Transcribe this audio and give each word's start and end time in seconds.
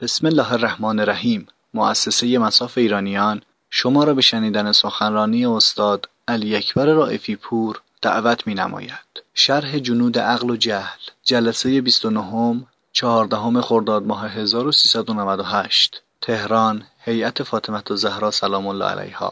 بسم 0.00 0.26
الله 0.26 0.52
الرحمن 0.52 1.00
الرحیم 1.00 1.46
مؤسسه 1.74 2.38
مساف 2.38 2.78
ایرانیان 2.78 3.42
شما 3.70 4.04
را 4.04 4.14
به 4.14 4.22
شنیدن 4.22 4.72
سخنرانی 4.72 5.46
استاد 5.46 6.08
علی 6.28 6.56
اکبر 6.56 6.86
رائفی 6.86 7.36
پور 7.36 7.80
دعوت 8.02 8.46
می 8.46 8.54
نماید. 8.54 9.22
شرح 9.34 9.78
جنود 9.78 10.18
عقل 10.18 10.50
و 10.50 10.56
جهل. 10.56 10.98
جلسه 11.22 11.80
29 11.80 12.66
چهاردهم 12.92 13.60
خرداد 13.60 14.06
ماه 14.06 14.28
1398 14.28 16.02
تهران 16.20 16.82
هیئت 16.98 17.42
فاطمه 17.42 17.82
الزهرا 17.90 18.30
سلام 18.30 18.66
الله 18.66 18.84
علیها. 18.84 19.30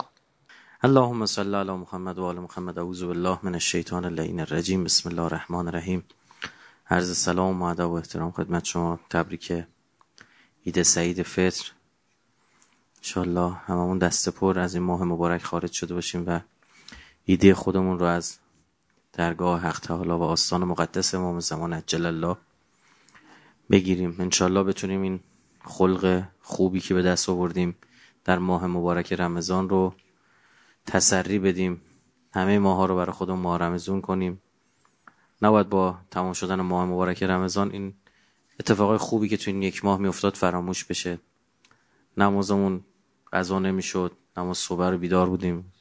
اللهم 0.85 1.27
صل 1.27 1.55
علی 1.55 1.73
محمد 1.73 2.19
و 2.19 2.25
آل 2.25 2.39
محمد. 2.39 2.79
اعوذ 2.79 3.05
بالله 3.05 3.39
من 3.43 3.55
الشیطان 3.55 4.05
اللعین 4.05 4.41
الرجیم. 4.41 4.85
بسم 4.85 5.09
الله 5.09 5.23
الرحمن 5.23 5.69
الرحیم. 5.69 6.05
عرض 6.91 7.17
سلام 7.17 7.62
و 7.62 7.65
ادب 7.65 7.91
و 7.91 7.95
احترام 7.95 8.31
خدمت 8.31 8.65
شما. 8.65 9.01
تبریک 9.11 9.65
عید 10.67 10.83
سعید 10.83 11.23
فطر. 11.23 11.73
انشالله 12.96 13.53
هممون 13.54 13.99
دست 13.99 14.29
پر 14.29 14.59
از 14.59 14.75
این 14.75 14.85
ماه 14.85 15.04
مبارک 15.04 15.43
خارج 15.43 15.73
شده 15.73 15.95
باشیم 15.95 16.25
و 16.27 16.40
ایده 17.25 17.54
خودمون 17.54 17.99
رو 17.99 18.07
از 18.07 18.39
درگاه 19.13 19.61
حق 19.61 19.81
تعالی 19.81 20.11
و 20.11 20.23
آستان 20.23 20.64
مقدس 20.64 21.14
امام 21.14 21.40
زمان 21.40 21.73
عجل 21.73 22.07
الله 22.07 22.37
بگیریم. 23.71 24.17
انشالله 24.18 24.63
بتونیم 24.63 25.03
این 25.03 25.21
خلق 25.64 26.23
خوبی 26.43 26.81
که 26.81 26.95
به 26.95 27.03
دست 27.03 27.29
آوردیم 27.29 27.76
در 28.25 28.39
ماه 28.39 28.67
مبارک 28.67 29.12
رمضان 29.12 29.68
رو 29.68 29.95
تسری 30.87 31.39
بدیم. 31.39 31.81
همه 32.33 32.59
ماها 32.59 32.87
رو 32.87 32.97
برای 32.97 33.12
خودمون 33.12 33.41
ماه 33.41 33.59
رمضان 33.59 34.01
کنیم. 34.01 34.41
نباید 35.42 35.69
با 35.69 35.98
تمام 36.11 36.33
شدن 36.33 36.61
ماه 36.61 36.87
مبارک 36.87 37.23
رمضان 37.23 37.70
این 37.70 37.95
اتفاقای 38.61 38.98
خوبی 38.98 39.28
که 39.28 39.36
تو 39.36 39.50
این 39.50 39.62
یک 39.62 39.84
ماه 39.84 39.98
میافتاد 39.98 40.34
فراموش 40.34 40.84
بشه. 40.84 41.19
نمازمون 42.17 42.84
قضا 43.33 43.58
نمی‌شد 43.58 44.12
نماز 44.36 44.58
صبح 44.58 44.84
رو 44.84 44.98
بیدار 44.98 45.29
بودیم. 45.29 45.73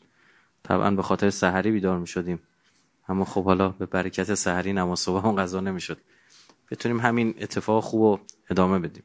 طبعا 0.63 0.91
به 0.91 1.01
خاطر 1.01 1.29
سحری 1.29 1.71
بیدار 1.71 1.99
می‌شدیم. 1.99 2.39
اما 3.07 3.25
خب 3.25 3.45
حالا 3.45 3.69
به 3.69 3.85
برکت 3.85 4.33
سحری 4.33 4.73
نماز 4.73 4.99
صبح 4.99 5.27
هم 5.27 5.35
قضا 5.35 5.59
نمی‌شد. 5.59 5.97
بتونیم 6.71 6.99
همین 6.99 7.35
اتفاق 7.39 7.83
خوب 7.83 8.01
رو 8.01 8.19
ادامه 8.49 8.79
بدیم. 8.79 9.03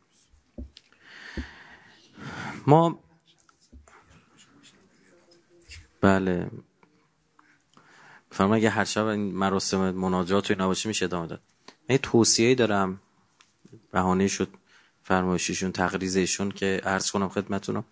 ما 2.66 2.98
بله. 6.00 6.50
فرما 8.30 8.54
اگه 8.54 8.70
هر 8.70 8.84
شب 8.84 9.04
این 9.04 9.34
مراسم 9.34 9.90
مناجات 9.90 10.50
و 10.50 10.52
اینا 10.52 10.66
باشه 10.66 10.88
میشه 10.88 11.04
ادامه 11.04 11.26
داد. 11.26 11.42
من 11.88 11.94
یه 11.94 11.98
توصیه 11.98 12.54
دارم. 12.54 13.00
بهانه 13.90 14.28
شد 14.28 14.48
فرمایشیشون 15.02 15.72
تقریزشون 15.72 16.50
که 16.50 16.80
عرض 16.84 17.10
کنم 17.10 17.28
خدمتونو. 17.28 17.82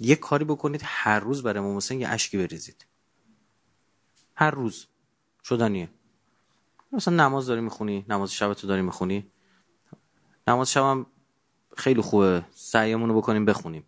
یه 0.00 0.16
کاری 0.16 0.44
بکنید 0.44 0.80
هر 0.84 1.20
روز 1.20 1.42
برای 1.42 1.58
امام 1.58 1.76
حسین 1.76 2.00
یه 2.00 2.08
اشکی 2.08 2.38
بریزید. 2.38 2.86
هر 4.36 4.50
روز. 4.50 4.86
شدنیه. 5.44 5.88
مثلا 6.92 7.14
نماز 7.14 7.46
داری 7.46 7.60
می‌خونی 7.60 8.06
نماز 8.08 8.32
شبتو 8.32 8.66
داری 8.66 8.82
می‌خونی. 8.82 9.30
نماز 10.48 10.72
شب 10.72 11.06
خیلی 11.76 12.00
خوبه. 12.00 12.44
سعیمون 12.54 13.08
رو 13.08 13.16
بکنیم 13.16 13.44
بخونیم. 13.44 13.84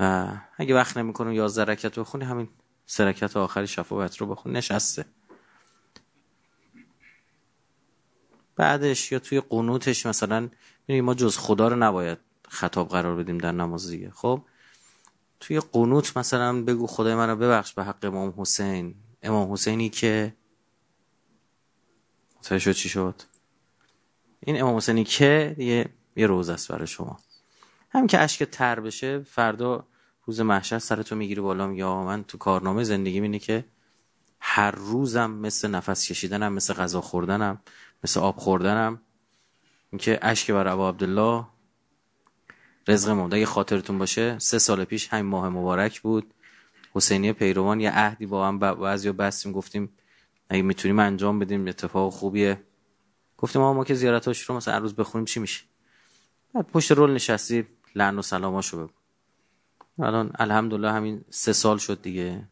و 0.00 0.28
اگه 0.56 0.74
وقت 0.74 0.96
نمی‌کنیم 0.96 1.32
11 1.32 1.64
رکعت 1.64 1.98
بخونی 1.98 2.24
همین 2.24 2.48
سه 2.86 3.04
رکعت 3.04 3.36
آخری 3.36 3.66
شفاعت 3.66 4.16
رو 4.16 4.26
بخون. 4.26 4.52
نشسته. 4.52 5.04
بعدش 8.56 9.12
یا 9.12 9.18
توی 9.18 9.40
قنوتش 9.40 10.06
مثلا 10.06 10.48
ما 10.88 11.14
جز 11.14 11.36
خدا 11.36 11.68
رو 11.68 11.76
نباید 11.76 12.18
خطاب 12.48 12.88
قرار 12.88 13.16
بدیم 13.16 13.38
در 13.38 13.52
نماز 13.52 13.88
دیگه. 13.90 14.10
خب؟ 14.10 14.42
توی 15.40 15.60
قنوت 15.72 16.16
مثلا 16.16 16.62
بگو 16.62 16.86
خدای 16.86 17.14
من 17.14 17.30
رو 17.30 17.36
ببخش 17.36 17.72
به 17.72 17.84
حق 17.84 18.04
امام 18.04 18.34
حسین. 18.36 18.94
امام 19.22 19.52
حسینی 19.52 19.88
که 19.88 20.34
متوجه 22.38 22.58
شد 22.58 22.72
چی 22.72 22.88
شد؟ 22.88 23.22
این 24.40 24.60
امام 24.60 24.76
حسینی 24.76 25.04
که 25.04 25.54
یه 25.58 25.88
یه 26.16 26.26
روز 26.26 26.48
است 26.48 26.68
برای 26.68 26.86
شما. 26.86 27.18
هم 27.90 28.06
که 28.06 28.18
اشک 28.18 28.42
تر 28.42 28.80
بشه 28.80 29.18
فردا 29.18 29.86
روز 30.24 30.40
محشر 30.40 30.78
سرتو 30.78 31.16
می‌گیری 31.16 31.40
بالا 31.40 31.72
یا 31.72 32.04
من 32.04 32.24
تو 32.24 32.38
کارنامه 32.38 32.84
زندگی 32.84 33.20
اینه 33.20 33.38
که 33.38 33.64
هر 34.40 34.70
روزم 34.70 35.30
مثل 35.30 35.70
نفس 35.70 36.06
کشیدنم 36.06 36.52
مثل 36.52 36.74
غذا 36.74 37.00
خوردنم. 37.00 37.60
مثل 38.04 38.20
آب 38.20 38.36
خوردنم. 38.36 39.00
اینکه 39.92 40.18
اشک 40.22 40.50
بر 40.50 40.68
ابا 40.68 40.88
عبدالله 40.88 41.46
رزق 42.88 43.10
مونده 43.10 43.36
اگه 43.36 43.46
خاطرتون 43.46 43.98
باشه 43.98 44.38
سه 44.38 44.58
سال 44.58 44.84
پیش 44.84 45.08
همین 45.08 45.26
ماه 45.26 45.48
مبارک 45.48 46.00
بود. 46.00 46.34
حسینی 46.94 47.32
پیروان 47.32 47.80
یه 47.80 47.98
عهدی 47.98 48.26
با 48.26 48.48
هم 48.48 48.58
بعضی 48.58 49.12
بستیم 49.12 49.52
گفتیم 49.52 49.92
اگه 50.48 50.62
می‌تونیم 50.62 50.98
انجام 50.98 51.38
بدیم 51.38 51.68
اتفاق 51.68 52.12
خوبیه. 52.12 52.62
گفتیم 53.38 53.62
ما 53.62 53.72
ما 53.72 53.84
که 53.84 53.94
زیارتاش 53.94 54.42
رو 54.42 54.56
مثلا 54.56 54.74
هر 54.74 54.80
روز 54.80 54.94
بخونیم 54.94 55.24
چی 55.24 55.40
میشه؟ 55.40 55.64
بعد 56.54 56.66
پشت 56.66 56.92
رول 56.92 57.10
نشستی 57.14 57.66
لعن 57.94 58.18
و 58.18 58.22
سلاماشو 58.22 58.82
بگو. 58.82 58.92
الان 59.98 60.30
الحمدلله 60.38 60.92
همین 60.92 61.24
سه 61.30 61.52
سال 61.52 61.78
شد 61.78 62.02
دیگه. 62.02 62.48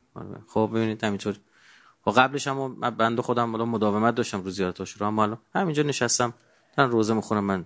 خب 0.48 0.70
ببینید 0.74 1.04
همینطور 1.04 1.36
و 2.06 2.10
قبلش 2.10 2.46
هم 2.46 2.80
بنده 2.90 3.22
خودم 3.22 3.52
بالا 3.52 3.64
مداومت 3.64 4.14
داشتم 4.14 4.42
رو 4.42 4.50
زیارتاش 4.50 4.92
رو 4.92 5.06
هم 5.06 5.18
الان 5.18 5.38
همینجا 5.54 5.82
نشستم. 5.82 6.34
من 6.78 6.90
روزه 6.90 7.14
می‌خونم 7.14 7.44
من 7.44 7.64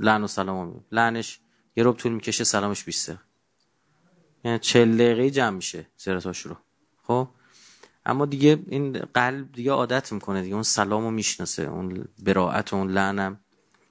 لعن 0.00 0.24
و 0.24 0.26
سلام 0.26 0.84
لعنش 0.92 1.40
یه 1.76 1.84
روب 1.84 1.96
طول 1.96 2.12
می‌کشه 2.12 2.44
سلامش 2.44 2.84
بیسته 2.84 3.18
یعنی 4.44 4.58
چل 4.58 4.94
دقیقه 4.94 5.30
جمع 5.30 5.56
میشه 5.56 5.86
زیارتاش 5.98 6.40
رو 6.40 6.56
خب؟ 7.02 7.28
اما 8.06 8.26
دیگه 8.26 8.62
این 8.68 8.92
قلب 8.92 9.52
دیگه 9.52 9.72
عادت 9.72 10.12
می‌کنه 10.12 10.42
دیگه. 10.42 10.54
اون 10.54 10.62
سلامو 10.62 11.10
می‌شناسه 11.10 11.62
اون 11.62 12.08
براعت 12.18 12.72
و 12.72 12.76
اون 12.76 12.90
لعنم 12.90 13.40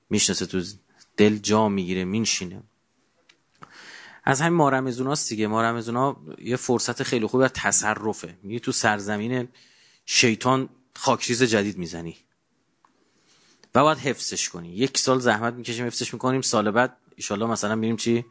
می‌شناسه. 0.09 0.45
تو 0.45 0.61
دل 1.17 1.37
جا 1.37 1.69
می‌گیره 1.69 2.05
مینشینه. 2.05 2.63
از 4.23 4.41
همین 4.41 4.57
مارمزوناست 4.57 5.29
دیگه. 5.29 5.47
مارمزونا 5.47 6.17
یه 6.37 6.55
فرصت 6.55 7.03
خیلی 7.03 7.27
خوبی 7.27 7.43
از 7.43 7.51
تصرفه. 7.53 8.37
میگه 8.43 8.59
تو 8.59 8.71
سرزمین 8.71 9.47
شیطان 10.05 10.69
خاکریز 10.95 11.43
جدید 11.43 11.77
می‌زنی. 11.77 12.17
و 13.75 13.81
باید 13.81 13.97
حفظش 13.97 14.49
کنی. 14.49 14.69
یک 14.69 14.97
سال 14.97 15.19
زحمت 15.19 15.53
می‌کشیم 15.53 15.85
حفظش 15.85 16.13
می‌کنیم. 16.13 16.41
سال 16.41 16.71
بعد 16.71 16.97
ایشالله 17.15 17.45
مثلا 17.45 17.75
میریم 17.75 17.95
چی؟ 17.95 18.25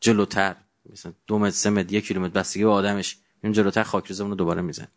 جلوتر. 0.00 0.56
مثلا 0.92 1.12
دو 1.26 1.38
متر 1.38 1.50
سه 1.50 1.70
متر 1.70 1.92
یک 1.92 2.06
کیلومتر 2.06 2.40
بستگی 2.40 2.64
به 2.64 2.70
آدمش. 2.70 3.16
میریم 3.42 3.54
جلوتر 3.54 3.82
خاکریزمون 3.82 4.30
رو 4.30 4.36
دوباره 4.36 4.62
میزن 4.62 4.88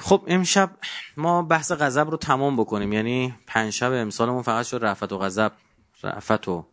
خب 0.00 0.24
امشب 0.26 0.70
ما 1.16 1.42
بحث 1.42 1.72
غضب 1.72 2.10
رو 2.10 2.16
تمام 2.16 2.56
بکنیم. 2.56 2.92
یعنی 2.92 3.34
پنج 3.46 3.72
شب 3.72 3.92
امسالمون 3.92 4.42
فقط 4.42 4.66
شد 4.66 4.78
رفت 4.82 5.12
و 5.12 5.18
غضب. 5.18 5.52
رفت 6.02 6.48
و 6.48 6.66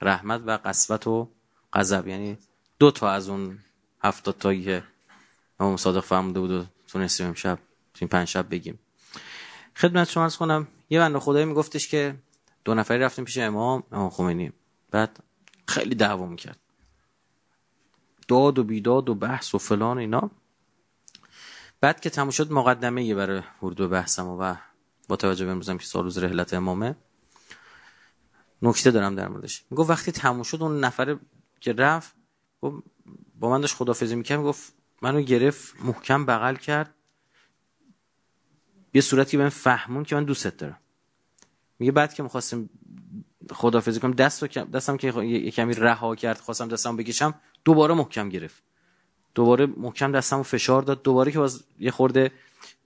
رحمت 0.00 0.42
و 0.46 0.58
قسوت 0.64 1.06
و 1.06 1.28
غضب. 1.74 2.08
یعنی 2.08 2.38
دو 2.78 2.90
تا 2.90 3.10
از 3.10 3.28
اون 3.28 3.58
هفتاد 4.02 4.38
تایی 4.38 4.64
که 4.64 4.84
امام 5.60 5.76
صادق 5.76 6.00
فهمده 6.00 6.40
بود 6.40 6.50
و 6.50 6.64
تونستیم 6.86 7.26
امشب 7.26 7.58
تو 7.94 7.98
این 8.00 8.08
پنج 8.08 8.28
شب 8.28 8.50
بگیم. 8.50 8.78
خدمت 9.76 10.10
شما 10.10 10.22
ارز 10.22 10.36
کنم 10.36 10.68
یه 10.90 10.98
بنده 10.98 11.18
خدایی 11.18 11.44
میگفتش 11.44 11.88
که 11.88 12.14
دو 12.64 12.74
نفری 12.74 12.98
رفتیم 12.98 13.24
پیش 13.24 13.38
امام 13.38 13.82
امام 13.92 14.10
خمینی. 14.10 14.52
بعد 14.90 15.20
خیلی 15.68 15.94
دعوا 15.94 16.26
می‌کرد. 16.26 16.58
داد 18.28 18.58
و 18.58 18.64
بیداد 18.64 19.08
و 19.08 19.14
بحث 19.14 19.54
و 19.54 19.58
فلان 19.58 19.98
اینا. 19.98 20.30
بعد 21.80 22.00
که 22.00 22.10
تموم 22.10 22.30
شد 22.30 22.52
مقدمه 22.52 23.04
یه 23.04 23.14
برای 23.14 23.42
ورود 23.62 23.80
و 23.80 23.88
بحثم 23.88 24.26
و 24.26 24.54
با 25.08 25.16
توجه 25.16 25.44
به 25.44 25.50
امروزم 25.50 25.78
که 25.78 25.86
سال 25.86 26.04
روز 26.04 26.18
رحلت 26.18 26.54
امامه 26.54 26.96
نکته 28.62 28.90
دارم 28.90 29.14
در 29.14 29.28
موردش. 29.28 29.64
می‌گفت 29.70 29.90
وقتی 29.90 30.12
تموم 30.12 30.42
شد 30.42 30.62
اون 30.62 30.80
نفر 30.84 31.16
که 31.64 31.72
رفت 31.72 32.14
با 33.40 33.50
من 33.50 33.60
داشت 33.60 33.76
خدافزی 33.76 34.16
می‌کرد 34.16 34.38
می‌گفت 34.38 34.72
منو 35.02 35.20
گرفت 35.20 35.74
محکم 35.84 36.26
بغل 36.26 36.56
کرد. 36.56 36.94
یه 38.94 39.00
صورتی 39.00 39.36
به 39.36 39.42
من 39.42 39.48
فهمون 39.48 40.04
که 40.04 40.14
من 40.14 40.24
دوستت 40.24 40.56
دارم. 40.56 40.78
میگه 41.78 41.92
بعد 41.92 42.14
که 42.14 42.22
می‌خواستیم 42.22 42.70
خدافزی 43.52 44.00
کنم 44.00 44.12
دست 44.12 44.44
دستم 44.44 44.96
که 44.96 45.22
یه 45.22 45.50
کمی 45.50 45.74
رها 45.74 46.14
کرد 46.16 46.38
خواستم 46.38 46.68
دستم 46.68 46.96
بکشم 46.96 47.34
دوباره 47.64 47.94
محکم 47.94 48.28
گرفت. 48.28 48.62
دوباره 49.34 49.66
محکم 49.66 50.12
دستمو 50.12 50.42
فشار 50.42 50.82
داد 50.82 51.02
دوباره 51.02 51.32
که 51.32 51.38
باز 51.38 51.64
یه 51.78 51.90
خورده 51.90 52.32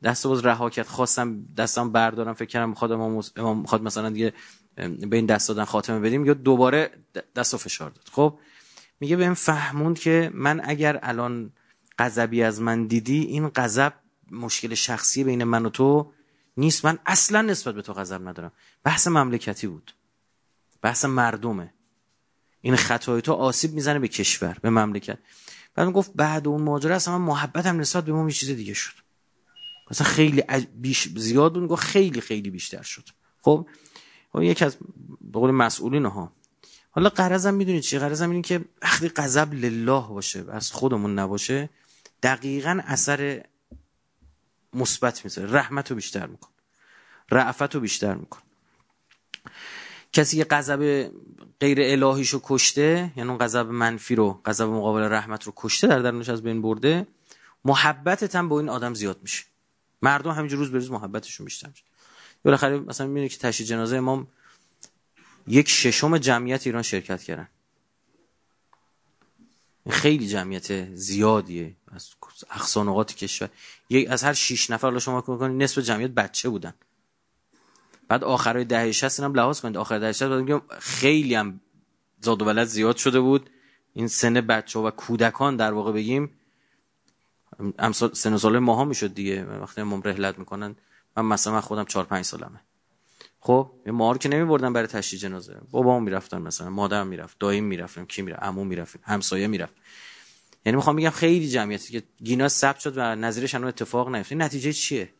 دست 0.02 0.26
باز 0.26 0.46
رها 0.46 0.70
کرد 0.70 0.86
خواستم 0.86 1.44
دستم 1.56 1.92
بردارم 1.92 2.34
فکر 2.34 2.48
کردم 2.48 2.68
می‌خواد 2.68 2.92
امام 2.92 3.58
می‌خواد 3.60 3.82
مثلا 3.82 4.10
دیگه 4.10 4.32
به 4.76 5.16
این 5.16 5.26
دست 5.26 5.48
دادن 5.48 5.64
خاتمه 5.64 6.00
بدیم 6.00 6.26
یا 6.26 6.34
دوباره 6.34 6.90
دست 7.36 7.54
و 7.54 7.58
فشار 7.58 7.90
داد. 7.90 8.08
خب 8.12 8.38
میگه 9.00 9.16
بهم 9.16 9.34
فهموند 9.34 9.98
که 9.98 10.30
من 10.34 10.60
اگر 10.64 10.98
الان 11.02 11.52
غضبی 11.98 12.42
از 12.42 12.60
من 12.60 12.86
دیدی 12.86 13.20
این 13.20 13.48
غضب 13.48 13.92
مشکل 14.30 14.74
شخصی 14.74 15.24
بین 15.24 15.44
من 15.44 15.66
و 15.66 15.68
تو 15.68 16.12
نیست. 16.56 16.84
من 16.84 16.98
اصلا 17.06 17.42
نسبت 17.42 17.74
به 17.74 17.82
تو 17.82 17.92
غضب 17.92 18.28
ندارم. 18.28 18.52
بحث 18.84 19.06
مملکتی 19.06 19.66
بود. 19.66 19.94
بحث 20.82 21.04
مردمه. 21.04 21.74
این 22.60 22.76
خطای 22.76 23.22
تو 23.22 23.32
آسیب 23.32 23.72
می‌زنه 23.72 23.98
به 23.98 24.08
کشور 24.08 24.58
به 24.62 24.70
مملکت. 24.70 25.18
بعد 25.74 25.88
گفت 25.88 26.12
بعد 26.14 26.48
اون 26.48 26.62
ماجرا 26.62 26.96
اصلا 26.96 27.18
من 27.18 27.24
محبتم 27.24 27.80
نسبت 27.80 28.04
به 28.04 28.12
ما 28.12 28.26
یه 28.26 28.34
چیز 28.34 28.50
دیگه 28.50 28.74
شد. 28.74 28.94
مثلا 29.90 30.06
خیلی 30.06 30.42
بیش 30.74 31.08
زیاد 31.16 31.56
اون 31.56 31.66
گفت 31.66 31.82
خیلی 31.82 32.20
خیلی 32.20 32.50
بیشتر 32.50 32.82
شد. 32.82 33.08
خب؟ 33.42 33.66
خب 34.32 34.42
یکی 34.42 34.64
از 34.64 34.76
به 35.20 35.38
قول 35.38 35.50
مسئولین 35.50 36.06
ها 36.06 36.32
حالا 36.98 37.10
قرضم 37.10 37.54
می‌دونید 37.54 37.82
چی؟ 37.82 37.98
قرضم 37.98 38.30
اینه 38.30 38.42
که 38.42 38.64
وقتی 38.82 39.08
غضب 39.08 39.54
لله 39.54 40.08
باشه 40.08 40.44
از 40.48 40.72
خودمون 40.72 41.18
نباشه 41.18 41.70
دقیقا 42.22 42.80
اثر 42.86 43.44
مثبت 44.74 45.24
می‌ذاره. 45.24 45.52
رحمت 45.52 45.90
رو 45.90 45.96
بیشتر 45.96 46.26
میکن. 46.26 46.48
رعفت 47.30 47.74
رو 47.74 47.80
بیشتر 47.80 48.14
میکن. 48.14 48.40
کسی 50.12 50.36
که 50.36 50.44
غضب 50.44 51.10
غیر 51.60 51.78
الهیشو 51.80 52.40
کشته 52.44 53.12
یعنی 53.16 53.28
اون 53.28 53.38
غضب 53.38 53.66
منفی 53.66 54.14
رو 54.14 54.40
غضب 54.44 54.64
مقابل 54.64 55.02
رحمت 55.02 55.44
رو 55.44 55.52
کشته 55.56 55.86
در 55.86 55.98
درونش 55.98 56.28
از 56.28 56.42
بین 56.42 56.62
برده 56.62 57.06
محبتت 57.64 58.36
هم 58.36 58.48
با 58.48 58.60
این 58.60 58.68
آدم 58.68 58.94
زیاد 58.94 59.18
میشه. 59.22 59.44
مردم 60.02 60.30
همینجور 60.30 60.58
روز 60.58 60.70
به 60.70 60.78
روز 60.78 60.90
محبتشون 60.90 61.44
بیشتر 61.44 61.68
میشه. 61.68 61.84
بالاخره 62.44 62.78
مثلا 62.78 63.06
می‌بینید 63.06 63.30
که 63.30 63.38
تشییع 63.38 63.68
جنازه 63.68 63.96
امام 63.96 64.26
یک 65.48 65.68
ششم 65.68 66.18
جمعیت 66.18 66.66
ایران 66.66 66.82
شرکت 66.82 67.22
کردن. 67.22 67.48
خیلی 69.90 70.28
جمعیت 70.28 70.94
زیادیه. 70.94 71.76
از 71.92 72.10
اقصانقات 72.50 73.14
کشور. 73.14 73.48
یک 73.90 74.10
از 74.10 74.24
هر 74.24 74.32
شش 74.32 74.70
نفر 74.70 74.90
رو 74.90 75.00
شما 75.00 75.20
کنید 75.20 75.62
نصف 75.62 75.78
جمعیت 75.78 76.10
بچه 76.10 76.48
بودن. 76.48 76.74
بعد 78.08 78.24
آخرای 78.24 78.64
دهه 78.64 78.92
60 78.92 79.20
اینم 79.20 79.34
لحاظ 79.34 79.60
کنید. 79.60 79.76
آخر 79.76 79.98
دهه 79.98 80.12
60 80.12 80.78
خیلی 80.78 81.34
هم 81.34 81.60
زاد 82.20 82.42
و 82.42 82.44
ولد 82.44 82.66
زیاد 82.66 82.96
شده 82.96 83.20
بود. 83.20 83.50
این 83.94 84.08
سن 84.08 84.34
بچه 84.34 84.78
و 84.78 84.90
کودکان 84.90 85.56
در 85.56 85.72
واقع 85.72 85.92
بگیم 85.92 86.30
امسال 87.78 88.12
سن 88.12 88.36
سال 88.36 88.58
ماها 88.58 88.84
می‌شد 88.84 89.14
دیگه. 89.14 89.44
وقتی 89.44 89.82
ما 89.82 90.02
رحلت 90.04 90.38
می‌کنن. 90.38 90.76
من 91.16 91.24
مثلا 91.24 91.60
خودم 91.60 91.84
4 91.84 92.04
5 92.04 92.24
سالمه. 92.24 92.60
خب 93.40 93.70
ما 93.86 94.12
رو 94.12 94.18
که 94.18 94.28
برای 94.28 94.86
تشییع 94.86 95.22
جنازه. 95.22 95.60
بابام 95.70 96.02
می‌رفتن 96.02 96.42
مثلا 96.42 96.70
مادرم 96.70 97.06
می‌رفت 97.06 97.38
دایم 97.38 97.64
می‌رفتم 97.64 98.04
کی 98.04 98.22
می‌رفت؟ 98.22 98.42
عمو 98.42 98.64
می‌رفت 98.64 98.98
همسایه 99.02 99.46
می‌رفت. 99.46 99.74
یعنی 100.66 100.76
می‌خوام 100.76 100.96
بگم 100.96 101.10
خیلی 101.10 101.48
جمعیتی 101.48 101.92
که 101.92 102.02
گینا 102.24 102.48
ثبت 102.48 102.78
شد 102.78 102.98
و 102.98 103.00
نظیرش 103.00 103.54
هنوز 103.54 103.68
اتفاق 103.68 104.08
نیفتاد 104.08 104.38
نتیجه 104.38 104.72
چیه؟ 104.72 105.14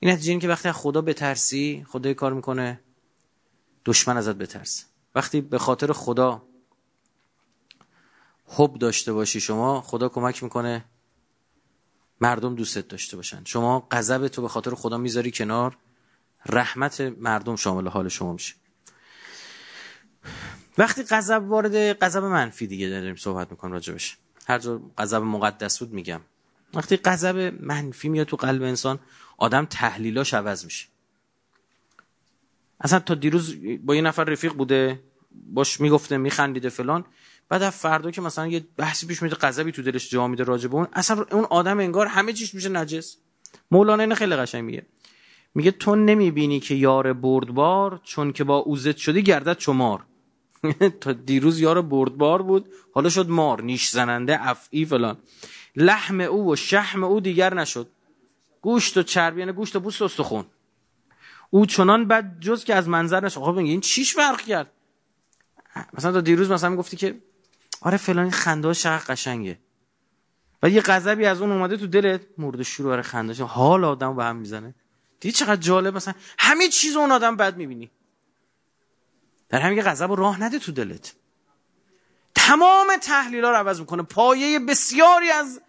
این 0.00 0.10
نتیجه 0.10 0.30
این 0.30 0.40
که 0.40 0.48
وقتی 0.48 0.68
از 0.68 0.74
خدا 0.74 1.00
بترسی 1.00 1.86
خدا 1.88 2.14
کار 2.14 2.32
می‌کنه 2.32 2.80
دشمن 3.84 4.16
ازت 4.16 4.34
بترس 4.34 4.86
وقتی 5.14 5.40
به 5.40 5.58
خاطر 5.58 5.92
خدا 5.92 6.42
حب 8.46 8.74
داشته 8.74 9.12
باشی 9.12 9.40
شما 9.40 9.80
خدا 9.80 10.08
کمک 10.08 10.42
می‌کنه 10.42 10.84
مردم 12.22 12.54
دوستت 12.54 12.88
داشته 12.88 13.16
باشن. 13.16 13.42
شما 13.44 13.88
غضب 13.90 14.28
تو 14.28 14.42
به 14.42 14.48
خاطر 14.48 14.74
خدا 14.74 14.98
می‌ذاری 14.98 15.30
کنار 15.30 15.76
رحمت 16.46 17.00
مردم 17.00 17.56
شامل 17.56 17.88
حال 17.88 18.08
شما 18.08 18.32
میشه. 18.32 18.54
وقتی 20.78 21.02
غضب 21.02 21.42
وارد 21.48 21.92
غضب 21.92 22.24
منفی 22.24 22.66
دیگه 22.66 22.88
داریم 22.88 23.16
صحبت 23.16 23.50
می‌کنم 23.50 23.72
راجبش 23.72 24.16
هر 24.46 24.58
جا 24.58 24.80
غضب 24.98 25.22
مقدس 25.22 25.78
بود 25.78 25.92
میگم. 25.92 26.20
وقتی 26.74 26.96
غضب 26.96 27.36
منفی 27.60 28.08
میاد 28.08 28.26
تو 28.26 28.36
قلب 28.36 28.62
انسان 28.62 28.98
آدم 29.36 29.64
تحلیلاش 29.64 30.34
عوض 30.34 30.64
میشه. 30.64 30.86
اصلا 32.80 32.98
تا 32.98 33.14
دیروز 33.14 33.56
با 33.84 33.94
یه 33.94 34.02
نفر 34.02 34.24
رفیق 34.24 34.52
بوده 34.52 35.00
باش 35.52 35.80
می‌گفته 35.80 36.16
میخندیده 36.16 36.68
فلان. 36.68 37.04
بعد 37.52 37.62
از 37.62 37.76
فردا 37.76 38.10
که 38.10 38.20
مثلا 38.20 38.46
یه 38.46 38.64
بحثی 38.76 39.06
پیش 39.06 39.22
میاد 39.22 39.34
غضبی 39.34 39.72
تو 39.72 39.82
دلش 39.82 40.10
جا 40.10 40.26
میده 40.26 40.44
راجع 40.44 40.68
به 40.68 40.74
اون 40.74 40.86
اصلا 40.92 41.24
اون 41.30 41.44
آدم 41.44 41.78
انگار 41.78 42.06
همه 42.06 42.32
چیش 42.32 42.54
میشه 42.54 42.68
نجس. 42.68 43.16
مولانا 43.70 44.02
این 44.02 44.14
خیلی 44.14 44.36
قشنگ 44.36 44.64
میگه. 44.64 44.86
میگه 45.54 45.70
تو 45.70 45.96
نمی‌بینی 45.96 46.60
که 46.60 46.74
یار 46.74 47.12
بردبار 47.12 48.00
چون 48.04 48.32
که 48.32 48.44
با 48.44 48.56
اوزت 48.56 48.96
شدی 48.96 49.22
گردد 49.22 49.56
چمار 49.56 50.04
تا 51.00 51.12
دیروز 51.12 51.60
یار 51.60 51.82
بردبار 51.82 52.42
بود 52.42 52.66
حالا 52.94 53.08
شد 53.08 53.28
مار 53.28 53.62
نیش 53.62 53.88
زننده 53.88 54.48
افعی 54.48 54.84
فلان. 54.84 55.16
لحم 55.76 56.20
او 56.20 56.52
و 56.52 56.56
شحم 56.56 57.04
او 57.04 57.20
دیگر 57.20 57.54
نشد. 57.54 57.88
گوشت 58.62 58.96
و 58.96 59.02
چربی 59.02 59.40
یعنی 59.40 59.52
گوشت 59.52 59.76
و 59.76 59.80
پوست 59.80 60.02
و 60.02 60.04
استخون. 60.04 60.44
او 61.50 61.66
چنان 61.66 62.08
بد 62.08 62.40
جز 62.40 62.64
که 62.64 62.74
از 62.74 62.88
منظر 62.88 63.24
نشد. 63.24 63.40
خب 63.40 63.56
این 63.56 63.80
چیش 63.80 64.14
فرق 64.14 64.40
کرد؟ 64.40 64.70
مثلا 65.94 66.12
تا 66.12 66.20
دیروز 66.20 66.50
مثلا 66.50 66.70
می‌گفتی 66.70 66.96
که 66.96 67.14
آره 67.82 67.96
فلانی 67.96 68.30
خنده 68.30 68.72
شق 68.72 69.04
قشنگه. 69.04 69.58
و 70.62 70.68
یه 70.68 70.80
غضبی 70.80 71.26
از 71.26 71.40
اون 71.40 71.52
اومده 71.52 71.76
تو 71.76 71.86
دلت 71.86 72.20
مرد 72.38 72.62
شروع 72.62 72.92
آره 72.92 73.02
خنده 73.02 73.44
حال 73.44 73.84
آدم 73.84 74.16
به 74.16 74.24
هم 74.24 74.36
می‌زنه. 74.36 74.74
دیدی 75.20 75.32
چقدر 75.32 75.56
جالب 75.56 75.96
مثلا 75.96 76.14
همه 76.38 76.68
چیز 76.68 76.96
اون 76.96 77.12
آدم 77.12 77.36
بد 77.36 77.56
می‌بینی. 77.56 77.90
در 79.48 79.60
همین 79.60 79.82
غضب 79.82 80.08
رو 80.08 80.16
راه 80.16 80.42
نده 80.42 80.58
تو 80.58 80.72
دلت. 80.72 81.14
تمام 82.34 82.86
تحلیل 83.02 83.44
ها 83.44 83.50
رو 83.50 83.56
عوض 83.56 83.80
می‌کنه. 83.80 84.02
پایه 84.02 84.58
بسیاری 84.58 85.30
از 85.30 85.60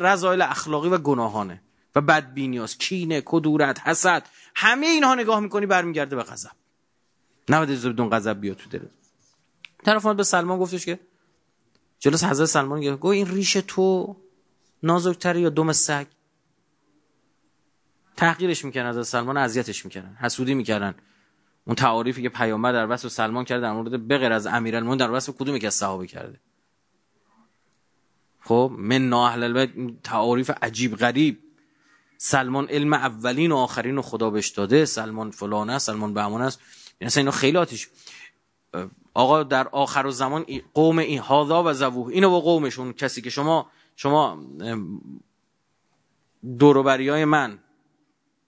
رضایل 0.00 0.42
اخلاقی 0.42 0.88
و 0.88 0.98
گناهانه. 0.98 1.62
و 1.94 2.00
بدبینیاست 2.00 2.80
کینه 2.80 3.22
کدورت 3.24 3.80
حسد. 3.88 4.26
همه 4.54 4.86
اینها 4.86 5.14
نگاه 5.14 5.40
می‌کنی 5.40 5.66
برمیگرده 5.66 6.16
به 6.16 6.22
غضب. 6.22 6.50
نباید 7.48 7.82
بدون 7.82 8.10
غضب 8.10 8.40
بیاد 8.40 8.56
تو 8.56 8.70
دلت. 8.70 8.90
طرف 9.84 10.06
به 10.06 10.22
سلمان 10.22 10.58
گفتش 10.58 10.86
که 10.86 11.00
جلوس 12.00 12.24
حضرت 12.24 12.46
سلمان 12.46 12.80
گفت 12.80 13.00
گو 13.00 13.08
این 13.08 13.26
ریش 13.26 13.52
تو 13.52 14.16
نازکتره 14.82 15.40
یا 15.40 15.48
دم 15.48 15.72
سگ؟ 15.72 16.06
تحقیرش 18.16 18.64
می‌کنن 18.64 18.86
از 18.86 19.08
سلمان 19.08 19.36
اذیتش 19.36 19.84
می‌کنن 19.84 20.16
حسودی 20.20 20.54
می‌کردن. 20.54 20.94
اون 21.64 21.76
تعاریفی 21.76 22.22
که 22.22 22.28
پیامبر 22.28 22.72
در 22.72 22.86
وصف 22.90 23.08
سلمان 23.08 23.44
کرده 23.44 23.62
در 23.62 23.72
مورد 23.72 24.08
بغیر 24.08 24.32
از 24.32 24.46
امیرالمومنین 24.46 24.98
در 24.98 25.10
وصف 25.10 25.36
کدومی 25.36 25.60
که 25.60 25.66
از 25.66 25.74
صحابه 25.74 26.06
کرده؟ 26.06 26.40
خب 28.40 28.72
من 28.78 29.12
اهل 29.12 29.42
البیت 29.42 30.02
تعاریف 30.02 30.50
عجیب 30.62 30.96
غریب. 30.96 31.38
سلمان 32.18 32.68
علم 32.68 32.92
اولین 32.92 33.52
و 33.52 33.56
آخرین 33.56 33.98
و 33.98 34.02
خدا 34.02 34.30
بهش 34.30 34.48
داده 34.48 34.84
سلمان 34.84 35.30
فلانه 35.30 35.78
سلمان 35.78 36.14
بهمان 36.14 36.42
است. 36.42 36.60
یعنی 37.00 37.12
اینا 37.16 37.30
خیلی 37.30 37.56
آتیش. 37.56 37.88
آقا 39.14 39.42
در 39.42 39.68
آخر 39.68 40.06
و 40.06 40.10
زمان 40.10 40.46
قوم 40.74 40.98
این 40.98 41.18
هادا 41.18 41.64
و 41.64 41.72
زبوه 41.72 42.12
اینو 42.12 42.30
با 42.30 42.40
قومشون. 42.40 42.92
کسی 42.92 43.22
که 43.22 43.30
شما 43.30 43.70
شما 43.96 44.44
دوروبری 46.58 47.24
من 47.24 47.58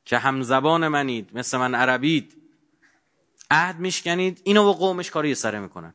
که 0.04 0.18
همزبان 0.18 0.88
منید 0.88 1.30
مثل 1.34 1.58
من 1.58 1.74
عربید 1.74 2.36
عهد 3.50 3.78
میشکنید 3.78 4.40
اینو 4.44 4.64
با 4.64 4.72
قومش 4.72 5.10
کاری 5.10 5.34
سره 5.34 5.58
می‌کنن. 5.58 5.94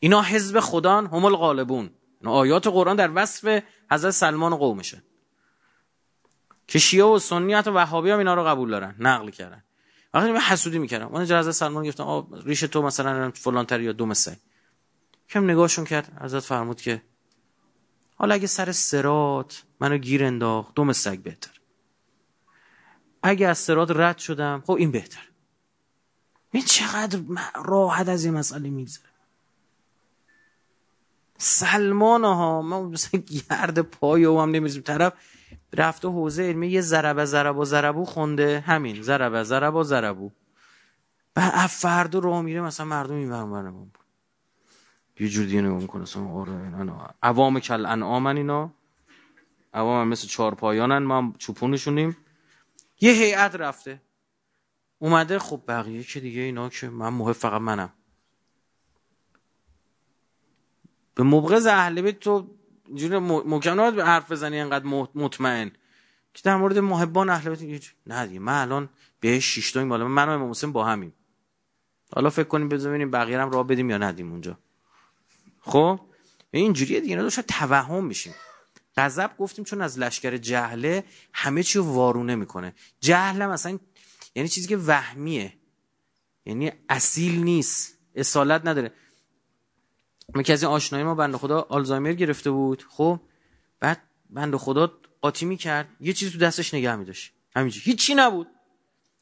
اینا 0.00 0.22
حزب 0.22 0.60
خدان 0.60 1.06
هم 1.06 1.24
الغالبون. 1.24 1.90
آیات 2.24 2.66
قرآن 2.66 2.96
در 2.96 3.10
وصف 3.14 3.62
حضرت 3.90 4.10
سلمان 4.10 4.52
و 4.52 4.56
قومشه. 4.56 5.02
که 6.68 6.78
شیعه 6.78 7.04
و 7.04 7.18
سنیت 7.18 7.66
و 7.66 7.70
وهابی 7.70 8.10
هم 8.10 8.18
اینا 8.18 8.34
رو 8.34 8.44
قبول 8.44 8.70
دارن. 8.70 8.94
نقل 8.98 9.30
کردن. 9.30 9.64
وقتی 10.14 10.32
من 10.32 10.40
حسودی 10.40 10.78
می‌کردم. 10.78 11.06
اون 11.06 11.24
جزا 11.24 11.52
سلمان 11.52 11.88
گفتم 11.88 12.02
آ 12.02 12.22
ریش 12.44 12.60
تو 12.60 12.82
مثلا 12.82 13.30
فلان 13.30 13.66
تر 13.66 13.80
یا 13.80 13.92
دو 13.92 14.14
سگ 14.14 14.36
کم 15.28 15.44
نگاهشون 15.44 15.84
کرد. 15.84 16.22
حضرت 16.22 16.42
فرمود 16.42 16.80
که 16.80 17.02
حالا 18.14 18.34
اگه 18.34 18.46
سر 18.46 18.72
سرات 18.72 19.62
منو 19.80 19.98
گیر 19.98 20.24
انداخت 20.24 20.74
دو 20.74 20.92
سگ 20.92 21.18
بهتر. 21.18 21.50
اگه 23.22 23.48
از 23.48 23.58
سرات 23.58 23.90
رد 23.90 24.18
شدم 24.18 24.62
خب 24.66 24.72
این 24.72 24.90
بهتر. 24.90 25.28
این 26.50 26.62
چقدر 26.62 27.20
راحت 27.64 28.08
از 28.08 28.24
این 28.24 28.34
مسئله 28.34 28.70
میگذره. 28.70 29.08
سلمان 31.38 32.24
ها 32.24 32.62
ما 32.62 32.82
مثلا 32.82 33.20
گرد 33.20 33.78
پای 33.80 34.24
او 34.24 34.40
هم 34.40 34.50
نمی‌رسیم 34.50 34.82
طرف 34.82 35.12
رفته 35.72 36.08
حوزه 36.08 36.42
علمی 36.42 36.68
یه 36.68 36.80
ضربه 36.80 37.24
ضرب 37.24 37.56
و 37.56 37.64
ضربو 37.64 38.04
خونده. 38.04 38.60
همین 38.60 39.02
ضربه 39.02 39.42
ضرب 39.42 39.74
و 39.74 39.82
ضربو 39.82 40.30
و 41.36 41.66
فرد 41.66 42.14
رو 42.14 42.42
میره 42.42 42.60
مثلا 42.60 42.86
مردم 42.86 43.14
این 43.14 43.30
برم 43.30 43.92
یه 45.20 45.28
جور 45.28 45.46
دیگه 45.46 45.62
نگاه 45.62 45.78
می‌کنه 45.80 46.02
مثلا 46.02 46.28
آره 46.28 46.52
اینا 46.52 47.14
عوام 47.22 47.60
کل 47.60 47.86
انعامن 47.86 48.36
اینا. 48.36 48.70
عوام 49.74 50.08
مثل 50.08 50.26
چهار 50.26 50.54
پایانن 50.54 50.98
ما 50.98 51.32
چوپونشونیم. 51.38 52.16
یه 53.00 53.12
هیئت 53.12 53.54
رفته. 53.54 54.02
اومده 54.98 55.38
خب 55.38 55.62
بقیه 55.68 56.02
که 56.02 56.20
دیگه 56.20 56.40
اینا 56.40 56.68
که 56.68 56.88
من 56.88 57.08
محب 57.08 57.32
فقط 57.32 57.60
منم. 57.60 57.92
به 61.14 61.22
مبغض 61.22 61.66
اهل 61.66 62.02
بیت 62.02 62.20
تو 62.20 62.57
اینجوری 62.88 63.18
محکم 63.18 63.90
به 63.90 64.04
حرف 64.04 64.32
بزنی 64.32 64.60
انقدر 64.60 64.84
مطمئن. 65.14 65.70
که 66.34 66.42
در 66.44 66.56
مورد 66.56 66.78
محبان 66.78 67.30
اهل 67.30 67.54
بیت 67.54 67.84
نه 68.06 68.26
دیگه 68.26 68.40
من 68.40 68.62
الان 68.62 68.88
به 69.20 69.40
شش 69.40 69.72
تا 69.72 69.84
بالا 69.84 70.08
من 70.08 70.28
و 70.28 70.30
امام 70.30 70.72
با 70.72 70.84
همیم. 70.84 71.12
حالا 72.12 72.30
فکر 72.30 72.44
کنیم 72.44 72.68
ببینیم 72.68 73.10
بقیه 73.10 73.40
هم 73.40 73.50
راه 73.50 73.66
بدیم 73.66 73.90
یا 73.90 73.98
ندیم 73.98 74.30
اونجا. 74.32 74.58
خب؟ 75.60 76.00
اینجوریه 76.50 77.00
دیگه 77.00 77.16
اینا 77.16 77.30
توهم 77.30 78.04
میشیم. 78.04 78.34
غضب 78.96 79.36
گفتیم 79.38 79.64
چون 79.64 79.82
از 79.82 79.98
لشکر 79.98 80.36
جهله 80.36 81.04
همه 81.32 81.62
چی 81.62 81.78
رو 81.78 81.84
وارونه 81.84 82.34
می‌کنه. 82.34 82.74
جهل 83.00 83.46
مثلا 83.46 83.78
یعنی 84.34 84.48
چیزی 84.48 84.68
که 84.68 84.76
وهمیه. 84.76 85.52
یعنی 86.46 86.72
اصیل 86.88 87.42
نیست. 87.42 87.98
اصالت 88.14 88.66
نداره. 88.66 88.92
که 90.44 90.52
از 90.52 90.62
این 90.62 90.72
آشنایی 90.72 91.04
ما 91.04 91.14
بنده 91.14 91.38
خدا 91.38 91.66
آلزایمر 91.68 92.12
گرفته 92.12 92.50
بود. 92.50 92.84
خب 92.88 93.20
بعد 93.80 94.02
بنده 94.30 94.58
خدا 94.58 94.92
قاطی 95.20 95.46
می‌کرد. 95.46 95.88
یه 96.00 96.12
چیزی 96.12 96.32
تو 96.32 96.38
دستش 96.38 96.74
نگه 96.74 96.96
میداشت. 96.96 97.32
همینجوری 97.56 97.84
هیچی 97.84 98.14
نبود. 98.14 98.46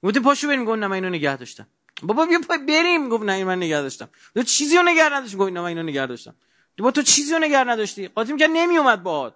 گفتیم 0.03 0.23
پاشو 0.23 0.49
بریم. 0.49 0.65
گفت 0.65 0.79
نه 0.79 0.87
من 0.87 0.95
اینو 0.95 1.09
نگه 1.09 1.37
داشتم. 1.37 1.67
بابا 2.03 2.27
بیا 2.27 2.39
بریم. 2.69 3.09
گفت 3.09 3.25
نه 3.25 3.45
من 3.45 3.57
نگه 3.59 3.81
داشتم. 3.81 4.09
تو 4.35 4.43
چیزی 4.43 4.77
رو 4.77 4.83
نگه 4.83 5.09
نداشتی؟ 5.13 5.37
گفت 5.37 5.53
نه 5.53 5.61
من 5.61 5.67
اینو 5.67 5.83
نگه 5.83 6.07
داشتم. 6.07 6.35
با 6.79 6.91
تو 6.91 7.03
چیزی 7.03 7.33
رو 7.33 7.39
نگه 7.39 7.65
نداشتی؟ 7.65 8.09
قاطی 8.09 8.33
می‌کرد 8.33 8.51
نمیومد 8.53 9.03
باهات. 9.03 9.35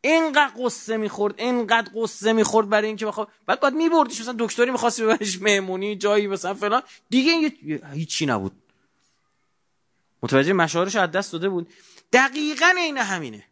اینقدر 0.00 0.52
قصه 0.58 0.96
می‌خورد 0.96 1.40
اینقدر 1.40 1.90
قصه 1.96 2.32
می‌خورد 2.32 2.68
برای 2.68 2.86
اینکه 2.88 3.06
بخواد 3.06 3.28
بعد 3.46 3.60
بعد 3.60 3.74
میبردیش 3.74 4.20
مثلا 4.20 4.36
دکتری 4.38 4.70
می‌خواستی 4.70 5.02
ببریش 5.02 5.42
مهمونی 5.42 5.96
جایی 5.96 6.26
مثلا 6.26 6.54
فلان. 6.54 6.82
دیگه 7.10 7.52
هیچی 7.92 8.26
نبود. 8.26 8.52
متوجه 10.22 10.52
مشاورش 10.52 10.96
از 10.96 11.10
دست 11.10 11.32
داده 11.32 11.48
بود. 11.48 11.68
دقیقا 12.12 12.66
این 12.66 12.98
همینه. 12.98 13.44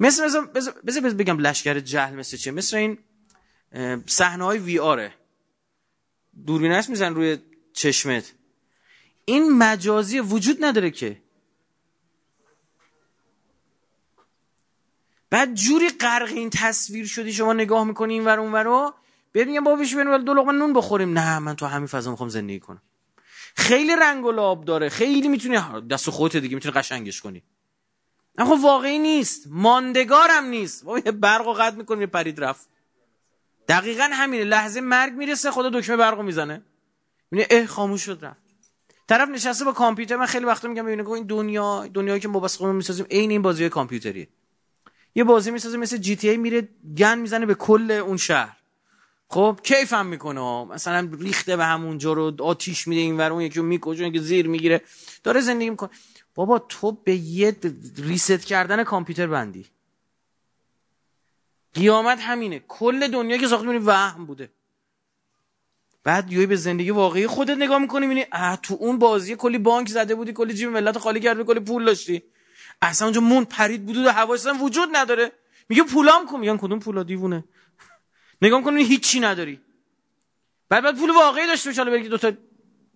مثل 0.00 0.24
مثل 0.24 0.70
بذار 0.86 1.12
بگم 1.12 1.38
لشکر 1.38 1.80
جهل 1.80 2.14
مثل 2.14 2.36
چه 2.36 2.50
مثل 2.50 2.76
این 2.76 2.98
صحنه 4.06 4.44
های 4.44 4.58
وی 4.58 4.78
آره 4.78 5.14
دوربین 6.46 6.72
هست 6.72 6.90
میزن 6.90 7.14
روی 7.14 7.38
چشمت. 7.72 8.34
این 9.24 9.58
مجازی 9.58 10.20
وجود 10.20 10.64
نداره 10.64 10.90
که. 10.90 11.22
بعد 15.30 15.54
جوری 15.54 15.88
غرق 15.88 16.28
این 16.28 16.50
تصویر 16.50 17.06
شدی 17.06 17.32
شما 17.32 17.52
نگاه 17.52 17.84
می‌کنی 17.84 18.14
این 18.14 18.24
ور 18.24 18.40
اون 18.40 18.52
ورو 18.52 18.94
ببینیم 19.34 19.64
با 19.64 19.76
بش 19.76 19.94
بریم 19.94 20.18
دو 20.18 20.34
لقمه 20.34 20.52
نون 20.52 20.72
بخوریم. 20.72 21.18
نه 21.18 21.38
من 21.38 21.56
تو 21.56 21.66
همین 21.66 21.86
فضا 21.86 22.10
می‌خوام 22.10 22.28
زندگی 22.28 22.60
کنم. 22.60 22.82
خیلی 23.58 23.96
رنگ 23.96 24.24
و 24.24 24.32
لاب 24.32 24.64
داره. 24.64 24.88
خیلی 24.88 25.28
می‌تونی 25.28 25.58
دست 25.90 26.10
خودت 26.10 26.36
دیگه 26.36 26.54
می‌تونی 26.54 26.74
قشنگش 26.74 27.20
کنی. 27.20 27.42
اما 28.38 28.56
خب 28.56 28.64
واقعی 28.64 28.98
نیست. 28.98 29.46
ماندگارم 29.50 30.44
نیست. 30.44 30.84
برق 31.10 31.46
و 31.46 31.52
قد 31.52 31.76
می‌کنی 31.76 32.06
پرید 32.06 32.44
رفت. 32.44 32.68
دقیقا 33.68 34.08
همینه. 34.12 34.44
لحظه 34.44 34.80
مرگ 34.80 35.12
می‌رسه 35.12 35.50
خدا 35.50 35.70
دکمه 35.70 35.96
برقو 35.96 36.22
می‌زنه. 36.22 36.62
می‌بینه 37.30 37.48
اه 37.50 37.66
خاموش 37.66 38.02
شد 38.02 38.18
رفت. 38.22 38.40
طرف 39.08 39.28
نشسته 39.28 39.64
با 39.64 39.72
کامپیوتر. 39.72 40.16
من 40.16 40.26
خیلی 40.26 40.44
وقتا 40.44 40.68
میگم 40.68 40.86
ببینید 40.86 41.08
این 41.08 41.26
دنیا 41.26 41.86
دنیایی 41.94 42.20
که 42.20 42.28
ما 42.28 42.40
بس 42.40 42.56
خودمون 42.56 42.76
می‌سازیم 42.76 43.06
عین 43.10 43.30
این 43.30 43.42
بازی 43.42 43.68
کامپیوتریه. 43.68 44.28
یه 45.14 45.24
بازی 45.24 45.50
می‌سازه 45.50 45.76
مثل 45.76 45.96
جی 45.96 46.16
تی 46.16 46.28
ای 46.28 46.36
میره 46.36 46.68
گن 46.98 47.18
می‌زنه 47.18 47.46
به 47.46 47.54
کل 47.54 47.90
اون 47.90 48.16
شهر. 48.16 48.57
خب 49.30 49.60
کیفم 49.64 50.06
می‌کنه؟ 50.06 50.64
مثلا 50.64 51.08
ریخته 51.20 51.56
به 51.56 51.64
همونجا 51.64 52.12
رو 52.12 52.42
آتیش 52.42 52.88
میده 52.88 53.00
اینور 53.00 53.32
اون 53.32 53.42
یکی 53.42 53.60
می‌کشه 53.60 54.10
که 54.10 54.20
زیر 54.20 54.48
می‌گیره. 54.48 54.80
داره 55.24 55.40
زندگی 55.40 55.70
می‌کنه. 55.70 55.90
بابا 56.34 56.58
تو 56.58 56.92
به 56.92 57.14
یه 57.14 57.56
ریست 57.96 58.44
کردن 58.44 58.84
کامپیوتر 58.84 59.26
بندی. 59.26 59.66
قیامت 61.74 62.20
همینه. 62.20 62.62
کل 62.68 63.08
دنیا 63.08 63.36
که 63.36 63.48
ساخته 63.48 63.66
می‌بینی 63.66 63.84
وهم 63.84 64.26
بوده. 64.26 64.50
بعد 66.04 66.32
یوی 66.32 66.46
به 66.46 66.56
زندگی 66.56 66.90
واقعی 66.90 67.26
خودت 67.26 67.56
نگاه 67.56 67.78
می‌کنی 67.78 68.06
می‌بینی 68.06 68.26
تو 68.62 68.76
اون 68.80 68.98
بازی 68.98 69.36
کلی 69.36 69.58
بانک 69.58 69.88
زده 69.88 70.14
بودی 70.14 70.32
کلی 70.32 70.54
جیب 70.54 70.68
ملت 70.68 70.98
خالی 70.98 71.20
کردی 71.20 71.44
کلی 71.44 71.60
پول 71.60 71.84
داشتی. 71.84 72.22
اصلا 72.82 73.06
اونجا 73.06 73.20
مون 73.20 73.44
پرید 73.44 73.86
بود 73.86 73.96
و 73.96 74.10
حواسم 74.10 74.62
وجود 74.62 74.88
نداره. 74.92 75.32
میگه 75.68 75.82
پولام 75.82 76.26
کن 76.26 76.40
میگن 76.40 76.56
کدوم 76.56 76.78
پولا؟ 76.78 77.02
دیوونه. 77.02 77.44
نگاه 78.42 78.62
کنی 78.62 78.84
هیچی 78.84 79.20
نداری. 79.20 79.60
بعد 80.68 80.84
بعد 80.84 80.98
پول 80.98 81.10
واقعی 81.10 81.46
داشته 81.46 81.70
باشه 81.70 81.84
بگی 81.84 82.08
دو 82.08 82.18
تا 82.18 82.32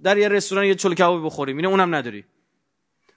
در 0.02 0.18
یه 0.18 0.28
رستوران 0.28 0.64
یه 0.64 0.74
چلو 0.74 0.94
کباب 0.94 1.26
بخوری. 1.26 1.52
میگه 1.52 1.68
اونم 1.68 1.94
نداری. 1.94 2.24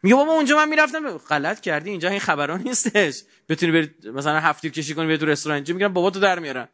میگه 0.04 0.16
بابا 0.16 0.32
اونجا 0.32 0.58
من 0.58 0.70
می‌رفتم 0.70 1.18
غلط 1.18 1.60
کردی 1.60 1.90
اینجا 1.90 2.10
این 2.10 2.20
خبران 2.20 2.62
نیستش. 2.62 3.24
بتونی 3.50 3.72
بری 3.72 4.12
مثلا 4.12 4.40
هفتیر 4.40 4.72
کشی 4.72 4.94
کنی 4.94 5.08
به 5.08 5.18
تو 5.18 5.26
رستوران 5.26 5.56
اینجا. 5.56 5.74
میگن 5.74 5.88
بابا 5.88 6.10
تو 6.10 6.20
در 6.20 6.40
میارن. 6.40 6.68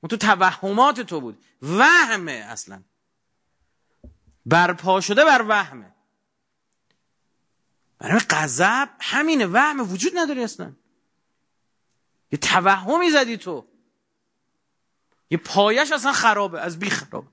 اون 0.00 0.08
تو 0.08 0.16
توهمات 0.16 1.00
تو 1.00 1.20
بود. 1.20 1.44
وهمه 1.62 2.32
اصلا. 2.32 2.82
برپا 4.46 5.00
شده 5.00 5.24
بر 5.24 5.44
وهمه. 5.48 5.94
برای 7.98 8.20
غضب 8.30 8.88
همینه. 9.00 9.46
وهم 9.46 9.92
وجود 9.92 10.12
نداری 10.16 10.44
اصلا. 10.44 10.72
یه 12.32 12.38
توهمی 12.38 13.10
زدی 13.10 13.36
تو. 13.36 13.71
یه 15.32 15.38
پایش 15.38 15.92
اصلا 15.92 16.12
خرابه 16.12 16.60
از 16.60 16.78
بی 16.78 16.90
خرابه. 16.90 17.26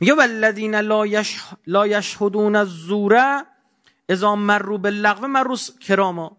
میگه 0.00 0.14
والذین 0.14 0.74
لا, 0.74 1.06
یش... 1.06 1.40
لا 1.66 1.86
یشهدون 1.86 2.56
الزوره 2.56 3.46
اذا 4.08 4.36
مرو 4.36 4.78
باللغو 4.78 5.26
مرو 5.26 5.56
کراما. 5.80 6.36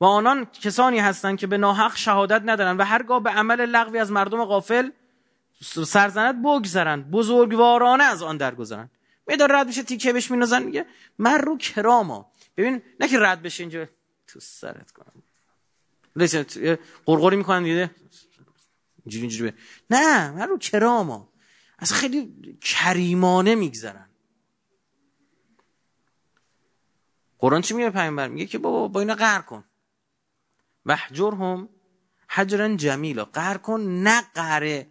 و 0.00 0.04
آنان 0.04 0.44
کسانی 0.44 0.98
هستند 0.98 1.38
که 1.38 1.46
به 1.46 1.58
ناحق 1.58 1.96
شهادت 1.96 2.42
ندارن 2.44 2.76
و 2.76 2.84
هرگاه 2.84 3.22
به 3.22 3.30
عمل 3.30 3.60
لغوی 3.60 3.98
از 3.98 4.12
مردم 4.12 4.44
غافل 4.44 4.90
سرزنت 5.84 6.36
بگذرند 6.44 7.10
بزرگوارانه 7.10 8.04
از 8.04 8.22
آن 8.22 8.36
درگذرند. 8.36 8.90
میدار 9.26 9.52
رد 9.52 9.66
میشه 9.66 9.82
تیکه 9.82 10.12
بهش 10.12 10.30
مینازن 10.30 10.62
میگه 10.62 10.86
من 11.18 11.38
رو 11.38 11.58
کراما. 11.58 12.32
ببین 12.56 12.82
نه 13.00 13.08
که 13.08 13.18
رد 13.18 13.42
بشه 13.42 13.62
اینجا 13.62 13.88
تو 14.26 14.40
سرت 14.40 14.90
کنم. 14.90 15.22
قرقری 17.06 17.36
می‌کنن 17.36 17.62
دیده 17.62 17.90
اینجوری 19.08 19.26
اینجوری 19.26 19.52
نه 19.90 20.30
من 20.30 20.48
رو 20.48 20.58
کراما 20.58 21.32
اصلا 21.78 21.98
خیلی 21.98 22.58
کریمانه 22.60 23.54
میگذرن. 23.54 24.08
قرآن 27.38 27.62
چی 27.62 27.74
میگه 27.74 27.90
پیامبر؟ 27.90 28.28
میگه 28.28 28.46
که 28.46 28.58
بابا 28.58 28.88
با 28.88 29.00
اینا 29.00 29.14
قهر 29.14 29.42
کن. 29.42 29.64
وحجرهم 30.86 31.68
حجرا 32.28 32.76
جمیلا. 32.76 33.24
قهر 33.24 33.58
کن 33.58 33.80
نه 33.80 34.20
قهره. 34.34 34.86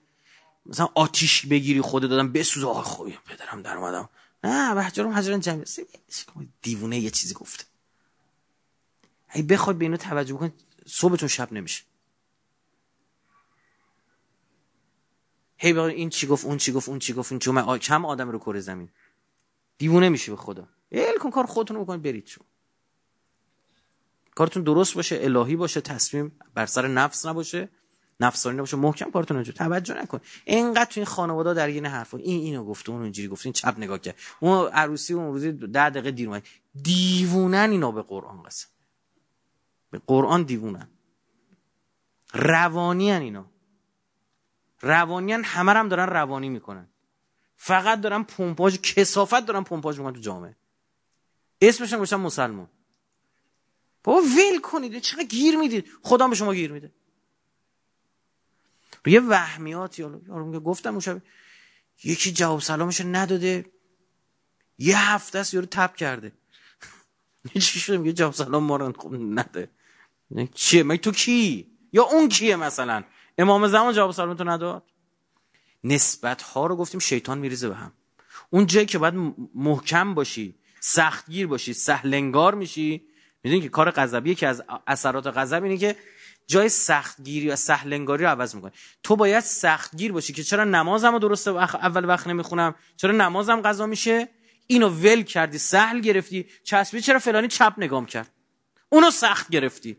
مثلا 0.66 0.88
آتیش 0.96 1.46
بگیری 1.46 1.82
خود 1.82 2.10
دادم 2.10 2.32
بسوز 2.32 2.64
آخ 2.64 2.86
خوبی 2.86 3.18
پدرم 3.26 3.62
در 3.62 3.78
اومدم. 3.78 4.10
نه 4.44 4.72
وحجرهم 4.72 5.12
حجرا 5.12 5.38
جمیلا. 5.38 5.66
دیوونه 6.62 7.00
یه 7.00 7.10
چیزی 7.10 7.34
گفته. 7.34 7.64
ای 9.34 9.42
بخوای 9.42 9.76
به 9.76 9.86
اینو 9.86 9.98
توجه 9.98 10.34
بکن 10.34 10.54
صبحتون 10.86 11.30
شب 11.30 11.54
نمیشه. 11.54 11.84
هی 15.58 15.74
hey, 15.74 15.78
این 15.78 16.10
چی 16.10 16.28
گفت 16.28 16.46
اون 16.46 16.58
چی 16.58 16.72
گفت 16.72 16.90
اون 16.90 17.00
چی 17.00 17.14
گفت 17.14 17.32
این 17.32 17.40
چی 17.40 17.52
کم 17.80 18.06
آدم 18.06 18.30
رو 18.30 18.40
کره 18.40 18.60
زمین. 18.60 18.90
دیوونه 19.78 20.10
میشه 20.10 20.32
به 20.32 20.38
خدا. 20.38 20.68
ال 20.92 21.18
کن 21.22 21.30
کار 21.30 21.46
خودتون 21.46 21.78
رو 21.78 21.84
بکنید 21.84 22.02
برید 22.02 22.26
چون 22.26 22.46
کارتون 24.36 24.64
درست 24.64 24.96
باشه 24.96 25.20
الهی 25.22 25.56
باشه 25.56 25.82
تصمیم 25.82 26.32
بر 26.54 26.66
سر 26.66 26.88
نفس 26.88 27.26
نباشه 27.26 27.70
نفسانی 28.20 28.58
نباشه. 28.58 28.78
محکم 28.78 29.12
کارتون 29.12 29.38
انجام. 29.38 29.56
توجه 29.56 30.02
نکن. 30.02 30.20
اینقدر 30.46 30.86
تو 30.86 31.00
این 31.00 31.06
خانواده 31.06 31.54
در 31.54 31.68
این 31.68 31.86
حرفا 31.86 32.18
این 32.18 32.42
اینو 32.42 32.64
گفته 32.64 32.92
اون 32.92 33.02
اینجوری 33.02 33.28
گفته 33.28 33.46
این 33.46 33.54
چپ 33.54 33.76
نگاه 33.78 34.00
کرد. 34.00 34.16
اون 34.40 34.68
عروسی 34.68 35.14
اون 35.14 35.26
روزی 35.26 35.52
ده 35.52 35.90
دقیقه 35.90 36.12
دیر 36.12 36.28
اومد. 36.30 36.44
دیوونن 36.84 37.72
اینا 37.72 37.92
به 37.92 38.02
قرآن 38.02 38.44
قسم. 38.44 38.68
به 39.92 40.02
قرآن 40.08 40.44
دیوونن. 40.44 40.88
روانی 42.34 43.12
اینا. 43.12 43.46
روانی 44.82 45.32
همه 45.34 45.72
هم 45.72 45.90
دارن 45.90 46.06
روانی 46.06 46.50
می‌کنن. 46.50 46.88
فقط 47.56 48.02
دارن 48.02 48.24
پمپاژ 48.24 48.78
کسافت 48.78 49.46
دارن 49.46 49.64
پمپاژ 49.64 49.98
می‌کنن 49.98 50.14
تو 50.14 50.20
جامعه. 50.20 50.56
اسمش 51.62 51.94
هم 51.94 52.00
گوشن 52.00 52.16
مسلمان. 52.16 52.70
بابا 54.04 54.22
ویل 54.22 54.62
کنید 54.62 55.00
چقدر 55.00 55.24
گیر 55.24 55.58
می‌دید. 55.58 55.88
خدا 56.04 56.28
به 56.28 56.36
شما 56.36 56.54
گیر 56.54 56.72
میده 56.72 56.92
یه 59.06 59.20
وهمیات 59.20 60.00
یا 60.00 60.10
گفتم 60.60 60.96
اون 60.96 61.22
یکی 62.04 62.32
جواب 62.32 62.62
سلامش 62.62 63.02
نداده. 63.02 63.66
یه 64.78 65.12
هفته 65.12 65.40
است 65.40 65.54
یارو 65.54 65.66
تپ 65.66 65.96
کرده. 65.96 66.32
چی 67.54 67.80
شده؟ 67.80 67.98
میگه 67.98 68.14
جواب 68.14 68.34
سلام 68.34 68.64
ما 68.64 68.76
رو 68.76 68.94
خب 68.98 69.14
نده. 69.14 69.70
چیه؟ 70.54 70.84
مگه 70.84 70.98
تو 70.98 71.12
کی؟ 71.12 71.72
یا 71.94 72.04
اون 72.04 72.30
کیه 72.30 72.56
مثلا؟ 72.56 73.04
امام 73.38 73.68
زمان 73.68 73.94
جواب 73.94 74.12
سلام 74.12 74.34
تو 74.34 74.44
نداد؟ 74.44 74.84
نسبت 75.84 76.42
ها 76.42 76.66
رو 76.66 76.76
گفتیم 76.76 77.00
شیطان 77.00 77.38
میریزه 77.38 77.70
به 77.70 77.76
هم. 77.76 77.94
اون 78.50 78.66
جایی 78.66 78.86
که 78.86 78.98
باید 78.98 79.14
محکم 79.56 80.14
باشی 80.14 80.56
سختگیر 80.80 81.48
باشی 81.48 81.74
سهلنگار 81.74 82.56
میشی 82.56 83.08
می‌دونی 83.44 83.62
که 83.62 83.70
کار 83.70 83.92
غضبیه 83.92 84.36
که 84.36 84.48
از 84.48 84.64
اثرات 84.88 85.28
غضب 85.28 85.64
اینه 85.64 85.78
که 85.78 85.96
جای 86.48 86.70
سختگیری 86.70 87.50
و 87.50 87.56
سهلنگاری 87.56 88.24
رو 88.24 88.30
عوض 88.30 88.56
می‌کنه 88.56 88.72
تو 89.04 89.16
باید 89.16 89.44
سختگیر 89.44 90.12
باشی 90.12 90.34
که 90.34 90.44
چرا 90.44 90.64
نمازم 90.64 91.12
رو 91.12 91.20
درست 91.20 91.48
اول 91.48 92.06
وقت 92.06 92.28
نمی‌خونم؟ 92.28 92.76
چرا 92.98 93.12
نمازم 93.12 93.62
قضا 93.62 93.86
میشه؟ 93.86 94.30
اینو 94.68 94.90
ول 94.90 95.22
کردی 95.22 95.58
سهل 95.58 96.00
گرفتی 96.00 96.48
چسبی 96.64 97.02
چرا 97.02 97.20
فلانی 97.20 97.48
چپ 97.48 97.74
نگام 97.78 98.06
کرد؟ 98.06 98.32
اونو 98.90 99.12
سخت 99.12 99.50
گرفتی. 99.50 99.98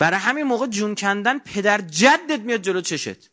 برای 0.00 0.20
همین 0.20 0.44
موقع 0.44 0.66
جون 0.66 0.94
کندن 0.94 1.38
پدر 1.38 1.80
جدت 1.80 2.40
میاد 2.40 2.62
جلو 2.62 2.80
چشت. 2.80 3.30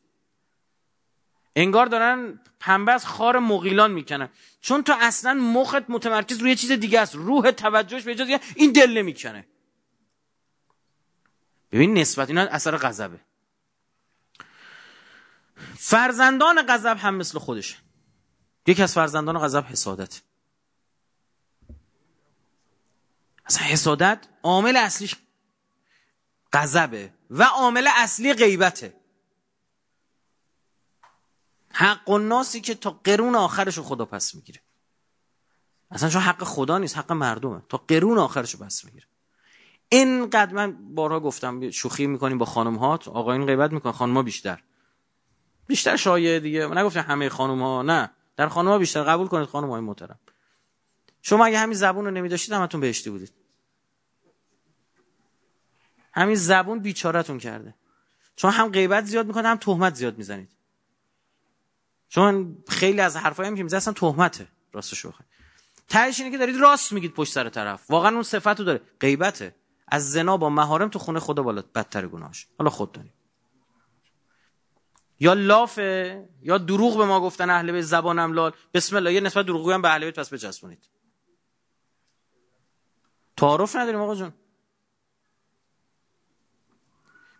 انگار 1.56 1.86
دارن 1.86 2.40
پنبه 2.60 2.92
از 2.92 3.06
خار 3.06 3.40
مغیلان 3.40 3.92
می‌کنن. 3.92 4.30
چون 4.62 4.84
تو 4.84 4.94
اصلا 5.00 5.34
مخت 5.34 5.90
متمرکز 5.90 6.38
روی 6.38 6.56
چیز 6.56 6.72
دیگه 6.72 7.00
است. 7.00 7.16
روح 7.16 7.52
توجهش 7.52 8.04
به 8.04 8.16
جای 8.16 8.40
این 8.56 8.72
دل 8.72 8.98
نمی‌کنه. 8.98 9.48
ببین 11.72 11.98
نسبت 11.98 12.30
اینا 12.30 12.42
اثر 12.42 12.78
غضبه. 12.78 13.20
فرزندان 15.76 16.66
غضب 16.68 16.98
هم 16.98 17.16
مثل 17.16 17.40
خودش 17.40 17.78
یکی 18.68 18.84
از 18.84 18.94
فرزندان 18.94 19.40
غضب 19.40 19.66
حسادت. 19.66 20.22
اصلا 23.46 23.64
حسادت 23.64 24.28
عامل 24.44 24.78
اصلیش 24.78 25.16
غضبه 26.58 27.14
و 27.30 27.44
عامل 27.44 27.88
اصلی 27.96 28.34
غیبته. 28.34 28.94
حق 31.70 32.10
و 32.10 32.18
ناسی 32.18 32.62
که 32.62 32.76
تا 32.76 33.00
قرون 33.04 33.36
آخرش 33.36 33.80
خدا 33.80 34.06
پس 34.06 34.36
می‌گیره. 34.36 34.62
اصلا 35.92 36.10
چون 36.10 36.22
حق 36.22 36.44
خدا 36.44 36.78
نیست 36.78 36.98
حق 36.98 37.12
مردمه. 37.12 37.62
تا 37.70 37.78
قرون 37.78 38.18
آخرش 38.18 38.56
پس 38.56 38.86
می‌گیره. 38.86 39.06
اینقدر 39.90 40.54
من 40.54 40.96
بارها 40.96 41.20
گفتم 41.20 41.72
شوخی 41.72 42.08
می‌کنیم 42.08 42.38
با 42.38 42.46
خانم 42.46 42.76
هات 42.76 43.08
آقایون 43.08 43.46
غیبت 43.46 43.72
می‌کنن 43.72 43.92
خانم 43.92 44.22
بیشتر. 44.22 44.64
بیشتر 45.68 45.96
شایع 45.96 46.40
دیگه. 46.40 46.68
من 46.68 46.78
نگفتم 46.78 47.00
همه 47.00 47.30
خانم 47.30 47.62
ها 47.62 47.82
نه. 47.82 48.12
در 48.36 48.48
خانم 48.48 48.70
ها 48.70 48.78
بیشتر. 48.78 49.04
قبول 49.04 49.28
کنید 49.28 49.48
خانم 49.48 49.70
های 49.70 49.82
محترم. 49.82 50.20
شما 51.22 51.46
اگه 51.46 51.58
همین 51.58 51.78
زبون 51.78 52.06
رو 52.06 52.12
نمیداشتید 52.12 52.54
همتون 52.54 52.82
بهشتی 52.82 53.10
بودید. 53.10 53.34
همین 56.18 56.36
زبون 56.36 56.80
بیچارتون 56.80 57.38
کرده. 57.38 57.76
چون 58.36 58.52
هم 58.52 58.70
غیبت 58.70 59.06
زیاد 59.06 59.28
می‌کنه 59.28 59.48
هم 59.48 59.58
تهمت 59.58 59.96
زیاد 59.96 60.18
می‌زنید. 60.18 60.52
چون 62.10 62.58
خیلی 62.68 63.02
از 63.02 63.18
حرفایی 63.18 63.70
که 63.70 63.76
اصلا 63.76 63.94
تهمته 63.94 64.48
راستش 64.74 65.06
بخواید 65.06 65.30
تهش 65.88 66.20
اینه 66.20 66.32
که 66.32 66.38
دارید 66.38 66.56
راست 66.56 66.94
میگید 66.94 67.14
پشت 67.14 67.34
سر 67.34 67.50
طرف. 67.50 67.92
واقعا 67.92 68.12
اون 68.12 68.24
صفتو 68.24 68.64
داره. 68.64 68.82
غیبته. 69.00 69.56
از 69.88 70.12
زنا 70.12 70.38
با 70.38 70.50
مهارم 70.50 70.90
تو 70.90 71.00
خونه 71.00 71.20
خدا 71.20 71.44
بالا 71.44 71.64
بدتر 71.76 72.08
گناهش 72.08 72.48
حالا 72.58 72.70
خود 72.70 72.92
داریم. 72.92 73.14
یا 75.20 75.34
لافه 75.34 76.30
یا 76.42 76.58
دروغ 76.58 76.98
به 76.98 77.06
ما 77.06 77.22
گفتن 77.22 77.50
اهل 77.50 77.72
بیت 77.72 77.82
زبانم 77.84 78.34
لال. 78.34 78.52
بسم 78.74 78.96
الله 78.96 79.14
یه 79.14 79.22
نسبت 79.22 79.46
دروغگویی 79.46 79.74
هم 79.74 79.82
به 79.82 79.90
اهل 79.90 80.06
بیت 80.06 80.20
پس 80.20 80.34
بچسبونید. 80.34 80.90
تعارف 83.38 83.76
نداریم 83.76 84.02
آقا 84.02 84.16
جون. 84.16 84.34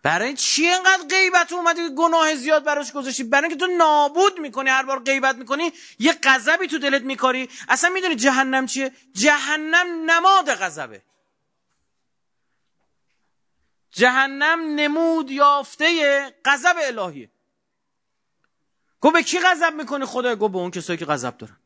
برای 0.02 0.34
چی 0.34 0.68
انقدر 0.68 1.02
غیبت 1.10 1.52
اومدی 1.52 1.94
گناه 1.96 2.34
زیاد 2.34 2.64
براش 2.64 2.92
گذاشتی؟ 2.92 3.24
برای 3.24 3.48
اینکه 3.48 3.66
تو 3.66 3.72
نابود 3.72 4.38
می‌کنی 4.38 4.70
هر 4.70 4.82
بار 4.82 4.98
غیبت 4.98 5.36
می‌کنی 5.36 5.72
یه 5.98 6.18
غضبی 6.22 6.66
تو 6.66 6.78
دلت 6.78 7.02
میکاری. 7.02 7.48
اصلا 7.68 7.90
می‌دونی 7.90 8.14
جهنم 8.14 8.66
چیه؟ 8.66 8.92
جهنم 9.12 10.10
نماد 10.10 10.54
غضبه. 10.54 11.02
جهنم 13.90 14.60
نمود 14.60 15.30
یافته 15.30 16.34
غضب 16.44 16.76
الهیه. 16.78 17.30
گو 19.00 19.10
به 19.10 19.22
کی 19.22 19.38
غضب 19.38 19.74
می‌کنی 19.74 20.04
خدا 20.04 20.36
گو 20.36 20.48
به 20.48 20.58
اون 20.58 20.70
کسایی 20.70 20.98
که 20.98 21.04
غضب 21.04 21.36
دارن. 21.36 21.56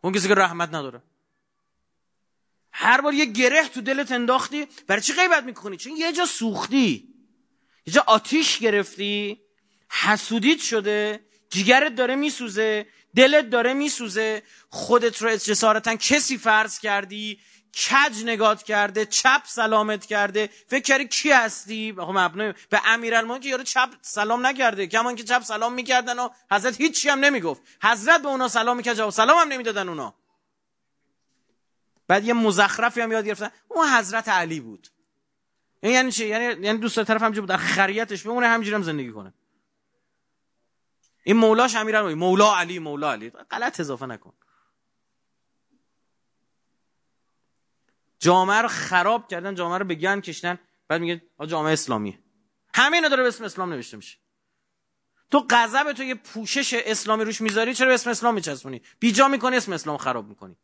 اون 0.00 0.12
کسی 0.12 0.28
که 0.28 0.34
رحمت 0.34 0.68
نداره. 0.68 1.02
هر 2.72 3.00
بار 3.00 3.14
یه 3.14 3.24
گره 3.24 3.68
تو 3.68 3.80
دلت 3.80 4.12
انداختی 4.12 4.68
برای 4.86 5.02
چی 5.02 5.12
غیبت 5.12 5.44
می‌کنی؟ 5.44 5.76
چون 5.76 5.96
یه 5.96 6.12
جا 6.12 6.26
سوختی. 6.26 7.09
یه 7.90 7.94
جا 7.94 8.04
آتیش 8.06 8.58
گرفتی 8.58 9.40
حسودیت 9.90 10.60
شده 10.60 11.20
جیگرت 11.50 11.94
داره 11.94 12.14
میسوزه 12.14 12.86
دلت 13.16 13.50
داره 13.50 13.74
میسوزه 13.74 14.42
خودت 14.68 15.22
رو 15.22 15.36
جسارتا 15.36 15.96
کسی 15.96 16.38
فرض 16.38 16.78
کردی 16.78 17.40
کج 17.74 18.24
نگات 18.24 18.62
کرده 18.62 19.06
چپ 19.06 19.42
سلامت 19.46 20.06
کرده 20.06 20.50
فکر 20.66 20.82
کردی 20.82 21.08
کی 21.08 21.32
هستی؟ 21.32 21.94
خب 21.96 22.10
مبنای 22.14 22.54
به 22.70 22.80
امیرالمومنین 22.84 23.42
که 23.42 23.48
یارو 23.48 23.62
چپ 23.62 23.88
سلام 24.02 24.46
نکرده 24.46 24.86
کمان 24.86 25.16
که 25.16 25.24
چپ 25.24 25.42
سلام 25.42 25.72
می‌کردن 25.72 26.18
و 26.18 26.28
حضرت 26.50 26.80
هیچی 26.80 27.08
هم 27.08 27.20
نمی‌گفت. 27.20 27.62
حضرت 27.82 28.22
به 28.22 28.28
اونا 28.28 28.48
سلام 28.48 28.76
می‌کرد 28.76 28.96
جواب 28.96 29.10
سلام 29.10 29.38
هم 29.38 29.48
نمی‌دادن 29.48 29.88
اونا. 29.88 30.14
بعد 32.08 32.24
یه 32.24 32.32
مزخرفی 32.32 33.00
هم 33.00 33.12
یاد 33.12 33.26
گرفتن. 33.26 33.50
اون 33.68 33.88
حضرت 33.88 34.28
علی 34.28 34.60
بود. 34.60 34.88
این 35.80 35.92
یعنی 35.92 36.12
چی؟ 36.12 36.26
یعنی 36.26 36.66
یعنی 36.66 36.78
دوست 36.78 37.04
طرف 37.04 37.22
همینجوری 37.22 37.46
بود. 37.46 37.56
خریتش 37.56 38.22
بمونه 38.22 38.46
همینجوری 38.46 38.74
هم 38.74 38.82
زندگی 38.82 39.12
کنه. 39.12 39.34
این 41.24 41.36
مولاش 41.36 41.76
امیرالمومنین 41.76 42.18
مولا 42.18 42.56
علی 42.56 42.78
مولا 42.78 43.12
علی. 43.12 43.30
غلط 43.30 43.80
اضافه 43.80 44.06
نکن. 44.06 44.32
جامعه 48.18 48.62
رو 48.62 48.68
خراب 48.68 49.28
کردن 49.28 49.54
جامعه 49.54 49.78
رو 49.78 49.84
به 49.84 49.94
گن 49.94 50.20
کشتن. 50.20 50.58
بعد 50.88 51.00
میگه 51.00 51.22
جامعه 51.46 51.72
اسلامیه. 51.72 52.18
همه 52.74 53.08
داره 53.08 53.22
به 53.22 53.28
اسم 53.28 53.44
اسلام 53.44 53.72
نوشته 53.72 53.96
میشه. 53.96 54.18
تو 55.30 55.46
غضب 55.50 55.92
تو 55.92 56.02
یه 56.02 56.14
پوشش 56.14 56.74
اسلامی 56.74 57.24
روش 57.24 57.40
می‌ذاری 57.40 57.74
چرا 57.74 57.88
به 57.88 57.94
اسم 57.94 58.10
اسلام 58.10 58.34
میچسبونی؟ 58.34 58.82
بیجا 58.98 59.28
می‌کنی 59.28 59.56
اسم 59.56 59.72
اسلام 59.72 59.96
خراب 59.96 60.28
می‌کنی. 60.28 60.56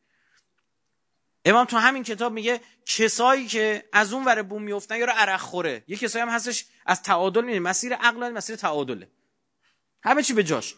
امام 1.47 1.65
تو 1.65 1.77
همین 1.77 2.03
کتاب 2.03 2.33
میگه 2.33 2.61
کسایی 2.87 3.47
که 3.47 3.85
از 3.93 4.13
اون 4.13 4.25
ور 4.25 4.43
بوم 4.43 4.63
میفتن 4.63 4.99
یا 4.99 5.05
رو 5.05 5.13
عرق 5.17 5.41
خوره. 5.41 5.85
یه 5.89 5.97
کسایی 5.97 6.23
هم 6.23 6.29
هستش 6.29 6.65
از 6.87 7.03
تعادل 7.03 7.41
می‌بینی 7.41 7.59
مسیر 7.59 7.95
عقل 7.95 8.31
مسیر 8.31 8.57
تعادله. 8.57 9.09
همه 10.03 10.23
چی 10.23 10.33
به 10.33 10.45
جاش. 10.45 10.75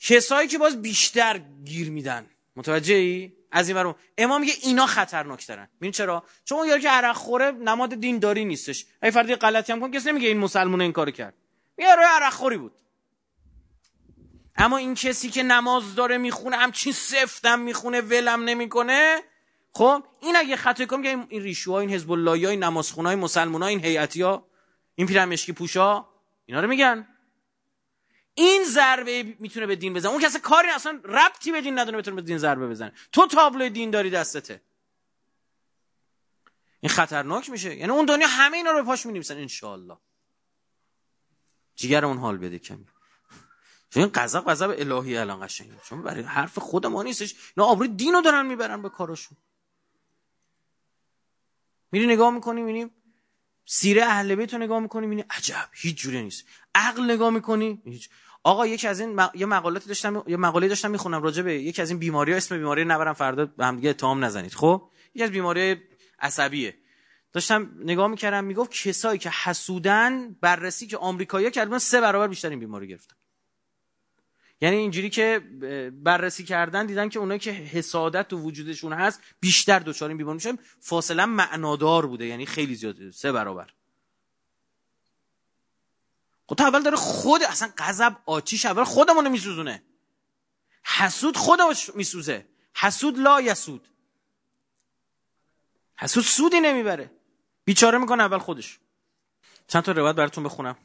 کسایی 0.00 0.48
که 0.48 0.58
باز 0.58 0.82
بیشتر 0.82 1.40
گیر 1.64 1.90
میدن. 1.90 2.26
متوجه 2.56 2.94
ای 2.94 3.32
از 3.52 3.68
این 3.68 3.94
امام 4.18 4.40
میگه 4.40 4.52
اینا 4.62 4.86
خطرناکترن 4.86 5.68
ببین 5.80 5.92
چرا؟ 5.92 6.24
چون 6.44 6.68
یاری 6.68 6.82
که 6.82 6.90
عرق 6.90 7.16
خوره 7.16 7.50
نماد 7.50 8.00
دینداری 8.00 8.44
نیستش. 8.44 8.86
اگه 9.02 9.10
فردی 9.10 9.34
غلطی 9.34 9.72
هم 9.72 9.80
کن 9.80 9.90
کسی 9.90 10.08
نمیگه 10.08 10.28
این 10.28 10.38
مسلمون 10.38 10.80
این 10.80 10.92
کارو 10.92 11.10
کرد. 11.10 11.34
روی 11.78 11.86
عرق 11.86 12.32
خوری 12.32 12.56
بود. 12.56 12.72
اما 14.58 14.76
این 14.76 14.94
کسی 14.94 15.30
که 15.30 15.42
نماز 15.42 15.94
داره 15.94 16.18
می‌خونه 16.18 16.56
همچین 16.56 16.92
سفتم 16.92 17.58
می‌خونه 17.58 18.00
ولم 18.00 18.44
نمی‌کنه 18.44 19.22
خب 19.72 20.04
این 20.20 20.36
اگه 20.36 20.56
خطا 20.56 20.86
کنه 20.86 21.26
این 21.28 21.42
ریشوها 21.42 21.80
این 21.80 21.90
حزب 21.90 22.10
الله 22.10 22.48
این 22.48 22.64
نمازخونای 22.64 23.16
مسلمونا 23.16 23.66
این 23.66 23.84
هیئتیا 23.84 24.46
این 24.94 25.06
پیرمشکی 25.06 25.52
پوشا 25.52 26.04
اینا 26.46 26.60
رو 26.60 26.68
میگن. 26.68 27.08
این 28.34 28.64
ضربه 28.64 29.36
می‌تونه 29.38 29.66
به 29.66 29.76
دین 29.76 29.94
بزنه. 29.94 30.12
اون 30.12 30.20
کسی 30.20 30.38
کاری 30.38 30.68
اصلا 30.68 31.00
ربطی 31.04 31.52
به 31.52 31.60
دین 31.60 31.78
نداره 31.78 31.98
بتونه 31.98 32.16
به 32.16 32.22
دین 32.22 32.38
ضربه 32.38 32.68
بزنه. 32.68 32.92
تو 33.12 33.26
تابلو 33.26 33.68
دین 33.68 33.90
داری 33.90 34.10
دستته. 34.10 34.60
این 36.80 36.90
خطرناک 36.90 37.50
میشه. 37.50 37.76
یعنی 37.76 37.92
اون 37.92 38.04
دنیا 38.04 38.26
همه 38.26 38.56
اینا 38.56 38.70
رو 38.70 38.76
به 38.78 38.84
پاش 38.84 39.06
می‌نویسن 39.06 39.36
انشالله 39.36 39.96
جیگر 41.76 42.04
اون 42.04 42.18
حال 42.18 42.38
بده 42.38 42.58
کمی. 42.58 42.86
چون 43.90 44.02
این 44.02 44.12
قذب 44.12 44.40
قذب 44.40 44.74
الهی 44.78 45.16
الان 45.16 45.46
قشنگه. 45.46 45.72
چون 45.84 46.02
برای 46.02 46.22
حرف 46.22 46.58
خود 46.58 46.86
ما 46.86 47.02
نیستش. 47.02 47.34
اینا 47.56 47.68
آبروی 47.68 47.88
دین 47.88 48.12
رو 48.12 48.20
دارن 48.20 48.46
می‌برن 48.46 48.82
به 48.82 48.88
کارشون. 48.88 49.36
میری 51.92 52.06
نگاه 52.06 52.30
می‌کنی 52.30 52.60
می‌بینیم 52.60 52.90
سیره 53.64 54.04
اهل 54.04 54.34
بیت 54.34 54.54
رو 54.54 54.60
نگاه 54.60 54.80
می‌کنی 54.80 55.06
می‌بینی 55.06 55.28
عجب 55.30 55.68
هیچ 55.72 55.96
جوری 55.96 56.22
نیست. 56.22 56.44
عقل 56.74 57.04
نگاه 57.04 57.30
می‌کنی 57.30 57.82
هیچ. 57.84 58.10
آقا 58.42 58.66
یکی 58.66 58.88
از 58.88 59.00
این 59.00 59.20
یه 59.34 59.46
مقالاتی 59.46 59.88
داشتم 59.88 60.24
یه 60.26 60.36
مقاله 60.36 60.68
داشتم 60.68 60.90
می‌خونم 60.90 61.22
راجع 61.22 61.42
به 61.42 61.54
یکی 61.54 61.82
از 61.82 61.90
این 61.90 61.98
بیماری 61.98 62.32
ها 62.32 62.36
اسم 62.36 62.58
بیماری 62.58 62.84
نبرم 62.84 63.12
فردا 63.12 63.46
به 63.46 63.66
هم 63.66 63.76
دیگه 63.76 63.90
اتهام 63.90 64.24
نزنید. 64.24 64.54
خب؟ 64.54 64.90
یکی 65.14 65.24
از 65.24 65.30
بیماری 65.30 65.82
عصبیه. 66.18 66.78
داشتم 67.32 67.70
نگاه 67.78 68.08
می‌کردم 68.08 68.44
می‌گفت 68.44 68.72
کسایی 68.72 69.18
که 69.18 69.30
حسودن 69.30 70.32
بررسی 70.32 70.86
که 70.86 70.96
آمریکایی‌ها 70.96 71.50
کردن 71.50 71.78
سه 71.78 72.00
برابر 72.00 72.28
بیشتر 72.28 72.50
این 72.50 72.60
بیماری 72.60 72.88
گرفتن. 72.88 73.16
یعنی 74.60 74.76
اینجوری 74.76 75.10
که 75.10 75.38
بررسی 76.02 76.44
کردن 76.44 76.86
دیدن 76.86 77.08
که 77.08 77.18
اونایی 77.18 77.40
که 77.40 77.50
حسادت 77.50 78.28
تو 78.28 78.38
وجودشون 78.38 78.92
هست 78.92 79.20
بیشتر 79.40 79.78
دچار 79.78 80.08
این 80.08 80.18
بیماری 80.18 80.34
میشن. 80.34 80.58
فاصله 80.80 81.24
معنادار 81.24 82.06
بوده 82.06 82.26
یعنی 82.26 82.46
خیلی 82.46 82.74
زیاده. 82.74 83.10
سه 83.10 83.32
برابر. 83.32 83.70
خب 86.46 86.60
اول 86.60 86.82
داره 86.82 86.96
خود 86.96 87.42
اصلا 87.42 87.72
غضب 87.78 88.16
آتیش 88.26 88.66
اول 88.66 88.84
خودمون 88.84 89.28
میسوزونه. 89.28 89.82
حسود 90.84 91.36
خودش 91.36 91.90
میسوزه. 91.94 92.46
حسود 92.74 93.18
لا 93.18 93.40
یسود. 93.40 93.88
حسود 95.96 96.24
سودی 96.24 96.60
نمی‌بره. 96.60 97.10
بیچاره 97.64 97.98
می‌کنه 97.98 98.22
اول 98.22 98.38
خودش. 98.38 98.78
چند 99.68 99.82
تا 99.82 99.92
روایت 99.92 100.16
براتون 100.16 100.44
بخونم. 100.44 100.76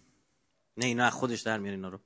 نه 0.77 0.85
اینا 0.85 1.09
خودش 1.09 1.41
در 1.41 1.57
میاره 1.57 1.75
اینا 1.75 1.89
رو. 1.89 1.99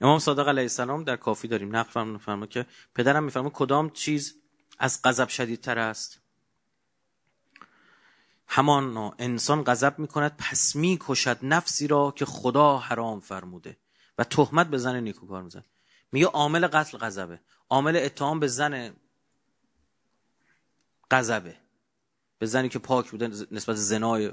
امام 0.00 0.18
صادق 0.18 0.48
علیه 0.48 0.62
السلام 0.62 1.04
در 1.04 1.16
کافی 1.16 1.48
داریم. 1.48 1.76
نقل 1.76 2.18
فرما 2.18 2.46
که 2.46 2.66
پدرم 2.94 3.24
میفرما 3.24 3.50
کدام 3.50 3.90
چیز 3.90 4.34
از 4.78 5.00
غضب 5.04 5.28
شدیدتر 5.28 5.78
است. 5.78 6.20
همان 8.46 9.14
انسان 9.18 9.64
غضب 9.64 9.98
می‌کند 9.98 10.36
پس 10.36 10.76
می‌کشد 10.76 11.38
نفسی 11.42 11.86
را 11.86 12.10
که 12.16 12.24
خدا 12.24 12.78
حرام 12.78 13.20
فرموده 13.20 13.76
و 14.18 14.24
تهمت 14.24 14.66
به 14.66 14.78
زن 14.78 14.96
نیکوکار 14.96 15.42
میزن 15.42 15.64
میگه 16.12 16.26
عامل 16.26 16.66
قتل 16.66 16.98
غضبه. 16.98 17.40
عامل 17.70 17.96
اتهام 17.96 18.40
به 18.40 18.46
زن 18.46 18.96
غضبه. 21.10 21.56
به 22.38 22.46
زنی 22.46 22.68
که 22.68 22.78
پاک 22.78 23.10
بوده 23.10 23.28
نسبت 23.50 23.76
زنای 23.76 24.32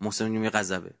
محسن 0.00 0.48
غضبه. 0.48 0.94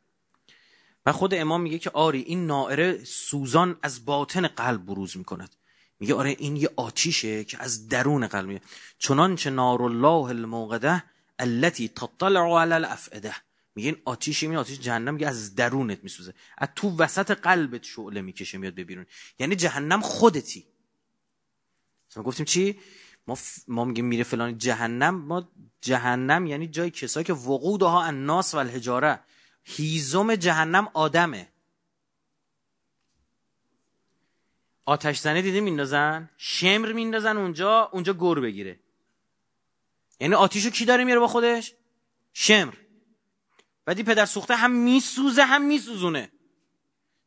و 1.06 1.12
خود 1.12 1.34
امام 1.34 1.60
میگه 1.60 1.78
که 1.78 1.90
آری 1.90 2.20
این 2.20 2.46
نائره 2.46 3.04
سوزان 3.04 3.78
از 3.82 4.04
باطن 4.04 4.46
قلب 4.46 4.86
بروز 4.86 5.16
می‌کند. 5.16 5.56
میگه 6.00 6.14
آره 6.14 6.36
این 6.38 6.56
یه 6.56 6.70
آتیشه 6.76 7.44
که 7.44 7.62
از 7.62 7.88
درون 7.88 8.26
قلب 8.26 8.46
میگه 8.48 8.60
چنانچه 8.98 9.50
نار 9.50 9.82
الله 9.82 10.28
الموقده 10.28 11.04
التي 11.38 11.88
تطلع 11.88 12.60
على 12.60 12.72
الافئده. 12.72 13.34
میگه 13.74 13.88
این 13.88 13.96
آتیش 14.04 14.42
این 14.42 14.56
آتیش 14.56 14.80
جهنم 14.80 15.14
میگه 15.14 15.28
از 15.28 15.54
درونت 15.54 16.02
میسوزه. 16.02 16.34
از 16.58 16.68
تو 16.76 16.96
وسط 16.96 17.30
قلبت 17.30 17.84
شعله 17.84 18.22
می‌کشه 18.22 18.58
میاد 18.58 18.74
به 18.74 18.84
بیرون 18.84 19.06
یعنی 19.38 19.56
جهنم 19.56 20.00
خودتی. 20.00 20.66
ما 22.16 22.22
گفتیم 22.22 22.46
چی؟ 22.46 22.78
ما, 23.26 23.34
ف... 23.34 23.58
ما 23.68 23.84
میگیم 23.84 24.04
میره 24.04 24.24
فلان 24.24 24.58
جهنم. 24.58 25.14
ما 25.14 25.48
جهنم 25.80 26.46
یعنی 26.46 26.68
جای 26.68 26.90
کسایی 26.90 27.24
که 27.24 27.32
وقودها 27.32 28.02
الناس 28.02 28.54
و 28.54 28.58
الحجاره. 28.58 29.20
هیزم 29.64 30.36
جهنم 30.36 30.90
آدمه. 30.94 31.48
آتش 34.84 35.18
زنه 35.18 35.42
دیده 35.42 35.60
میندازن؟ 35.60 36.30
شمر 36.36 36.92
میندازن 36.92 37.36
اونجا 37.36 37.90
اونجا 37.92 38.12
گور 38.12 38.40
بگیره. 38.40 38.80
یعنی 40.20 40.34
آتیشو 40.34 40.70
کی 40.70 40.84
داره 40.84 41.04
میاره 41.04 41.20
با 41.20 41.28
خودش؟ 41.28 41.74
شمر. 42.32 42.74
بعدی 43.84 44.02
پدر 44.02 44.26
سوخته 44.26 44.56
هم 44.56 44.70
میسوزه 44.70 45.44
هم 45.44 45.62
میسوزونه. 45.62 46.30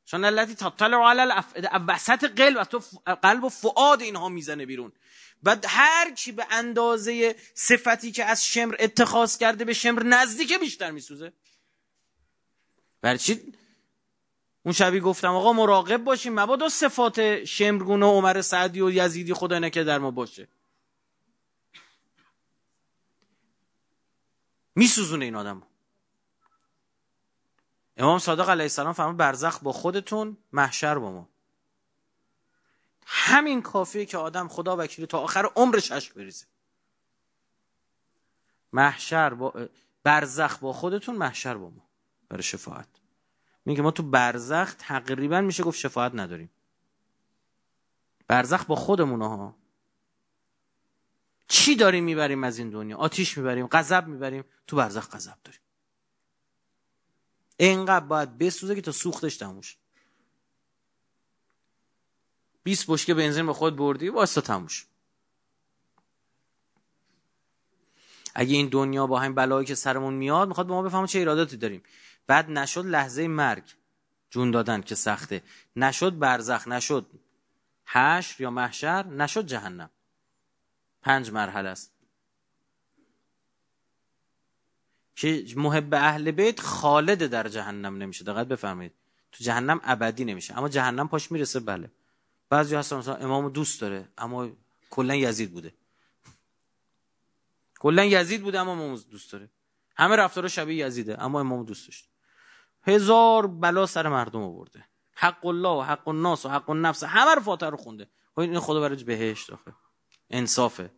چون 0.06 0.24
التي 0.24 0.56
تطلع 0.56 0.98
علی 0.98 1.34
وسط 1.88 2.24
قلب 2.24 2.64
تو 2.64 2.82
قلب 3.24 3.44
و 3.44 3.50
فعاد 3.50 4.02
اینها 4.02 4.30
می‌زنه 4.30 4.66
بیرون. 4.66 4.92
بعد 5.44 5.66
هر 5.68 6.12
کی 6.12 6.32
به 6.32 6.46
اندازه 6.52 7.36
صفتی 7.54 8.12
که 8.12 8.26
از 8.26 8.46
شمر 8.46 8.76
اتخاذ 8.80 9.38
کرده 9.38 9.66
به 9.66 9.74
شمر 9.74 10.04
نزدیک 10.04 10.60
بیشتر 10.60 10.92
میسوزه. 10.92 11.34
برای 13.02 13.18
چی؟ 13.18 13.54
اون 14.64 14.74
شبی 14.74 15.00
گفتم 15.00 15.36
آقا 15.36 15.54
مراقب 15.54 16.04
باشیم 16.04 16.40
مبادا 16.40 16.70
صفات 16.70 17.44
شمرگونه 17.44 18.06
عمر 18.06 18.42
سعدی 18.42 18.82
و 18.82 18.92
یزیدی 18.92 19.34
خدا 19.34 19.60
نکه 19.60 19.84
در 19.84 20.00
ما 20.00 20.12
باشه. 20.12 20.48
میسوزونه 24.76 25.26
این 25.26 25.36
آدم 25.36 25.64
امام 27.98 28.20
صادق 28.20 28.50
علیه 28.50 28.64
السلام 28.64 28.94
فرمان 28.94 29.18
برزخ 29.18 29.60
با 29.60 29.72
خودتون 29.72 30.38
محشر 30.54 31.00
با 31.00 31.12
ما. 31.12 31.30
همین 33.06 33.62
کافیه 33.62 34.06
که 34.06 34.18
آدم 34.18 34.48
خدا 34.48 34.78
وکیل 34.78 35.06
تا 35.06 35.20
آخر 35.20 35.50
عمرش 35.56 35.92
اشک 35.92 36.14
بریزه. 36.14 36.46
محشر 38.74 39.34
با 39.34 39.70
برزخ 40.04 40.58
با 40.58 40.74
خودتون 40.74 41.16
محشر 41.16 41.58
با 41.58 41.70
ما. 41.70 41.87
برای 42.30 42.44
شفاعت. 42.44 42.88
میگه 43.66 43.82
ما 43.82 43.92
تو 43.92 44.04
برزخ 44.04 44.74
تقریبا 44.74 45.42
میشه 45.42 45.64
گفت 45.64 45.80
شفاعت 45.80 46.12
نداریم. 46.16 46.50
برزخ 48.28 48.66
با 48.66 48.76
خودمون 48.76 49.22
ها 49.22 49.56
چی 51.48 51.76
داریم 51.76 52.04
می‌بریم 52.04 52.44
از 52.44 52.58
این 52.58 52.70
دنیا؟ 52.70 52.98
آتیش 52.98 53.38
می‌بریم 53.38 53.68
غضب 53.68 54.08
می‌بریم 54.08 54.44
تو 54.68 54.76
برزخ 54.76 55.10
غضب 55.10 55.38
داریم. 55.44 55.62
اینقدر 57.58 58.06
باید 58.06 58.38
بسوزه 58.38 58.76
که 58.76 58.82
تا 58.82 58.92
سوختش 58.92 59.38
تموش 59.38 59.78
20 62.64 62.86
بشکه 62.88 63.14
بنزین 63.14 63.46
به 63.46 63.54
خود 63.54 63.76
بردی 63.76 64.10
واسه 64.10 64.42
تموش 64.42 64.88
اگه 68.36 68.56
این 68.56 68.70
دنیا 68.70 69.08
با 69.08 69.20
همین 69.20 69.36
بلایی 69.36 69.66
که 69.66 69.76
سرمون 69.76 70.14
میاد 70.14 70.48
می‌خواد 70.48 70.68
به 70.68 70.74
ما 70.74 70.82
بفهمه 70.82 71.08
چه 71.08 71.20
ایراداتی 71.20 71.58
داریم. 71.58 71.84
بعد 72.28 72.50
نشد 72.50 72.86
لحظه 72.86 73.28
مرگ. 73.28 73.64
جون 74.30 74.52
دادن 74.52 74.82
که 74.82 74.96
سخته. 74.96 75.44
نشد 75.76 76.20
برزخ 76.20 76.68
نشد 76.68 77.06
حشر 77.86 78.42
یا 78.42 78.50
محشر 78.50 79.08
نشد 79.08 79.46
جهنم. 79.46 79.90
پنج 81.02 81.32
مرحله 81.32 81.70
است. 81.70 81.94
که 85.16 85.46
محب 85.56 85.94
اهل 85.94 86.32
بیت 86.32 86.60
خالد 86.60 87.28
در 87.28 87.48
جهنم 87.48 87.98
نمیشه. 87.98 88.24
دقت 88.24 88.48
بفرمایید. 88.48 88.94
تو 89.32 89.44
جهنم 89.44 89.80
ابدی 89.84 90.26
نمیشه. 90.26 90.58
اما 90.58 90.70
جهنم 90.70 91.08
پاش 91.08 91.32
می‌رسه 91.32 91.60
بله. 91.60 91.92
بعضی 92.50 92.76
هستن 92.76 92.96
مثلا 92.96 93.16
امامو 93.16 93.50
دوست 93.50 93.82
داره 93.82 94.08
اما 94.18 94.50
کلا 94.90 95.16
یزید 95.16 95.52
بوده. 95.52 95.74
کلا 97.80 98.06
یزید 98.06 98.42
بوده 98.42 98.60
اما 98.60 98.72
امامو 98.72 98.98
دوست 98.98 99.32
داره. 99.32 99.50
همه 99.98 100.16
رفتار 100.16 100.48
شبیه 100.48 100.88
یزیده 100.88 101.24
اما 101.24 101.40
امامو 101.40 101.64
دوست 101.64 101.88
داشت 101.88 102.10
هزار 102.88 103.48
بلا 103.48 103.86
سر 103.86 104.08
مردم 104.08 104.42
آورده. 104.42 104.86
حق 105.14 105.46
الله 105.46 105.70
و 105.70 105.82
حق 105.82 106.08
الناس 106.08 106.46
و 106.46 106.50
حق 106.50 106.70
النفس 106.70 107.04
همه 107.04 107.36
رو 107.36 107.42
فاتحه 107.42 107.70
رو 107.70 107.78
خونده. 107.78 108.10
خب 108.36 108.40
این 108.40 108.60
خدا 108.60 108.82
برای 108.82 109.04
بهشت 109.04 109.50
آخه؟ 109.50 109.74
انصافه. 110.30 110.92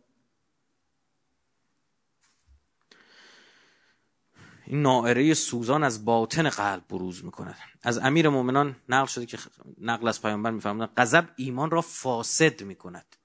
این 4.66 4.82
نائره 4.82 5.34
سوزان 5.34 5.84
از 5.84 6.04
باطن 6.04 6.48
قلب 6.48 6.88
بروز 6.88 7.24
می‌کند. 7.24 7.56
از 7.82 7.98
امیر 7.98 8.28
مؤمنان 8.28 8.76
نقل 8.88 9.06
شده 9.06 9.26
که 9.26 9.38
نقل 9.78 10.08
از 10.08 10.22
پیامبر 10.22 10.50
میفرمایند 10.50 10.92
غضب 10.96 11.28
ایمان 11.36 11.70
را 11.70 11.80
فاسد 11.80 12.62
می‌کند. 12.62 13.16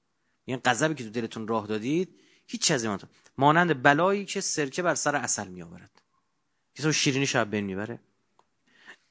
این 0.46 0.62
غضبی 0.66 0.96
که 0.96 1.04
تو 1.04 1.10
دلتون 1.10 1.48
راه 1.48 1.68
دادید 1.68 2.22
هیچ 2.48 2.62
چیزی 2.62 2.88
ایمان 2.88 3.00
مانند 3.38 3.84
بلایی 3.84 4.26
که 4.26 4.42
سرکه 4.42 4.82
بر 4.82 4.96
سر 4.96 5.16
اصل 5.16 5.48
میآورد. 5.48 6.02
کسی 6.76 6.94
شیرینی 6.94 7.26
شب 7.26 7.50
بین 7.50 7.66
می‌بره؟ 7.66 8.00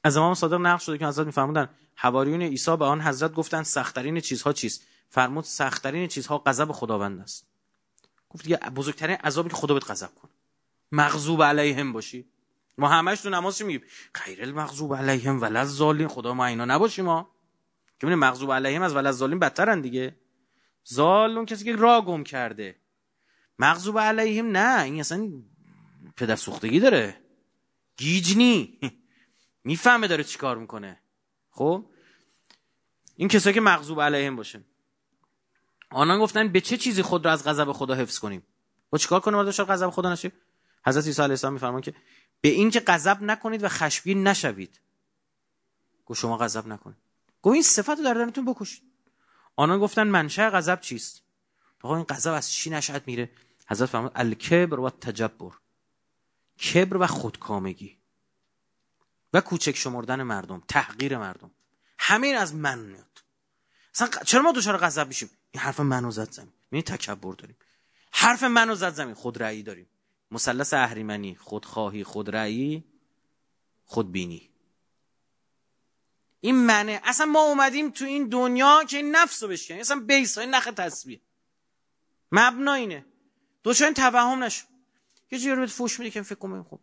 از 0.05 0.17
امام 0.17 0.33
صادق 0.33 0.53
نقل 0.53 0.77
شده 0.77 0.97
که 0.97 1.07
حضرت 1.07 1.25
میفرمودن 1.25 1.69
حواریون 1.95 2.41
عیسی 2.41 2.77
به 2.77 2.85
آن 2.85 3.01
حضرت 3.01 3.33
گفتند 3.33 3.65
سختترین 3.65 4.19
چیزها 4.19 4.53
چیست؟ 4.53 4.83
فرمود 5.09 5.43
سختترین 5.43 6.07
چیزها 6.07 6.37
غضب 6.37 6.71
خداوند 6.71 7.19
است. 7.19 7.47
گفت 8.29 8.43
دیگه 8.43 8.57
بزرگترین 8.57 9.15
عذابی 9.15 9.49
که 9.49 9.55
خدا 9.55 9.73
بهت 9.73 9.91
غضب 9.91 10.15
کنه 10.15 10.31
مغضوب 10.91 11.43
علیهم 11.43 11.93
باشی. 11.93 12.25
ما 12.77 12.89
همش 12.89 13.21
تو 13.21 13.29
نماز 13.29 13.61
میگیم؟ 13.61 13.81
غیر 14.25 14.41
المغضوب 14.41 14.95
علیهم 14.95 15.41
ولا 15.41 15.59
الضالین. 15.59 16.07
خدا 16.07 16.33
ما 16.33 16.45
اینا 16.45 16.65
نباشیم 16.65 17.05
ما. 17.05 17.29
که 17.99 18.07
مغضوب 18.07 18.51
علیهم 18.51 18.81
از 18.81 18.95
ولا 18.95 19.09
الضالین 19.09 19.39
بدترن 19.39 19.81
دیگه. 19.81 20.15
زال 20.83 21.45
کسی 21.45 21.65
که 21.65 21.75
را 21.75 22.01
گم 22.01 22.23
کرده. 22.23 22.75
مغضوب 23.59 23.99
علیهم 23.99 24.47
نه 24.47 24.83
این 24.83 24.99
اصلا 24.99 25.31
پدر 26.17 26.35
سوختگی 26.35 26.79
داره. 26.79 27.21
گیجنی 27.97 28.79
می‌فهمه 29.65 30.07
داره 30.07 30.23
چیکار 30.23 30.57
می‌کنه. 30.57 30.99
خب؟ 31.51 31.85
این 33.15 33.27
کسایی 33.27 33.53
که 33.53 33.61
مغضوب 33.61 34.01
علیهم 34.01 34.35
باشه 34.35 34.61
آنان 35.89 36.19
گفتن 36.19 36.47
به 36.47 36.61
چه 36.61 36.77
چیزی 36.77 37.01
خود 37.01 37.25
را 37.25 37.31
از 37.31 37.43
غضب 37.43 37.71
خدا 37.71 37.93
حفظ 37.93 38.19
کنیم؟ 38.19 38.43
با 38.89 38.97
چیکار 38.97 39.19
کنیم 39.19 39.43
بعد 39.43 39.51
غضب 39.51 39.89
خدا 39.89 40.13
نشیم 40.13 40.31
حضرت 40.85 41.05
عیسی 41.05 41.21
علیه 41.21 41.31
السلام 41.31 41.53
میفرمان 41.53 41.81
که 41.81 41.93
به 42.41 42.49
این 42.49 42.71
که 42.71 42.79
غضب 42.79 43.23
نکنید 43.23 43.63
و 43.63 43.69
خشمگین 43.69 44.27
نشوید. 44.27 44.79
گفت 46.05 46.19
شما 46.19 46.37
غضب 46.37 46.67
نکنید. 46.67 46.97
گفت 47.41 47.53
این 47.53 47.63
صفت 47.63 47.89
رو 47.89 48.03
در 48.03 48.13
درونتون 48.13 48.45
بکشید. 48.45 48.83
آنان 49.55 49.79
گفتن 49.79 50.07
منشأ 50.07 50.49
غضب 50.49 50.81
چیست؟ 50.81 51.21
آقا 51.81 51.95
این 51.95 52.05
غضب 52.09 52.31
از 52.31 52.51
چی 52.51 52.69
نشأت 52.69 53.03
میره؟ 53.07 53.29
حضرت 53.67 53.89
فرمود 53.89 54.11
الکبر 54.15 54.79
و 54.79 54.89
تجبر 54.89 55.51
کبر 56.73 56.97
و 56.97 57.07
خودکامگی. 57.07 57.97
و 59.35 59.41
کوچک 59.41 59.75
شمردن 59.75 60.23
مردم 60.23 60.63
تحقیر 60.67 61.17
مردم. 61.17 61.51
همین 61.99 62.35
از 62.35 62.55
من 62.55 62.79
میاد. 62.79 63.23
اصلا 63.95 64.07
چرا 64.25 64.41
ما 64.41 64.51
دچار 64.51 64.77
غضب 64.77 65.07
میشیم؟ 65.07 65.29
این 65.51 65.63
حرف 65.63 65.79
منو 65.79 66.11
زد 66.11 66.31
زمین. 66.31 66.53
یعنی 66.71 66.83
تکبر 66.83 67.33
داریم. 67.33 67.57
حرف 68.11 68.43
منو 68.43 68.75
زد 68.75 68.93
زمین. 68.93 69.13
خود 69.13 69.43
رأی 69.43 69.63
داریم. 69.63 69.87
مثلث 70.31 70.73
اهریمنی. 70.73 71.35
خودخواهی 71.35 72.03
خودرأیی 72.03 72.83
خودبینی 73.85 74.49
این 76.41 76.55
منه. 76.55 77.01
اصلا 77.03 77.25
ما 77.25 77.43
اومدیم 77.43 77.89
تو 77.89 78.05
این 78.05 78.29
دنیا 78.29 78.83
که 78.83 78.97
این 78.97 79.15
نفس 79.15 79.43
رو 79.43 79.49
بشکنیم. 79.49 79.79
اصلا 79.79 79.99
بیس 79.99 80.37
های 80.37 80.47
نخ 80.47 80.65
تصویه 80.65 81.21
مبنا 82.31 82.73
اینه. 82.73 83.05
دوچار 83.63 83.85
این 83.85 83.93
توهم 83.93 84.43
نشو. 84.43 84.65
یه 85.31 85.39
جوری 85.39 85.55
بهت 85.55 85.69
فوش 85.69 85.99
میده 85.99 86.11
که 86.11 86.21
فکر 86.21 86.35
کنم 86.35 86.63
خب 86.63 86.79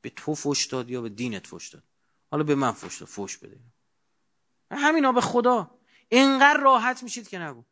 به 0.00 0.10
تو 0.10 0.34
فوش 0.34 0.66
داد 0.66 0.90
یا 0.90 1.00
به 1.00 1.08
دینت 1.08 1.46
فوش 1.46 1.68
داد؟ 1.68 1.82
حالا 2.30 2.44
به 2.44 2.54
من 2.54 2.72
فوش 2.72 2.98
داد 2.98 3.08
فوش 3.08 3.38
بده. 3.38 3.60
همینا 4.70 5.12
به 5.12 5.20
خدا. 5.20 5.78
اینقدر 6.08 6.60
راحت 6.60 7.02
میشید 7.02 7.28
که 7.28 7.38
نگو. 7.38 7.64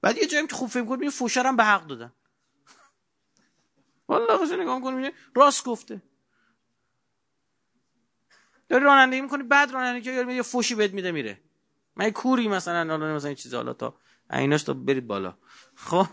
بعد 0.00 0.16
یه 0.18 0.26
جایی 0.26 0.46
که 0.46 0.54
خوب 0.54 0.68
فکر 0.68 0.84
کنید 0.84 1.10
فوشرم 1.10 1.56
به 1.56 1.64
حق 1.64 1.86
دادن. 1.86 2.12
والله 4.08 4.36
قصه 4.36 4.56
نگاه 4.56 4.80
کنید 4.80 5.14
راست 5.34 5.64
گفته. 5.64 6.02
داری 8.68 8.84
رانندگی 8.84 9.20
می‌کنی 9.20 9.42
بعد 9.42 9.70
رانندگی 9.70 10.04
که 10.04 10.32
یه 10.32 10.42
فوشی 10.42 10.74
بهت 10.74 10.92
میده 10.92 11.12
میره. 11.12 11.40
من 11.96 12.10
کوری 12.10 12.48
مثلا 12.48 12.90
حالا 12.90 13.14
مثلا 13.14 13.28
این 13.28 13.36
چیز 13.36 13.54
حالا 13.54 13.72
تا 13.72 13.98
عیناش 14.30 14.62
تا 14.62 14.72
برید 14.74 15.06
بالا. 15.06 15.38
خب؟ 15.74 16.06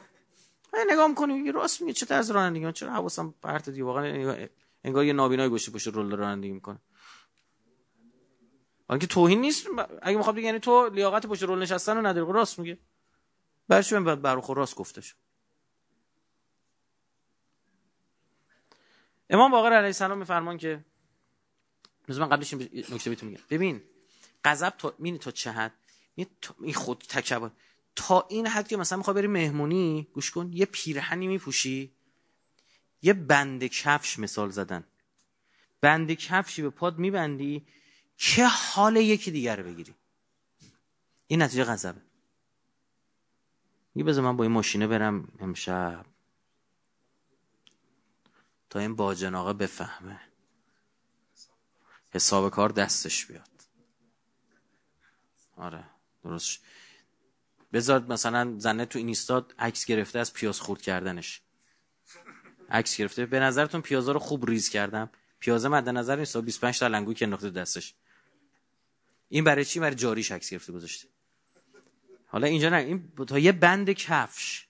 نگاه 0.90 1.08
می‌کنی 1.08 1.52
راست 1.52 1.82
میگه 1.82 1.94
چه 1.94 2.06
طرز 2.06 2.32
رانندگی 2.32 2.72
چرا 2.72 2.92
حواسم 2.92 3.34
پرت 3.42 3.70
دی 3.70 3.82
واقعا 3.82 4.48
انگار 4.84 5.06
یه 5.06 5.14
نابینای 5.14 5.50
گوشه 5.50 5.72
پشت 5.72 5.88
رول 5.88 6.16
رانندگی 6.16 6.52
می‌کنه. 6.52 6.80
که 9.00 9.08
توهین 9.08 9.42
نیست؟ 9.42 9.68
اگه 10.02 10.18
می‌خواد 10.18 10.36
بگه 10.36 10.46
یعنی 10.46 10.60
تو 10.60 10.90
لیاقت 10.90 11.26
پشت 11.26 11.44
رول 11.44 11.62
نشستن 11.62 11.96
رو 11.96 12.08
نداری 12.08 12.26
خب 12.26 12.32
راست 12.32 12.60
میگه. 12.60 12.78
برش 13.68 13.94
من 13.94 14.16
برخ 14.16 14.50
راست 14.50 14.76
گفتش؟ 14.76 15.16
امام 19.30 19.52
باقر 19.52 19.74
علیه 19.74 19.86
السلام 19.86 20.18
میفرمان 20.18 20.58
که 20.58 20.86
من 22.08 22.30
قبلش 22.30 22.54
نکته 22.54 23.10
بهتون 23.10 23.30
میگم. 23.30 23.42
ببین 23.50 23.82
غضب 24.46 24.70
تا 24.70 24.94
مینی 25.00 25.18
تا 25.18 25.32
چه 25.32 25.52
حد؟ 25.52 25.74
این 26.62 26.74
خود 26.74 26.98
تکبر 27.10 27.50
تا 27.96 28.28
این 28.30 28.48
حد 28.48 28.68
که 28.68 28.78
مثلا 28.78 28.98
می‌خوای 28.98 29.16
بری 29.16 29.28
مهمونی 29.28 30.08
گوش 30.14 30.32
کن 30.32 30.54
یه 30.54 30.66
پیرهنی 30.66 31.28
میپوشی 31.28 31.94
یه 33.02 33.14
بند 33.14 33.64
کفش 33.64 34.20
مثال 34.20 34.50
زدن. 34.50 34.84
بند 35.82 36.12
کفشی 36.12 36.62
به 36.62 36.70
پاد 36.70 36.98
میبندی 37.00 37.68
که 38.18 38.48
حال 38.48 38.96
یکی 38.96 39.32
دیگر 39.32 39.56
رو 39.56 39.64
بگیری. 39.64 39.96
این 41.28 41.42
نتیجه 41.42 41.64
غضبه. 41.64 42.02
یه 43.96 44.04
بذار 44.04 44.24
من 44.24 44.38
با 44.38 44.44
این 44.44 44.54
ماشینه 44.54 44.88
برم 44.88 45.28
امشب. 45.40 46.06
تا 48.70 48.80
این 48.80 48.96
باجناقه 48.96 49.54
بفهمه. 49.54 50.20
حساب 52.12 52.52
کار 52.52 52.70
دستش 52.70 53.26
بیاد. 53.26 53.50
آره 55.58 55.84
درست 56.24 56.60
بذار 57.74 58.06
مثلا 58.10 58.56
زنه 58.58 58.86
تو 58.86 59.00
اینستاد 59.00 59.56
عکس 59.60 59.86
گرفته 59.86 60.20
از 60.20 60.34
پیاز 60.34 60.60
خورد 60.60 60.82
کردنش. 60.82 61.42
عکس 62.70 62.98
گرفته. 62.98 63.26
به 63.26 63.40
نظرتون 63.40 63.82
پیازا 63.82 64.12
رو 64.12 64.20
خوب 64.20 64.46
ریز 64.46 64.70
کردم؟ 64.70 65.10
پیازه 65.40 65.70
مد 65.70 65.90
نظر 65.90 66.16
نیست. 66.16 66.38
25 66.38 66.80
تا 66.80 66.88
لنگو 66.88 67.14
که 67.14 67.26
انداخته 67.26 67.50
دستش. 67.50 67.94
این 69.30 69.44
برای 69.44 69.66
چی؟ 69.66 69.80
برای 69.80 69.96
جاریش 69.96 70.32
عکس 70.32 70.50
گرفته 70.50 70.74
گذاشته. 70.74 71.08
حالا 72.28 72.48
اینجا 72.48 72.70
نه. 72.70 72.76
این 72.76 73.12
تا 73.28 73.40
یه 73.40 73.52
بند 73.52 73.90
کفش. 73.90 74.68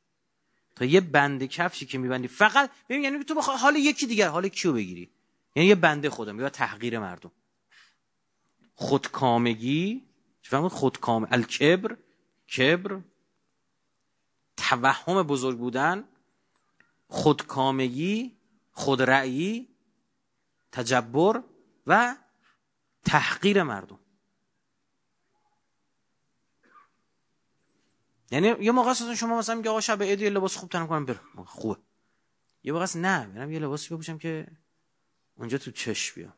تا 0.76 0.86
یه 0.86 1.02
بند 1.02 1.46
کفشی 1.46 1.86
که 1.86 1.98
میبندی. 1.98 2.28
فقط 2.28 2.72
ببین 2.90 3.04
یعنی 3.04 3.24
تو 3.24 3.36
بخوای 3.36 3.58
حال 3.58 3.76
یکی 3.76 4.08
دیگر. 4.08 4.28
حال 4.28 4.48
کیو 4.48 4.74
بگیری؟ 4.74 5.10
یعنی 5.56 5.70
یه 5.70 5.76
بنده 5.76 6.10
خودم 6.10 6.40
یا 6.40 6.50
تحقیر 6.50 7.00
مردم. 7.00 7.32
خودکامگی. 8.76 10.06
چه 10.42 10.50
فهمید؟ 10.50 10.72
خودکام 10.72 11.28
الکبر. 11.32 11.98
کبر 12.58 13.02
توهم 14.58 15.24
بزرگ 15.24 15.58
بودن 15.58 16.08
خودکامگی 17.08 18.38
خودرأیی 18.72 19.68
تجبر 20.72 21.44
و 21.88 22.16
تحقیر 23.06 23.64
مردم. 23.64 24.00
یعنی 28.32 28.48
یه 28.48 28.72
موقع 28.72 28.90
اصلا 28.90 29.16
شما 29.16 29.38
مثلا 29.38 29.56
میگه 29.56 29.70
آقا 29.70 29.82
شب 29.82 30.04
عید 30.04 30.22
یه 30.22 30.30
لباس 30.30 30.58
خوب 30.58 30.70
تنم 30.70 30.88
کنم 30.88 31.06
برم 31.06 31.46
خوبه. 31.46 31.82
یه 32.64 32.74
موقع 32.74 32.86
نه 32.96 33.28
برم 33.28 33.52
یه 33.52 33.60
لباسی 33.60 33.94
بپوشم 33.94 34.18
که 34.18 34.48
اونجا 35.36 35.58
تو 35.58 35.72
چش 35.72 36.12
بیام. 36.12 36.34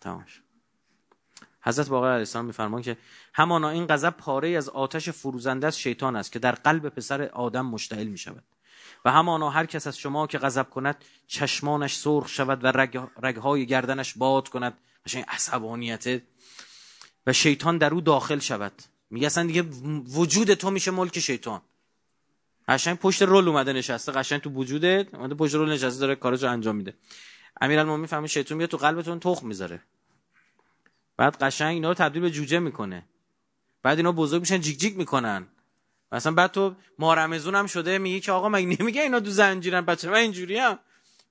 تماش 0.00 0.42
حضرت 1.62 1.88
باقر 1.88 2.06
علیه 2.06 2.18
السلام 2.18 2.44
میفرمان 2.44 2.82
که 2.82 2.96
همانا 3.34 3.68
این 3.68 3.86
غضب 3.86 4.10
پاره 4.10 4.48
از 4.48 4.68
آتش 4.68 5.08
فروزنده 5.08 5.66
از 5.66 5.78
شیطان 5.78 6.16
است 6.16 6.32
که 6.32 6.38
در 6.38 6.52
قلب 6.52 6.88
پسر 6.88 7.22
آدم 7.22 7.66
مشتعل 7.66 8.06
می 8.06 8.18
شود 8.18 8.44
و 9.04 9.10
همانا 9.10 9.50
هر 9.50 9.66
کس 9.66 9.86
از 9.86 9.98
شما 9.98 10.26
که 10.26 10.38
غضب 10.38 10.70
کند 10.70 11.04
چشمانش 11.26 11.96
سرخ 11.96 12.28
شود 12.28 12.64
و 12.64 12.66
رگ 12.66 13.00
رگهای 13.22 13.66
گردنش 13.66 14.14
باد 14.14 14.48
کند. 14.48 14.78
این 15.14 15.24
عصبانیت. 15.28 16.22
و 17.26 17.32
شیطان 17.32 17.78
در 17.78 17.94
او 17.94 18.00
داخل 18.00 18.38
شود. 18.38 18.72
میگه 19.10 19.26
اصلا 19.26 19.46
دیگه 19.46 19.62
وجود 20.08 20.54
تو 20.54 20.70
میشه 20.70 20.90
ملک 20.90 21.18
شیطان. 21.18 21.60
قشنگ 22.68 22.98
پشت 22.98 23.22
رول 23.22 23.48
اومده 23.48 23.72
نشسته. 23.72 24.12
قشنگ 24.12 24.40
تو 24.40 24.50
وجودت 24.50 25.14
اومده 25.14 25.34
پشت 25.34 25.54
رول 25.54 25.72
نشسته 25.72 26.00
داره 26.00 26.14
کارشو 26.14 26.46
انجام 26.50 26.76
میده. 26.76 26.94
امیرالمومنین 27.60 28.06
فهمید 28.06 28.30
شیطان 28.30 28.58
میاد 28.58 28.70
تو 28.70 28.76
قلبتون 28.76 29.20
تخم 29.20 29.46
می‌ذاره. 29.46 29.82
بعد 31.18 31.36
قشنگ 31.42 31.74
اینا 31.74 31.88
رو 31.88 31.94
تبدیل 31.94 32.22
به 32.22 32.30
جوجه 32.30 32.58
می‌کنه. 32.58 33.04
بعد 33.82 33.96
اینا 33.96 34.12
بزرگ 34.12 34.40
میشن 34.40 34.60
جیک 34.60 34.78
جیک 34.78 34.96
می‌کنن. 34.96 35.46
مثلا 36.12 36.32
بعد 36.32 36.50
تو 36.50 36.74
مارمزون 36.98 37.54
هم 37.54 37.66
شده 37.66 37.98
میگه 37.98 38.20
که 38.20 38.32
آقا 38.32 38.48
مگه 38.48 38.76
نمیگه 38.80 39.02
اینا 39.02 39.20
تو 39.20 39.30
زنجیرن؟ 39.30 39.80
بچه 39.80 40.10
من 40.10 40.16
اینجوری 40.16 40.58
هم. 40.58 40.78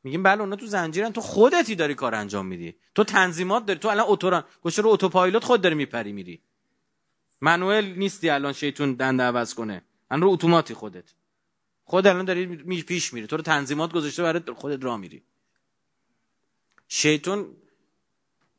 میگیم 0.04 0.24
بله 0.24 0.42
اونا 0.42 0.56
تو 0.56 0.66
زنجیرن. 0.66 1.12
تو 1.12 1.22
خودتی 1.22 1.76
داری 1.76 1.96
کار 1.96 2.16
انجام 2.16 2.46
میدی. 2.46 2.76
تو 2.96 3.04
تنظیمات 3.04 3.66
داری. 3.66 3.80
تو 3.80 3.88
الان 3.88 4.06
اتوران 4.10 4.44
گوشه 4.62 4.82
رو 4.82 4.90
اتوپایلوت 4.90 5.44
خود 5.44 5.62
داری 5.62 5.76
میپری 5.76 6.12
میری. 6.12 6.42
منوئل 7.42 7.86
نیستی 7.86 8.30
الان 8.30 8.54
شیطون 8.54 8.94
دنده 8.94 9.24
عوض 9.24 9.54
کنه. 9.54 9.84
الان 10.12 10.22
رو 10.22 10.30
اتوماتی 10.30 10.74
خودت. 10.74 11.14
خود 11.86 12.08
الان 12.08 12.26
داری 12.26 12.46
می 12.46 12.82
پیش 12.82 13.14
میری. 13.14 13.28
تو 13.28 13.38
رو 13.38 13.44
تنظیمات 13.44 13.94
گذاشته 13.94 14.24
برای 14.24 14.42
خودت 14.56 14.84
راه 14.84 14.98
میری. 14.98 15.24
شیطون 16.88 17.48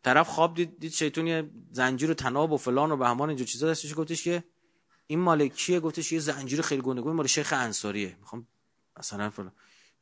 طرف 0.08 0.28
خواب 0.28 0.54
دید, 0.54 0.80
دید 0.80 0.92
شیطون 0.92 1.50
زنجیر 1.72 2.10
و 2.10 2.14
تناب 2.14 2.52
و 2.52 2.56
فلان 2.56 2.92
و 2.92 2.96
بهمان 2.96 3.28
اینجور 3.28 3.46
چیزا 3.46 3.70
دستش 3.70 3.94
گفتش 3.94 4.22
که 4.22 4.44
این 5.06 5.18
مال 5.18 5.48
کیه؟ 5.48 5.80
گفتش 5.80 6.12
یه 6.12 6.18
زنجیر 6.18 6.62
خیلی 6.62 6.82
گونگون 6.82 7.12
مال 7.12 7.26
شیخ 7.26 7.52
انصاریه. 7.56 8.16
می‌خوام 8.20 8.46
مثلا 8.98 9.30
فلان. 9.30 9.52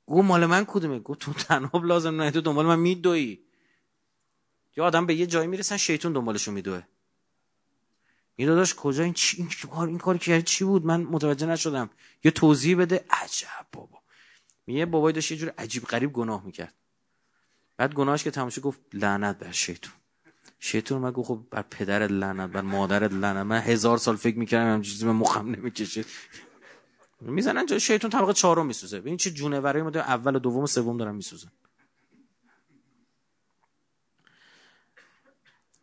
گو 0.07 0.23
مال 0.23 0.47
من 0.47 0.65
کدومه؟ 0.65 0.99
گفت 0.99 1.19
تو 1.19 1.33
تناب 1.33 1.85
لازم 1.85 2.23
نه 2.23 2.31
تو 2.31 2.41
دنبال 2.41 2.67
من 2.67 2.79
میدوی. 2.79 3.41
یا 4.77 4.85
آدم 4.85 5.07
به 5.07 5.15
یه 5.15 5.27
جایی 5.27 5.47
می‌رسن 5.47 5.77
شیطون 5.77 6.13
دنبالشو 6.13 6.53
میدوه. 6.53 6.83
این 8.37 8.49
داداش 8.49 8.75
کجا؟ 8.75 9.05
این 9.05 9.13
چی 9.13 9.37
این 9.37 9.49
کار 9.71 9.89
این 9.89 9.99
کاری 9.99 10.19
که 10.19 10.43
چی 10.43 10.65
بود؟ 10.65 10.87
من 10.87 11.03
متوجه 11.03 11.47
نشدم. 11.47 11.91
یه 12.25 12.31
توضیح 12.31 12.79
بده. 12.79 13.05
عجب 13.11 13.67
بابا. 13.73 13.99
میگه 14.67 14.87
بابای 14.87 15.13
داشت 15.13 15.31
یه 15.31 15.37
جور 15.37 15.53
عجیب 15.59 15.85
غریب 15.85 16.13
گناه 16.13 16.45
می‌کرد. 16.45 16.75
بعد 17.77 17.95
گناهش 17.95 18.25
که 18.25 18.31
تماشا 18.31 18.61
گفت 18.61 18.81
لعنت 18.93 19.39
بر 19.39 19.53
شیطون. 19.53 19.93
شیطون 20.59 21.03
من 21.03 21.11
گفت 21.11 21.29
خب 21.29 21.43
بر 21.51 21.63
پدرت 21.63 22.11
لعنت 22.11 22.51
بر 22.51 22.61
مادرت 22.61 23.13
لعنت. 23.13 23.47
من 23.47 23.59
هزار 23.59 23.99
سال 23.99 24.17
فکر 24.17 24.39
می‌کردم 24.39 24.75
هم 24.75 24.83
چیزی 24.83 25.05
به 25.05 25.13
مخم 25.13 25.51
نمی‌کشه. 25.51 26.05
می‌زنن 27.21 27.67
جای 27.67 27.81
شیطون 27.81 28.11
طبقه 28.11 28.33
چهارم 28.33 28.67
میسوزه. 28.67 29.01
ببین 29.01 29.17
چه 29.17 29.31
جونورایی 29.31 29.83
ما 29.85 29.91
اول 29.91 30.37
و 30.37 30.39
دوم 30.39 30.63
و 30.63 30.67
سوم 30.67 30.97
دارن 30.97 31.15
میسوزن. 31.15 31.51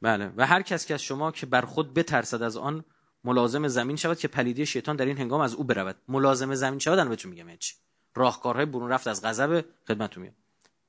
بله. 0.01 0.33
و 0.37 0.45
هر 0.45 0.61
کس 0.61 0.85
که 0.85 0.93
از 0.93 1.03
شما 1.03 1.31
که 1.31 1.45
بر 1.45 1.61
خود 1.61 1.93
بترسد 1.93 2.41
از 2.41 2.57
آن 2.57 2.85
ملازم 3.23 3.67
زمین 3.67 3.95
شود 3.95 4.19
که 4.19 4.27
پلیدی 4.27 4.65
شیطان 4.65 4.95
در 4.95 5.05
این 5.05 5.17
هنگام 5.17 5.41
از 5.41 5.53
او 5.53 5.63
برود. 5.63 5.95
ملازم 6.07 6.55
زمین 6.55 6.79
شود 6.79 7.09
بهتون 7.09 7.31
میگم 7.31 7.55
چی؟ 7.55 7.75
راهکارهای 8.15 8.65
برون 8.65 8.89
رفت 8.89 9.07
از 9.07 9.21
غضب 9.25 9.65
خدمتتون 9.87 10.23
میاد 10.23 10.35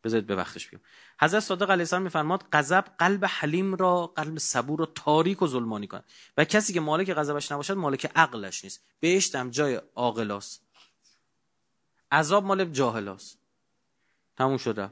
بذارید 0.04 0.26
به 0.26 0.36
وقتش 0.36 0.68
بیام. 0.68 0.82
حضرت 1.20 1.40
صادق 1.40 1.70
علیه 1.70 1.82
السلام 1.82 2.02
میفرماد 2.02 2.44
غضب 2.52 2.84
قلب 2.98 3.24
حلیم 3.28 3.74
را 3.74 4.06
قلب 4.06 4.38
صبور 4.38 4.78
را 4.78 4.86
تاریک 4.86 5.42
و 5.42 5.46
ظلمانی 5.46 5.86
کند 5.86 6.04
و 6.36 6.44
کسی 6.44 6.72
که 6.72 6.80
مالک 6.80 7.12
غضبش 7.12 7.52
نباشد 7.52 7.76
مالک 7.76 8.10
عقلش 8.16 8.64
نیست. 8.64 8.84
بهشت 9.00 9.34
هم 9.34 9.50
جای 9.50 9.80
عاقلاست. 9.94 10.62
عذاب 12.12 12.44
مال 12.44 12.64
جاهلاست. 12.64 13.38
تموم 14.36 14.56
شده 14.56 14.90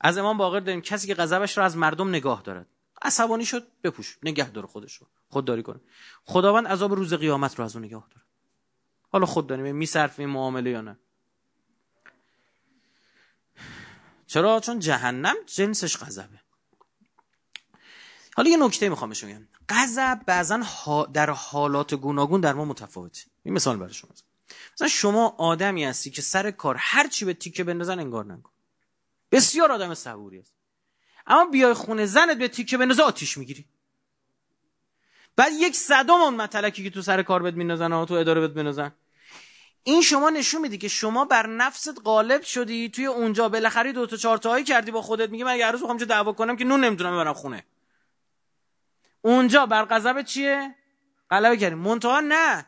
از 0.00 0.18
امام 0.18 0.38
باقر 0.38 0.60
داریم. 0.60 0.80
کسی 0.80 1.06
که 1.06 1.14
غضبش 1.14 1.58
را 1.58 1.64
از 1.64 1.76
مردم 1.76 2.08
نگاه 2.08 2.42
دارد. 2.42 2.66
عصبانی 3.02 3.44
شد 3.44 3.66
بپوش. 3.84 4.18
نگه 4.22 4.50
داره 4.50 4.66
خودش 4.66 4.94
رو. 4.94 5.06
خودداری 5.28 5.62
کنه 5.62 5.80
خداوند 6.24 6.66
عذاب 6.66 6.92
روز 6.92 7.14
قیامت 7.14 7.58
رو 7.58 7.64
از 7.64 7.76
اون 7.76 7.84
نگاه 7.84 8.08
داره 8.10 8.26
حالا 9.08 9.26
خود 9.26 9.46
داریم 9.46 9.76
میصرفیم 9.76 10.30
معامله 10.30 10.70
یا 10.70 10.80
نه؟ 10.80 10.98
چرا؟ 14.26 14.60
چون 14.60 14.78
جهنم 14.78 15.34
جنسش 15.46 15.96
غضبه. 15.96 16.40
حالا 18.36 18.50
یه 18.50 18.56
نکته 18.56 18.88
می‌خوام 18.88 19.10
بهش 19.10 19.24
بگم. 19.24 19.48
غضب 19.68 20.20
بعضا 20.26 20.62
در 21.12 21.30
حالات 21.30 21.94
گوناگون 21.94 22.40
در 22.40 22.52
ما 22.52 22.64
متفاوته. 22.64 23.20
این 23.42 23.54
مثال 23.54 23.76
برای 23.76 23.94
شما 23.94 24.10
مثلا 24.74 24.88
شما 24.88 25.28
آدمی 25.38 25.84
هستی 25.84 26.10
که 26.10 26.22
سر 26.22 26.50
کار 26.50 26.76
هر 26.78 27.08
چی 27.08 27.24
به 27.24 27.34
تیکه 27.34 27.64
بندازن 27.64 27.98
انگار 27.98 28.24
نکن. 28.24 28.50
بسیار 29.32 29.72
آدم 29.72 29.94
صبوری 29.94 30.38
است 30.38 30.52
اما 31.26 31.44
بیای 31.44 31.74
خونه 31.74 32.06
زنت 32.06 32.38
به 32.38 32.48
تیکه 32.48 32.76
بندازه 32.76 33.02
آتیش 33.02 33.38
می‌گیری. 33.38 33.64
بعد 35.36 35.52
یک 35.52 35.76
صدم 35.76 36.14
اون 36.14 36.34
متلکی 36.34 36.84
که 36.84 36.90
تو 36.90 37.02
سر 37.02 37.22
کار 37.22 37.42
بهت 37.42 37.54
میندازن 37.54 38.04
تو 38.04 38.14
اداره 38.14 38.40
بهت 38.40 38.50
بندازن. 38.50 38.92
این 39.88 40.02
شما 40.02 40.30
نشون 40.30 40.60
میدی 40.60 40.78
که 40.78 40.88
شما 40.88 41.24
بر 41.24 41.46
نفست 41.46 42.00
غالب 42.04 42.42
شدی 42.42 42.88
توی 42.88 43.06
اونجا 43.06 43.48
بالاخره 43.48 43.92
دو 43.92 44.06
تا 44.06 44.16
چهار 44.16 44.38
تایی 44.38 44.64
کردی 44.64 44.90
با 44.90 45.02
خودت 45.02 45.30
میگه 45.30 45.44
من 45.44 45.56
یه 45.56 45.70
روز 45.70 45.80
می‌خوام 45.80 45.98
چه 45.98 46.04
دعوا 46.04 46.32
کنم 46.32 46.56
که 46.56 46.64
نون 46.64 46.84
نمی‌تونم 46.84 47.12
ببرم 47.12 47.32
خونه. 47.32 47.64
اونجا 49.22 49.66
بر 49.66 49.84
غضب 49.84 50.22
چیه؟ 50.22 50.74
غلبه 51.30 51.56
کردی. 51.56 51.74
منتها 51.74 52.20
نه. 52.20 52.66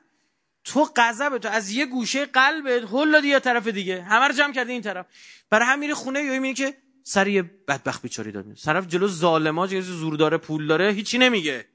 تو 0.64 0.88
غضب 0.96 1.38
تو 1.38 1.48
از 1.48 1.70
یه 1.70 1.86
گوشه 1.86 2.26
قلبت 2.26 2.82
هل 2.92 3.12
دادی 3.12 3.28
یه 3.28 3.40
طرف 3.40 3.66
دیگه. 3.66 4.02
همه 4.02 4.28
رو 4.28 4.34
جمع 4.34 4.52
کردی 4.52 4.72
این 4.72 4.82
طرف. 4.82 5.06
برای 5.50 5.66
هم 5.66 5.78
میری 5.78 5.94
خونه 5.94 6.22
یا 6.22 6.40
میگه 6.40 6.54
که 6.54 6.76
سر 7.02 7.28
یه 7.28 7.42
بدبخت 7.42 8.02
بیچاری 8.02 8.32
داد 8.32 8.54
طرف 8.64 8.86
جلو 8.86 9.08
ظالما 9.08 9.66
جلو 9.66 9.80
زور 9.80 10.16
داره 10.16 10.36
پول 10.36 10.66
داره 10.66 10.90
هیچی 10.92 11.18
نمیگه. 11.18 11.66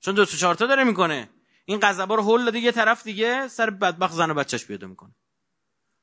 چون 0.00 0.14
دو 0.14 0.24
تا 0.24 0.36
چهار 0.36 0.54
تا 0.54 0.66
داره 0.66 0.84
می‌کنه. 0.84 1.28
این 1.64 1.80
غضبا 1.80 2.14
رو 2.14 2.22
هول 2.22 2.44
داده 2.44 2.58
یه 2.58 2.72
طرف 2.72 3.04
دیگه 3.04 3.48
سر 3.48 3.70
بدبخت 3.70 4.14
زن 4.14 4.30
و 4.30 4.34
بچهش 4.34 4.64
بیاد 4.64 4.84
می‌کنه. 4.84 5.14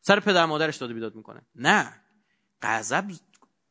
سر 0.02 0.20
پدر 0.20 0.46
مادرش 0.46 0.78
داده 0.78 0.94
بیداد 0.94 1.16
می‌کنه. 1.16 1.42
نه. 1.56 2.02
غضب 2.62 3.12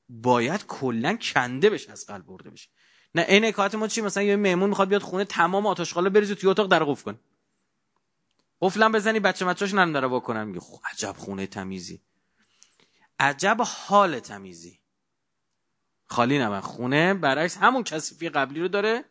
باید 0.08 0.66
کلا 0.66 1.16
کنده 1.16 1.70
بشه 1.70 1.92
از 1.92 2.06
قلب 2.06 2.26
برده 2.26 2.50
بشه. 2.50 2.68
نه 3.14 3.26
این 3.28 3.44
حکایت 3.44 3.74
ما 3.74 3.88
چی؟ 3.88 4.00
مثلا 4.00 4.22
یه 4.22 4.36
مهمون 4.36 4.68
می‌خواد 4.68 4.88
بیاد 4.88 5.02
خونه 5.02 5.24
تمام 5.24 5.66
آتشخاله 5.66 6.10
بریزی 6.10 6.34
توی 6.34 6.50
اتاق 6.50 6.70
در 6.70 6.84
قفل 6.84 7.12
کن 7.12 7.20
قفلم 8.60 8.92
بزنی 8.92 9.20
بچه 9.20 9.44
بچه‌اش 9.44 9.74
نرم 9.74 9.92
داره 9.92 10.08
واکنن. 10.08 10.44
میگه 10.44 10.60
خب 10.60 10.80
عجب 10.92 11.12
خونه 11.12 11.46
تمیزی. 11.46 12.02
عجب 13.18 13.56
حال 13.60 14.20
تمیزی. 14.20 14.80
خالی 16.06 16.38
نه 16.38 16.60
خونه 16.60 17.14
برعکس 17.14 17.56
همون 17.56 17.84
کثیفی 17.84 18.28
قبلی 18.28 18.60
رو 18.60 18.68
داره. 18.68 19.04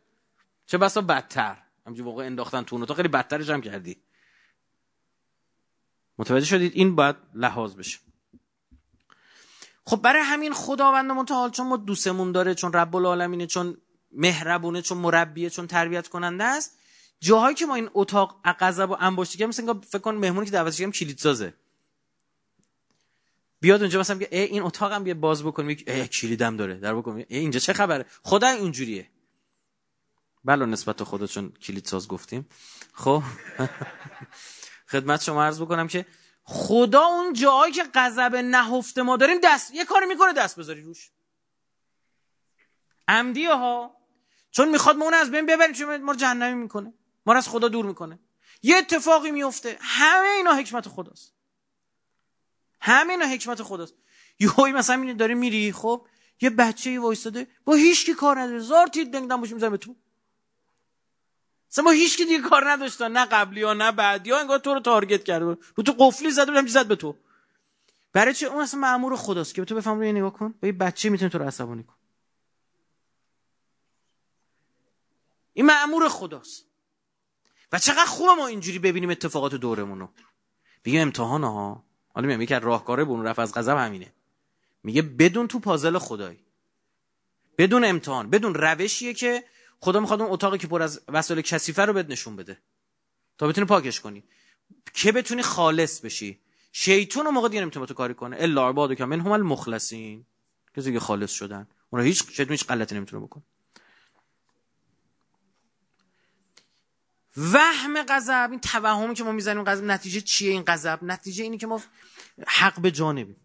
چه 0.66 0.78
بسا 0.78 1.02
بدتر. 1.02 1.58
همجور 1.90 2.06
واقع 2.06 2.26
انداختن 2.26 2.64
تو 2.64 2.76
اتاق 2.76 2.98
خیلی 2.98 3.08
بدترش 3.08 3.50
هم 3.50 3.62
کردی. 3.62 3.98
متوجه 6.18 6.46
شدید؟ 6.46 6.72
این 6.76 6.96
باید 6.96 7.16
لحاظ 7.34 7.76
بشه. 7.76 8.00
خب 9.86 10.02
برای 10.02 10.22
همین 10.22 10.54
خداوند 10.54 11.12
متعال 11.12 11.52
چون 11.52 11.68
ما 11.68 11.78
دوستمون 11.78 12.32
داره 12.32 12.56
چون 12.56 12.74
رب 12.74 12.96
العالمینه 12.96 13.48
چون 13.48 13.78
مهربونه 14.12 14.82
چون 14.82 14.98
مربیه 14.98 15.50
چون 15.50 15.68
تربیت 15.68 16.08
کننده 16.08 16.44
است 16.44 16.78
جاهایی 17.20 17.56
که 17.56 17.66
ما 17.66 17.76
این 17.76 17.90
اتاق 17.94 18.40
غضب 18.46 18.90
و 18.90 18.98
انباشتی 19.00 19.38
که 19.38 19.48
مثلا 19.48 19.74
فکر 19.74 20.00
کن 20.00 20.16
مهمونی 20.16 20.46
که 20.46 20.52
دعوتش 20.52 20.78
کردیم 20.78 20.92
کلید 20.92 21.18
سازه. 21.18 21.54
بیاد 23.62 23.82
اونجا 23.82 24.00
مثلا 24.00 24.20
ای 24.32 24.40
این 24.40 24.62
اتاقم 24.62 25.04
بیا 25.04 25.14
باز 25.14 25.44
بکنیم. 25.44 25.78
ای 25.88 26.08
کلیدم 26.08 26.58
داره. 26.58 26.74
در 26.74 26.96
بکن 26.96 27.24
اینجا 27.28 27.60
چه 27.60 27.74
خبره؟ 27.74 28.06
خدا 28.24 28.48
اینجوریه. 28.48 29.10
بله 30.44 30.66
نسبت 30.66 31.04
خدا 31.04 31.28
چون 31.28 31.50
کلید 31.50 31.86
ساز 31.86 32.08
گفتیم. 32.08 32.50
خب 32.94 33.24
خدمت 34.88 35.24
شما 35.24 35.44
عرض 35.44 35.62
بکنم 35.62 35.88
که 35.88 36.06
خدا 36.44 37.06
اون 37.06 37.34
جایی 37.34 37.74
که 37.74 37.84
غضب 37.94 38.36
نهفته 38.36 39.02
ما 39.02 39.18
داریم 39.18 39.38
دست 39.44 39.74
یه 39.74 39.86
کاری 39.86 40.06
می‌کنه 40.06 40.34
دست 40.34 40.60
بذاری 40.60 40.82
روش. 40.82 41.12
عمدی 43.08 43.46
ها 43.46 43.96
چون 44.52 44.70
می‌خواد 44.70 44.96
ما 44.96 45.06
اون 45.06 45.14
از 45.14 45.32
بین 45.32 45.46
ببریم 45.46 45.74
چون 45.74 46.02
ما 46.02 46.16
جهنمی 46.16 46.62
می‌کنه. 46.62 46.94
ما 47.26 47.34
از 47.34 47.50
خدا 47.50 47.68
دور 47.68 47.86
می‌کنه. 47.86 48.20
یه 48.62 48.78
اتفاقی 48.78 49.32
میفته 49.32 49.78
همه 49.82 50.28
اینا 50.28 50.56
حکمت 50.56 50.88
خداست. 50.88 51.34
همه 52.82 53.14
اینا 53.14 53.26
حکمت 53.26 53.64
خداست. 53.64 53.94
یهویی 54.40 54.74
مثلا 54.74 55.14
داری 55.14 55.34
میری 55.34 55.72
خب 55.72 56.08
یه 56.42 56.50
بچه 56.50 57.00
وایستاده 57.00 57.48
با 57.66 57.74
هیچ 57.74 58.06
کی 58.06 58.14
کار 58.14 58.40
نداره. 58.40 58.60
زار 58.60 58.88
تیر 58.88 59.08
دنگدم 59.08 59.42
باشیم 59.42 59.58
به 59.58 59.78
تو. 59.78 59.96
اصلا 61.72 61.84
ما 61.84 61.92
هیچ 61.92 62.18
کی 62.18 62.26
دیگه 62.26 62.50
کار 62.50 62.72
نداشتن 62.72 63.12
نه 63.12 63.26
قبلی 63.26 63.64
ها 63.64 63.74
نه 63.74 63.92
بعدی 63.92 64.32
ها 64.32 64.40
انگار 64.40 64.60
تو 64.60 64.74
رو 64.74 64.80
تارگت 64.80 65.24
کرده 65.24 65.46
رو 65.46 65.84
تو 65.84 65.96
قفلی 66.00 66.32
زده 66.32 66.52
بودم 66.52 66.68
زد 66.68 66.88
به 66.88 66.96
تو. 66.96 67.16
برای 68.14 68.34
چه 68.34 68.48
اون 68.48 68.62
اصلا 68.62 68.80
مأمور 68.80 69.16
خداست 69.16 69.56
که 69.56 69.62
به 69.62 69.66
تو 69.66 69.76
بفهم 69.76 69.98
روی 69.98 70.12
نگاه 70.14 70.34
کن. 70.34 70.56
با 70.62 70.68
یه 70.68 70.72
بچه 70.72 71.10
می‌تونه 71.10 71.30
تو 71.30 71.38
رو 71.38 71.46
عصبانی 71.46 71.84
کن. 71.84 71.94
این 75.54 75.66
مأمور 75.66 76.10
خداست. 76.10 76.66
و 77.72 77.80
چقدر 77.80 78.06
خوبه 78.06 78.34
ما 78.34 78.48
اینجوری 78.48 78.80
ببینیم 78.80 79.10
اتفاقات 79.10 79.56
دورمون 79.56 80.00
رو 80.00 80.10
بگیم 80.86 81.02
امتحان 81.02 81.44
ها. 81.44 81.84
حالا 82.14 82.38
میگم 82.38 82.56
از 82.56 82.64
راهکاره 82.64 83.04
بون 83.04 83.24
رفع 83.26 83.42
از 83.42 83.54
غضب 83.54 83.78
همینه. 83.78 84.14
میگه 84.84 85.02
بدون 85.02 85.48
تو 85.48 85.60
پازل 85.60 85.98
خدایی. 85.98 86.40
بدون 87.58 87.86
امتحان 87.86 88.30
بدون 88.30 88.54
روشیه 88.54 89.14
که 89.14 89.44
خدا 89.80 90.00
می‌خواد 90.00 90.22
اون 90.22 90.32
اتاقی 90.32 90.58
که 90.58 90.68
پر 90.68 90.82
از 90.82 91.02
وسایل 91.08 91.42
کثیفه 91.42 91.86
رو 91.86 91.94
بهت 91.94 92.10
نشون 92.10 92.36
بده. 92.36 92.58
تا 93.38 93.48
بتونی 93.48 93.68
پاکش 93.68 94.00
کنی. 94.00 94.24
که 94.94 95.12
بتونی 95.12 95.42
خالص 95.42 96.00
بشی. 96.00 96.40
شیطون 96.72 97.26
رو 97.26 97.32
موقع 97.32 97.50
دیگه 97.50 97.62
نمی‌تونه 97.62 97.86
تو 97.86 97.94
کاری 97.94 98.14
کنه. 98.14 98.38
الا 98.40 98.70
عبادو 98.70 98.96
که 98.96 99.06
من 99.06 99.20
هم 99.20 99.32
المخلصین. 99.32 100.26
کسی 100.78 100.94
که 100.94 101.00
خالص 101.00 101.32
شدن. 101.32 101.68
اون 101.90 102.02
هیچ 102.02 102.24
شیطون 102.32 102.52
هیچ 102.52 102.66
غلطی 102.66 102.96
نمی‌تونه 102.96 103.26
بکنه. 103.26 103.44
وهم 107.38 108.04
غضب. 108.04 108.48
این 108.52 108.60
توهمی 108.60 109.16
که 109.16 109.24
ما 109.24 109.32
می‌زنیم 109.32 109.64
غضب 109.64 109.84
نتیجه 109.84 110.22
چیه 110.22 110.52
این 110.52 110.64
غضب؟ 110.64 111.00
نتیجه 111.02 111.44
اینی 111.44 111.58
که 111.58 111.68
ما 111.68 111.82
حق 112.48 112.80
به 112.80 112.92
جانبیم. 112.92 113.36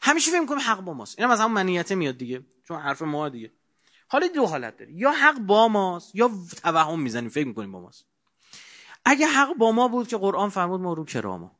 همیشه 0.00 0.30
فکر 0.30 0.40
می‌کنیم 0.40 0.60
حق 0.60 0.80
با 0.80 0.92
ماست. 0.92 1.18
اینم 1.18 1.30
از 1.30 1.40
همون 1.40 1.52
منیته 1.52 1.94
میاد 1.94 2.18
دیگه. 2.18 2.44
چون 2.68 2.80
حرف 2.80 3.02
ما 3.02 3.28
دیگه. 3.28 3.52
حالا 4.08 4.28
دو 4.28 4.46
حالت 4.46 4.76
داره 4.76 4.92
یا 4.92 5.12
حق 5.12 5.38
با 5.38 5.68
ماست 5.68 6.14
یا 6.14 6.30
توهم 6.62 7.00
می‌زنیم 7.00 7.30
فکر 7.30 7.46
می‌کنیم 7.46 7.72
با 7.72 7.80
ماست. 7.80 8.06
اگه 9.04 9.26
حق 9.26 9.54
با 9.54 9.72
ما 9.72 9.88
بود 9.88 10.08
که 10.08 10.16
قرآن 10.16 10.48
فرمود 10.48 10.80
ما 10.80 10.92
رو 10.92 11.04
کراما 11.04 11.58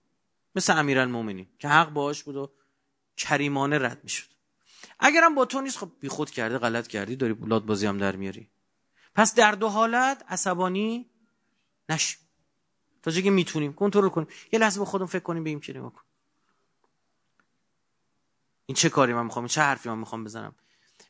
مثل 0.55 0.79
امیرالمومنین 0.79 1.47
که 1.59 1.69
حق 1.69 1.91
باش 1.91 2.23
بود 2.23 2.37
و 2.37 2.51
کریمانه 3.17 3.79
رد 3.79 4.01
می‌شد. 4.03 4.29
اگرم 4.99 5.35
با 5.35 5.45
تو 5.45 5.61
نیست 5.61 5.79
خب 5.79 5.91
بی 6.01 6.09
خود 6.09 6.31
کرده 6.31 6.59
غلط 6.59 6.87
کردی 6.87 7.17
داری 7.17 7.33
بولاد 7.33 7.67
بازی 7.67 7.87
هم 7.87 7.99
در 7.99 8.17
میاری. 8.17 8.51
پس 9.15 9.35
در 9.35 9.53
دو 9.53 9.69
حالت 9.69 10.25
عصبانی 10.29 11.11
نش 11.89 12.19
تا 13.03 13.11
جایی 13.11 13.31
می‌تونیم 13.31 13.73
کنترل 13.73 14.09
کنیم. 14.09 14.29
یه 14.53 14.59
لحظه 14.59 14.81
به 14.81 14.87
خودم 14.87 15.07
فکر 15.07 15.23
کنیم 15.23 15.45
به 15.45 15.51
این 15.51 15.63
این 18.67 18.77
چه 18.77 18.89
کاری 18.89 19.13
من 19.13 19.25
می‌خوام؟ 19.25 19.47
چه 19.47 19.61
حرفی 19.61 19.89
من 19.89 19.99
می‌خوام 19.99 20.25
بزنم؟ 20.25 20.55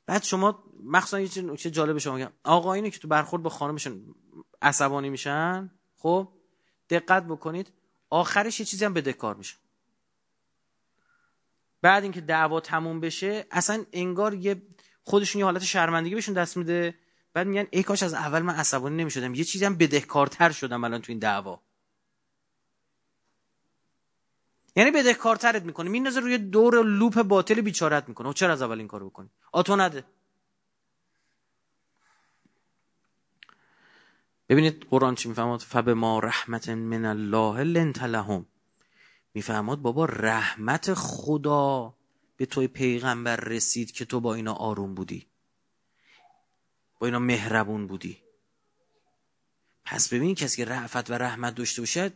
بعد 0.06 0.22
شما 0.22 0.64
مخصوصا 0.84 1.20
یه 1.20 1.28
چیز 1.28 1.72
جالب 1.72 1.98
شما 1.98 2.14
میگم. 2.14 2.32
آقایونی 2.44 2.90
که 2.90 2.98
تو 2.98 3.08
برخورد 3.08 3.42
با 3.42 3.50
خانمشون 3.50 4.14
عصبانی 4.62 5.10
میشن 5.10 5.70
خب؟ 5.96 6.28
دقت 6.90 7.22
بکنید 7.22 7.72
آخرش 8.10 8.60
یه 8.60 8.66
چیزی 8.66 8.84
هم 8.84 8.94
بدهکار 8.94 9.34
میشه. 9.34 9.56
بعد 11.82 12.02
اینکه 12.02 12.20
دعوا 12.20 12.60
تموم 12.60 13.00
بشه 13.00 13.46
اصلا 13.50 13.84
انگار 13.92 14.34
یه 14.34 14.62
خودشون 15.02 15.38
یه 15.38 15.44
حالت 15.44 15.64
شرمندگی 15.64 16.14
بهشون 16.14 16.34
دست 16.34 16.56
میده. 16.56 16.94
بعد 17.32 17.46
میگن 17.46 17.66
ای 17.70 17.82
کاش 17.82 18.02
از 18.02 18.14
اول 18.14 18.42
من 18.42 18.54
عصبانی 18.54 18.96
نمی‌شدم. 18.96 19.34
یه 19.34 19.44
چیزی 19.44 19.64
هم 19.64 19.76
بدهکارتر 19.76 20.50
شدم 20.50 20.84
الان 20.84 21.02
تو 21.02 21.12
این 21.12 21.18
دعوا. 21.18 21.62
یعنی 24.76 24.90
بدهکارترت 24.90 25.62
می‌کنه. 25.62 25.90
میندازه 25.90 26.20
روی 26.20 26.38
دور 26.38 26.84
لوپ 26.84 27.22
باطل 27.22 27.60
بیچارت 27.60 28.08
می‌کنه. 28.08 28.28
و 28.28 28.32
چرا 28.32 28.52
از 28.52 28.62
اول 28.62 28.78
این 28.78 28.88
کارو 28.88 29.10
بکنی؟ 29.10 29.30
آتو 29.52 29.76
نده. 29.76 30.04
ببینید 34.48 34.86
قرآن 34.90 35.14
چی 35.14 35.28
می‌فهمد؟ 35.28 35.60
فب 35.60 35.90
ما 35.90 36.18
رحمت 36.18 36.68
من 36.68 37.04
الله 37.04 37.62
لنت 37.62 38.02
لهم. 38.02 38.46
می‌فهمد 39.34 39.82
بابا 39.82 40.04
رحمت 40.04 40.94
خدا 40.94 41.94
به 42.36 42.46
توی 42.46 42.66
پیغمبر 42.68 43.36
رسید 43.36 43.92
که 43.92 44.05
تو 44.05 44.20
با 44.20 44.34
اینا 44.34 44.55
آروم 44.55 44.94
بودی. 44.94 45.26
با 46.98 47.07
اینا 47.07 47.18
مهربون 47.18 47.86
بودی. 47.86 48.22
پس 49.84 50.09
ببینید 50.09 50.36
کسی 50.36 50.57
که 50.57 50.64
رحفت 50.64 51.11
و 51.11 51.14
رحمت 51.14 51.55
داشته 51.55 51.82
باشه 51.82 52.12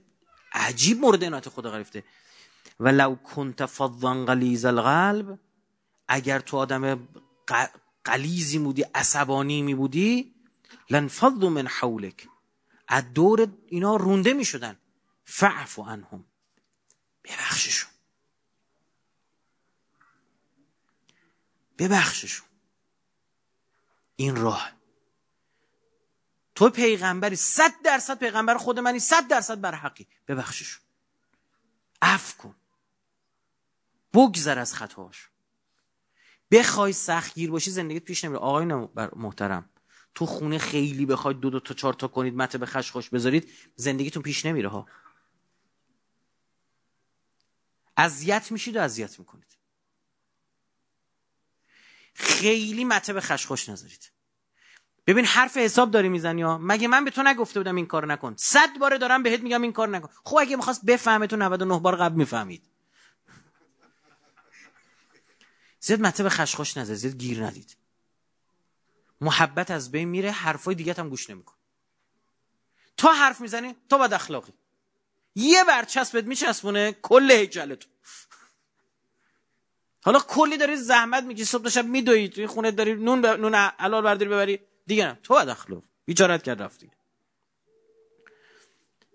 عجیب 0.53 0.99
مورد 1.01 1.24
عنایت 1.24 1.49
خدا 1.49 1.70
گرفته. 1.70 2.05
و 2.81 2.89
لو 2.89 3.14
کنت 3.14 3.66
فضا 3.66 4.24
غلیظ 4.24 4.64
القلب 4.64 5.39
اگر 6.09 6.41
تو 6.41 6.57
آدم 6.57 7.09
قلیزی 8.05 8.59
بودی 8.59 8.83
عصبانی 8.83 9.62
می 9.62 9.74
بودی 9.74 10.35
لنفض 10.91 11.45
من 11.45 11.66
حولک. 11.66 12.28
از 12.89 13.12
دور 13.12 13.53
اینا 13.66 13.97
رونده 13.97 14.33
می 14.33 14.45
شدن. 14.45 14.78
فعفو 15.24 15.83
عنهم. 15.83 16.24
ببخششون. 17.24 17.91
ببخششون. 21.78 22.47
این 24.16 24.37
راه. 24.37 24.72
تو 26.55 26.70
پیغمبری 26.70 27.37
صد 27.37 27.72
درصد 27.85 28.18
پیغمبر 28.18 28.59
خود 28.59 28.78
منی 28.78 28.99
صد 28.99 29.28
درصد 29.28 29.61
بر 29.61 29.74
حقی. 29.74 30.07
ببخششون. 30.28 30.83
عفو 32.03 32.43
کن. 32.43 32.55
بگذر 34.15 34.59
از 34.59 34.75
خطاش. 34.75 35.29
بخوای 36.51 36.93
سختگیر 36.93 37.51
باشی 37.51 37.71
زندگیت 37.71 38.05
پیش 38.05 38.25
نمیره. 38.25 38.41
آقای 38.41 38.65
محترم 39.17 39.71
تو 40.15 40.27
خونه 40.27 40.59
خیلی 40.59 41.07
بخواید 41.07 41.41
دو 41.41 41.51
دو 41.51 41.61
تا 41.61 41.75
چهار 41.75 41.95
تا 41.95 42.09
کنید 42.09 42.35
مته 42.35 42.59
به 42.59 42.67
خش 42.67 42.91
خوش 42.91 43.11
بذارید 43.11 43.51
زندگیتون 43.77 44.23
پیش 44.23 44.47
نمیره 44.47 44.69
ها. 44.69 44.87
اذیت 47.97 48.53
میشید 48.53 48.77
و 48.77 48.81
اذیت 48.81 49.19
می‌کنید. 49.19 49.57
خیلی 52.15 52.85
مته 52.85 53.13
به 53.13 53.21
خش 53.21 53.47
خوش 53.47 53.69
نذارید. 53.69 54.13
ببین 55.07 55.25
حرف 55.25 55.57
حساب 55.57 55.91
داری 55.91 56.09
می‌زنی 56.09 56.43
ها. 56.43 56.59
مگه 56.59 56.89
من 56.89 57.05
به 57.05 57.11
تو 57.11 57.23
نگفته 57.23 57.61
بودم 57.61 57.77
این 57.77 57.87
کار 57.87 58.07
نکن؟ 58.07 58.35
صد 58.39 58.79
باره 58.79 58.99
دارم 58.99 59.23
بهت 59.23 59.41
میگم 59.41 59.63
این 59.63 59.73
کار 59.73 59.89
نکن. 59.89 60.09
خب 60.25 60.37
اگه 60.41 60.57
می‌خواست 60.57 60.85
بفهمه 60.85 61.27
تو 61.27 61.37
99 61.37 61.79
بار 61.81 61.97
قبل 61.97 62.17
می‌فهمید. 62.17 62.70
زیاد 65.81 66.01
مته 66.01 66.22
به 66.22 66.31
خشخاش 66.31 66.76
نزد 66.76 66.95
زیاد 66.95 67.16
گیر 67.16 67.45
ندید. 67.45 67.76
محبت 69.20 69.70
از 69.70 69.91
بین 69.91 70.09
میره 70.09 70.31
حرفای 70.31 70.74
دیگه 70.74 70.95
هم 70.99 71.09
گوش 71.09 71.31
نمیکن 71.31 71.55
تا 72.97 73.12
حرف 73.12 73.41
می‌زنی 73.41 73.76
تو 73.89 73.99
بد 73.99 74.12
اخلاقی. 74.12 74.53
یه 75.35 75.64
برچسبت 75.64 76.24
میچسبونه 76.24 76.93
کل 76.93 77.31
هیکل 77.31 77.74
تو 77.74 77.89
حالا 80.05 80.20
کلی 80.20 80.57
داری 80.57 80.76
زحمت 80.76 81.24
میگی 81.24 81.45
صبح 81.45 81.68
شب 81.68 81.87
میدوی 81.87 82.28
توی 82.28 82.47
خونه 82.47 82.70
داری 82.70 82.95
نون 82.95 83.22
ب... 83.22 83.26
نون 83.26 83.55
حلال 83.55 84.03
برداری 84.03 84.31
ببری. 84.31 84.61
دیگه 84.87 85.07
نه 85.07 85.18
تو 85.22 85.35
بد 85.35 85.49
اخلاق 85.49 85.83
بیچارت 86.05 86.43
کرد 86.43 86.62
رفتی. 86.62 86.91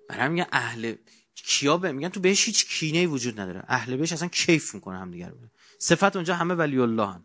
برای 0.10 0.30
میگن 0.30 0.48
اهل 0.52 0.96
کیا 1.36 1.78
به 1.78 1.92
میگن 1.92 2.10
تو 2.10 2.20
بهش 2.20 2.46
هیچ 2.46 2.68
کینه 2.68 3.08
وجود 3.08 3.40
نداره. 3.40 3.64
اهل 3.68 3.98
بهش 3.98 4.14
اصلا 4.14 4.28
کیف 4.28 4.76
می‌کنه 4.76 4.98
هم 4.98 5.12
دیگر 5.12 5.32
صفت 5.78 6.16
اونجا 6.16 6.36
همه 6.36 6.54
ولی 6.54 6.80
الله 6.80 7.08
هم. 7.08 7.24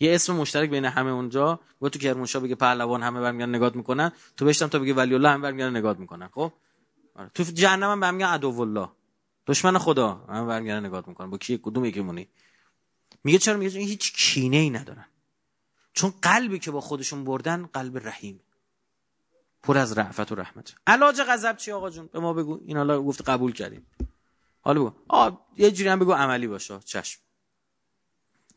یه 0.00 0.14
اسم 0.14 0.34
مشترک 0.34 0.70
بین 0.70 0.84
همه 0.84 1.10
اونجا. 1.10 1.60
و 1.82 1.88
تو 1.88 1.98
کرمانشاه 1.98 2.42
بگه 2.42 2.54
پهلوان 2.54 3.02
همه 3.02 3.20
برمیگردن 3.20 3.54
نگات 3.54 3.76
می‌کنن. 3.76 4.12
تو 4.36 4.44
بهشتم 4.44 4.66
تا 4.66 4.78
بگه 4.78 4.94
ولی 4.94 5.14
الله 5.14 5.28
همه 5.28 5.42
برمیگردن 5.42 5.76
نگات 5.76 5.98
می‌کنن. 5.98 6.28
خب؟ 6.28 6.52
آره. 7.14 7.30
تو 7.34 7.42
جهنم 7.42 7.90
هم 7.90 8.00
برمیگردن 8.00 8.32
عدو 8.32 8.60
الله 8.60 8.88
دشمن 9.46 9.78
خدا 9.78 10.12
همه 10.28 10.46
برمیگردن 10.46 10.86
نگات 10.86 11.08
می‌کنن. 11.08 11.30
با 11.30 11.38
کی؟ 11.38 11.60
کدوم 11.62 11.84
یکی 11.84 12.00
مونی؟ 12.00 12.28
میگه 13.24 13.38
چرا؟ 13.38 13.56
میگه 13.56 13.80
هیچ 13.80 14.12
کینه 14.12 14.56
ای 14.56 14.70
ندارن. 14.70 15.06
چون 15.92 16.14
قلبی 16.22 16.58
که 16.58 16.70
با 16.70 16.80
خودشون 16.80 17.24
بردن 17.24 17.66
قلب 17.66 17.98
رحیم. 18.08 18.40
پر 19.62 19.78
از 19.78 19.98
رحمت 19.98 20.32
و 20.32 20.34
رحمت. 20.34 20.74
علاج 20.86 21.20
غضب 21.22 21.56
چی 21.56 21.72
آقا 21.72 21.90
جون؟ 21.90 22.08
به 22.12 22.20
ما 22.20 22.32
بگو. 22.32 22.60
این 22.66 22.76
حالا 22.76 23.02
گفت 23.02 23.28
قبول 23.28 23.52
کردیم. 23.52 23.86
حالا 24.60 24.80
بگو. 24.80 24.92
آ 25.08 25.30
یه 25.56 25.70
جوری 25.70 25.88
هم 25.88 25.98
بگو 25.98 26.12
عملی 26.12 26.46
باشه. 26.46 26.80
چشم. 26.84 27.20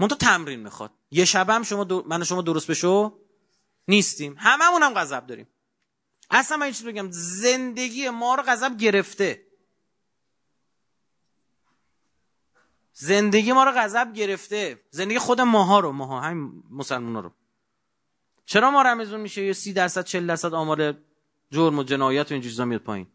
تو 0.07 0.15
تمرین 0.15 0.59
می‌خواد. 0.59 0.91
یه 1.11 1.25
شبم 1.25 1.63
شما 1.63 1.83
دو... 1.83 2.03
من 2.07 2.23
شما 2.23 2.41
درست 2.41 2.71
بشو 2.71 3.19
نیستیم. 3.87 4.35
هممون 4.37 4.83
هم 4.83 4.93
غضب 4.93 5.25
داریم. 5.25 5.47
اصلا 6.31 6.57
من 6.57 6.63
این 6.63 6.73
چیز 6.73 6.85
بگم. 6.85 7.07
زندگی 7.11 8.09
ما 8.09 8.35
رو 8.35 8.43
غضب 8.43 8.77
گرفته. 8.77 9.45
زندگی 12.93 13.51
ما 13.51 13.63
رو 13.63 13.71
غضب 13.71 14.13
گرفته. 14.13 14.83
زندگی 14.89 15.19
خود 15.19 15.41
ماها 15.41 15.79
رو 15.79 15.91
ماها 15.91 16.21
همین 16.21 16.63
مسلمان 16.69 17.23
رو. 17.23 17.31
چرا 18.45 18.71
ما 18.71 18.81
رمزون 18.81 19.19
میشه؟ 19.19 19.45
یه 19.45 19.53
سی 19.53 19.73
درصد 19.73 20.03
چل 20.03 20.27
درصد 20.27 20.53
آمار 20.53 20.97
جرم 21.51 21.79
و 21.79 21.83
جنایت 21.83 22.31
و 22.31 22.33
این 22.33 22.43
چیزا 22.43 22.65
میاد 22.65 22.81
پایین. 22.81 23.07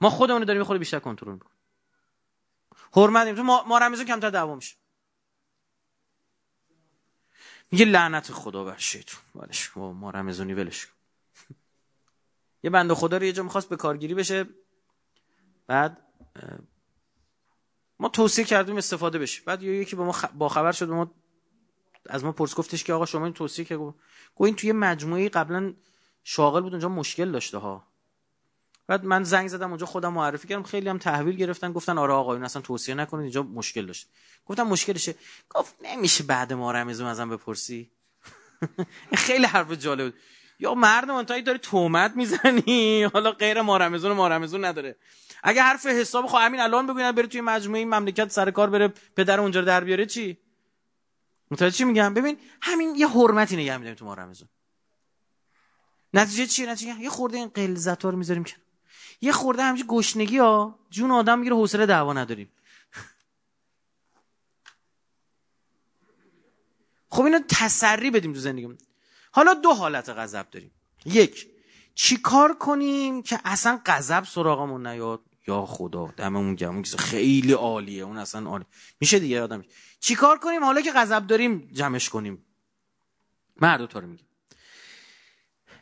ما 0.00 0.10
خودمون 0.10 0.44
داریم 0.44 0.64
خود 0.64 0.78
بیشتر 0.78 0.98
کنترل 0.98 1.32
می‌کنیم. 1.32 1.58
حرمت 2.92 3.38
ما, 3.38 3.64
ما 3.64 3.78
رمزون 3.78 4.06
کمتر 4.06 4.30
دعوا 4.30 4.54
میشه. 4.54 4.76
میگه 7.70 7.84
لعنت 7.84 8.32
خدا 8.32 8.64
بر 8.64 8.76
شیطون. 8.76 9.20
ولش 9.34 9.76
ما 9.76 10.10
رمزونی 10.10 10.54
ولش 10.54 10.88
یه 12.64 12.70
بنده 12.70 12.94
خدا 12.94 13.16
رو 13.16 13.24
یه 13.24 13.32
جا 13.32 13.42
می‌خواست 13.42 13.68
به 13.68 13.76
کارگیری 13.76 14.14
بشه. 14.14 14.46
بعد 15.66 16.04
ما 17.98 18.08
توصیه 18.08 18.44
کردیم 18.44 18.76
استفاده 18.76 19.18
بشه. 19.18 19.42
بعد 19.44 19.62
یکی 19.62 19.96
به 19.96 20.04
ما 20.04 20.14
با 20.34 20.48
خبر 20.48 20.72
شد 20.72 20.88
ما 20.88 21.14
از 22.06 22.24
ما 22.24 22.32
پرس 22.32 22.54
گفتش 22.54 22.84
که 22.84 22.92
آقا 22.92 23.06
شما 23.06 23.24
این 23.24 23.34
توصیه 23.34 23.64
که 23.64 23.76
گو 23.76 23.94
این 24.44 24.56
توی 24.56 24.72
مجموعه 24.72 25.28
قبلا 25.28 25.74
شاغل 26.24 26.60
بود 26.60 26.72
اونجا 26.72 26.88
مشکل 26.88 27.32
داشته 27.32 27.58
ها. 27.58 27.87
بعد 28.88 29.04
من 29.04 29.24
زنگ 29.24 29.48
زدم 29.48 29.68
اونجا 29.68 29.86
خودم 29.86 30.12
معرفی 30.12 30.48
کردم. 30.48 30.62
خیلی 30.62 30.88
هم 30.88 30.98
تحویل 30.98 31.36
گرفتن. 31.36 31.72
گفتن 31.72 31.98
آره 31.98 32.12
آقا 32.12 32.34
این 32.34 32.44
اصلا 32.44 32.62
توصیه 32.62 32.94
نکنید. 32.94 33.22
اینجا 33.22 33.42
مشکل 33.42 33.86
داشت. 33.86 34.08
گفتم 34.46 34.62
مشکلشه 34.62 35.14
گفت 35.50 35.74
نمیشه 35.82 36.24
بعد 36.24 36.52
ما 36.52 36.72
رمزون 36.72 37.06
ازم 37.06 37.30
بپرسی. 37.30 37.90
خیلی 39.14 39.46
حرف 39.46 39.72
جالب 39.72 40.14
یا 40.58 40.74
مردم 40.74 41.22
تا 41.22 41.40
داری 41.40 41.58
تومت 41.58 42.16
می‌زنی؟ 42.16 43.02
حالا 43.14 43.32
غیر 43.32 43.62
ما 43.62 43.76
رمزون 43.76 44.12
ما 44.12 44.28
رمزون 44.28 44.64
نداره. 44.64 44.96
اگه 45.42 45.62
حرف 45.62 45.86
حساب 45.86 46.26
خب 46.26 46.38
همین 46.40 46.60
الان 46.60 46.86
بگوین 46.86 47.12
بره 47.12 47.26
توی 47.26 47.40
مجموعه 47.40 47.78
این 47.78 47.88
مملکت 47.94 48.30
سر 48.30 48.50
کار 48.50 48.70
بره 48.70 48.88
پدر 49.16 49.40
اونجا 49.40 49.60
در 49.60 49.84
بیاره 49.84 50.06
چی؟ 50.06 50.38
متوجه 51.50 51.76
چی 51.76 51.84
میگم؟ 51.84 52.14
ببین 52.14 52.38
همین 52.62 52.94
یه 52.94 53.08
حرمتی 53.08 53.56
نگه 53.56 53.76
میداریم 53.76 53.94
تو 53.94 54.04
ما 54.04 54.14
رمزون. 54.14 54.48
نتیجه 56.14 56.46
چیه؟ 56.46 56.70
نتیجه 56.70 57.00
یه 57.00 57.10
خورده 57.10 57.36
این 57.36 57.48
قلزت 57.48 58.04
رو 58.04 58.16
می‌ذاریم 58.16 58.44
کنار. 58.44 58.67
یه 59.20 59.32
خورده 59.32 59.62
همچین 59.62 59.86
گشنگی 59.88 60.38
ها 60.38 60.78
جون 60.90 61.10
آدم 61.10 61.38
می‌گیره 61.38 61.56
حوصله 61.56 61.86
دعوا 61.86 62.12
نداریم. 62.12 62.52
خب 67.10 67.22
اینو 67.22 67.38
تسری 67.48 68.10
بدیم 68.10 68.32
تو 68.32 68.38
زندگیمون. 68.38 68.78
حالا 69.32 69.54
دو 69.54 69.74
حالت 69.74 70.08
غضب 70.08 70.50
داریم. 70.50 70.70
یک 71.06 71.46
چیکار 71.94 72.58
کنیم 72.58 73.22
که 73.22 73.40
اصلا 73.44 73.80
غضب 73.86 74.24
سراغمون 74.24 74.86
نیاد؟ 74.86 75.20
یا 75.46 75.66
خدا 75.66 76.14
دممون 76.16 76.54
گرم. 76.54 76.82
خیلی 76.82 77.52
عالیه 77.52 78.02
اون 78.02 78.18
اصلا 78.18 78.50
عالی. 78.50 78.64
میشه 79.00 79.18
دیگه 79.18 79.42
آدم 79.42 79.64
چیکار 80.00 80.38
کنیم؟ 80.38 80.64
حالا 80.64 80.80
که 80.80 80.92
غضب 80.92 81.26
داریم 81.26 81.70
جمعش 81.72 82.08
کنیم. 82.08 82.44
من 83.56 83.86
تا 83.86 83.98
رو 83.98 84.06
میگم 84.06 84.24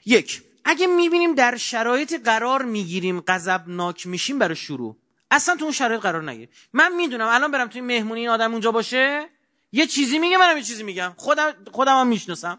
یک 0.04 0.42
اگه 0.68 0.86
می‌بینیم 0.86 1.34
در 1.34 1.56
شرایط 1.56 2.24
قرار 2.24 2.62
می‌گیریم 2.62 3.22
ناک 3.66 4.06
میشیم 4.06 4.38
برای 4.38 4.56
شروع. 4.56 4.96
اصلا 5.30 5.56
تو 5.56 5.64
اون 5.64 5.72
شرایط 5.72 6.00
قرار 6.00 6.30
نگیر 6.30 6.48
من 6.72 6.94
می‌دونم 6.94 7.28
الان 7.28 7.50
برم 7.50 7.68
توی 7.68 7.80
مهمونی 7.80 8.20
این 8.20 8.28
آدم 8.28 8.52
اونجا 8.52 8.72
باشه 8.72 9.28
یه 9.72 9.86
چیزی 9.86 10.18
میگه 10.18 10.36
منم 10.36 10.56
یه 10.56 10.62
چیزی 10.62 10.82
میگم. 10.82 11.12
خودم 11.16 11.52
خودم 11.72 12.00
هم 12.00 12.06
می‌شناسم. 12.06 12.58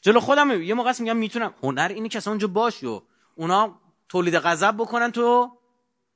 جلو 0.00 0.20
خودم 0.20 0.62
یه 0.62 0.74
موقع 0.74 0.92
میگم 0.98 1.16
می‌تونم. 1.16 1.54
هنر 1.62 1.90
اینه 1.94 2.08
که 2.08 2.18
اصلا 2.18 2.30
اونجا 2.30 2.46
باش 2.46 2.84
و 2.84 3.02
اونا 3.34 3.80
تولید 4.08 4.34
غضب 4.34 4.74
بکنن 4.78 5.12
تو. 5.12 5.58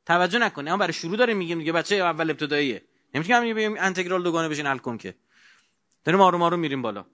توجه 0.06 0.38
نکنی 0.38 0.70
اما 0.70 0.78
برای 0.78 0.92
شروع 0.92 1.16
داریم 1.16 1.36
میگیم 1.36 1.58
دیگه. 1.58 1.72
بچه 1.72 1.96
اول 1.96 2.30
ابتداییه. 2.30 2.82
نمی‌تونم 3.14 3.54
بگم 3.54 3.74
انتگرال 3.78 4.22
دوگانه 4.22 4.48
بشین 4.48 4.66
حل 4.66 4.78
کن 4.78 4.98
که. 4.98 5.14
داریم 6.04 6.20
آروم 6.20 6.42
آروم 6.42 6.60
میریم 6.60 6.82
بالا. 6.82 7.04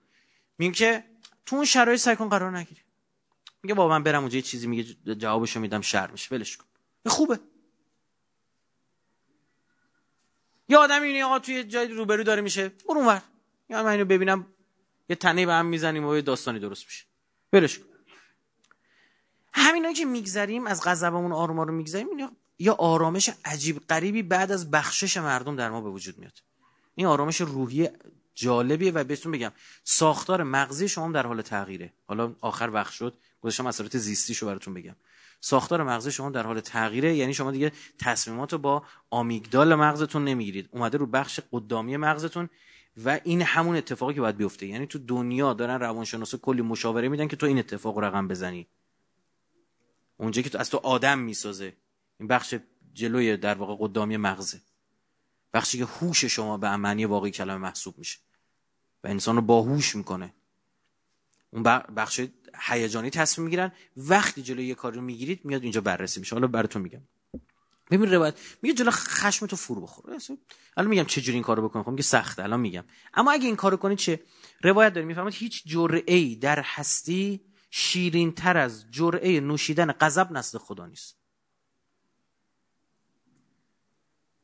میگیم 0.57 0.73
که 0.73 1.03
تو 1.45 1.55
اون 1.55 1.65
شرایط 1.65 1.99
سعی 1.99 2.15
قرار 2.15 2.57
نگیری. 2.57 2.81
میگه 3.63 3.75
بابا 3.75 3.89
من 3.89 4.03
برم 4.03 4.21
اونجا 4.21 4.35
یه 4.35 4.41
چیزی 4.41 4.67
میگه 4.67 5.15
جوابشو 5.15 5.59
میدم 5.59 5.81
شر 5.81 6.11
میشه. 6.11 6.35
ولش 6.35 6.57
کن. 6.57 6.65
خوبه. 7.07 7.39
یه 10.69 10.77
آدمی 10.77 11.07
اینه 11.07 11.23
آقا 11.23 11.39
توی 11.39 11.63
جای 11.63 11.87
روبرو 11.87 12.23
داره 12.23 12.41
میشه. 12.41 12.69
برو 12.69 12.97
اونور 12.97 13.21
یا 13.69 13.83
من 13.83 13.91
اینو 13.91 14.05
ببینم. 14.05 14.47
یه 15.09 15.15
تنه 15.15 15.45
به 15.45 15.53
هم 15.53 15.65
می‌زنیم 15.65 16.05
و 16.05 16.15
یه 16.15 16.21
داستانی 16.21 16.59
درست 16.59 16.85
میشه. 16.85 17.05
ولش 17.53 17.79
کن. 17.79 17.85
همینایی 19.53 19.95
که 19.95 20.05
میگذریم 20.05 20.67
از 20.67 20.81
غضبمون 20.85 21.31
آروم 21.31 21.59
آروم 21.59 21.75
میگذریم 21.75 22.07
یا 22.59 22.73
آرامش 22.73 23.29
عجیب 23.45 23.87
غریبی 23.87 24.23
بعد 24.23 24.51
از 24.51 24.71
بخشش 24.71 25.17
مردم 25.17 25.55
در 25.55 25.69
ما 25.69 25.81
به 25.81 25.89
وجود 25.89 26.17
میاد. 26.17 26.43
این 26.95 27.07
آرامش 27.07 27.41
روحی 27.41 27.89
جالبیه 28.35 28.91
و 28.91 29.03
بهتون 29.03 29.31
بگم 29.31 29.51
ساختار 29.83 30.43
مغزی 30.43 30.87
شما 30.89 31.11
در 31.11 31.27
حال 31.27 31.41
تغییره. 31.41 31.93
حالا 32.07 32.35
آخر 32.41 32.69
وقت 32.73 32.93
شد 32.93 33.13
گذاشتم 33.41 33.65
اثرات 33.65 33.97
زیستیشو 33.97 34.45
براتون 34.45 34.73
بگم. 34.73 34.95
ساختار 35.39 35.83
مغزی 35.83 36.11
شما 36.11 36.29
در 36.29 36.43
حال 36.43 36.59
تغییره 36.59 37.15
یعنی 37.15 37.33
شما 37.33 37.51
دیگه 37.51 37.71
تصمیمات 37.99 38.53
رو 38.53 38.59
با 38.59 38.83
آمیگدال 39.09 39.75
مغزتون 39.75 40.25
نمی‌گیرید. 40.25 40.69
اومده 40.71 40.97
رو 40.97 41.05
بخش 41.05 41.39
قدامی 41.51 41.97
مغزتون 41.97 42.49
و 43.05 43.19
این 43.23 43.41
همون 43.41 43.75
اتفاقی 43.75 44.13
که 44.13 44.21
باید 44.21 44.37
بیفته. 44.37 44.67
یعنی 44.67 44.87
تو 44.87 44.99
دنیا 44.99 45.53
دارن 45.53 45.79
روانشناسا 45.79 46.37
کلی 46.37 46.61
مشاوره 46.61 47.09
میدن 47.09 47.27
که 47.27 47.35
تو 47.35 47.45
این 47.45 47.59
اتفاق 47.59 47.99
رقم 47.99 48.27
بزنی. 48.27 48.67
اونجا 50.17 50.41
که 50.41 50.49
تو 50.49 50.57
از 50.57 50.69
تو 50.69 50.77
آدم 50.77 51.19
می‌سازه. 51.19 51.73
این 52.19 52.27
بخش 52.27 52.55
جلوی 52.93 53.37
در 53.37 53.55
واقع 53.55 53.75
قدامی 53.79 54.17
مغزه. 54.17 54.61
بخشی 55.53 55.77
که 55.77 55.85
هوش 55.85 56.25
شما 56.25 56.57
به 56.57 56.75
معنی 56.75 57.05
واقعی 57.05 57.31
کلمه 57.31 57.57
محسوب 57.57 57.97
میشه. 57.97 58.19
و 59.03 59.07
انسان 59.07 59.35
رو 59.35 59.41
باهوش 59.41 59.95
می‌کنه. 59.95 60.33
اون 61.53 61.63
بخش 61.95 62.21
هیجانی 62.59 63.09
تصمیم 63.09 63.45
می‌گیرن. 63.45 63.71
وقتی 63.97 64.41
جلوی 64.41 64.65
یه 64.65 64.75
کاری 64.75 64.95
رو 64.95 65.01
می‌گیرید 65.01 65.45
میاد 65.45 65.63
اینجا 65.63 65.81
بررسی 65.81 66.19
میشه. 66.19 66.35
حالا 66.35 66.47
براتون 66.47 66.81
میگم. 66.81 67.01
ببین 67.91 68.11
روایت 68.11 68.35
میگه 68.61 68.75
جلو 68.75 68.91
خشم 68.91 69.45
تو 69.45 69.55
فرو 69.55 69.81
بخور. 69.81 70.19
الان 70.77 70.89
میگم 70.89 71.03
چه 71.03 71.21
جوری 71.21 71.35
این 71.35 71.43
کارو 71.43 71.69
بکنم؟ 71.69 71.83
خب 71.83 71.89
میگه 71.89 72.03
سخته 72.03 72.43
الان 72.43 72.59
میگم. 72.59 72.83
اما 73.13 73.31
اگه 73.31 73.45
این 73.45 73.55
کارو 73.55 73.77
کنی 73.77 73.95
چه؟ 73.95 74.19
روایت 74.61 74.93
داریم 74.93 75.07
می‌فهمید 75.07 75.33
هیچ 75.33 75.63
جرعه 75.65 76.15
ای 76.15 76.35
در 76.35 76.61
هستی 76.61 77.41
شیرین 77.69 78.31
تر 78.31 78.57
از 78.57 78.85
جرعه 78.91 79.39
نوشیدن 79.39 79.91
غضب 79.91 80.31
نسل 80.31 80.57
خدا 80.57 80.85
نیست. 80.85 81.20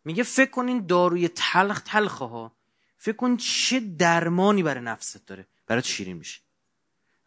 میگه 0.07 0.23
فکر 0.23 0.51
کنین 0.51 0.85
داروی 0.85 1.27
تلخ 1.27 1.81
تلخه 1.81 2.25
ها 2.25 2.51
فکر 2.97 3.15
کن 3.15 3.37
چه 3.37 3.79
درمانی 3.79 4.63
برای 4.63 4.83
نفست 4.83 5.27
داره. 5.27 5.47
برای 5.67 5.83
شیرین 5.83 6.17
میشه؟ 6.17 6.39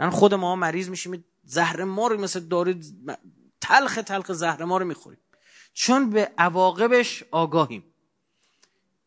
من 0.01 0.11
خود 0.11 0.35
ما 0.35 0.57
مریض 0.57 0.89
میشیم 0.89 1.25
زهر 1.45 1.85
ما 1.85 2.07
رو 2.07 2.21
مثل 2.21 2.41
داروی 2.41 2.81
تلخ 3.61 3.95
تلخ 3.95 4.33
زهر 4.33 4.65
ما 4.65 4.79
رو 4.79 4.85
می‌خوریم. 4.85 5.19
چون 5.73 6.11
به 6.11 6.33
عواقبش 6.39 7.25
آگاهیم. 7.31 7.85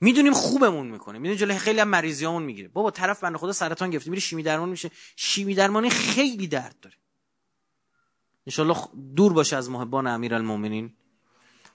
می‌دونیم 0.02 0.34
خوبمون 0.34 0.88
می‌کنه. 0.88 1.20
می‌دونیم 1.20 1.40
جلوی 1.40 1.58
خیلی 1.58 1.80
هم 1.80 1.88
مریضیامون 1.88 2.44
می‌گیره. 2.44 2.68
بابا 2.68 2.92
طرف 2.92 3.24
بنده 3.24 3.38
خدا 3.38 3.52
سرطان 3.52 3.90
گرفته 3.90 4.10
میره 4.10 4.22
شیمی 4.22 4.44
درمان 4.44 4.70
میشه. 4.70 4.92
شیمی 5.16 5.56
درمانی 5.56 5.90
خیلی 5.90 6.48
درد 6.48 6.76
داره. 6.82 6.96
انشالله 8.48 8.78
دور 9.16 9.34
باشه 9.34 9.56
از 9.56 9.70
محبان 9.70 10.08
امیرالمومنین. 10.08 10.94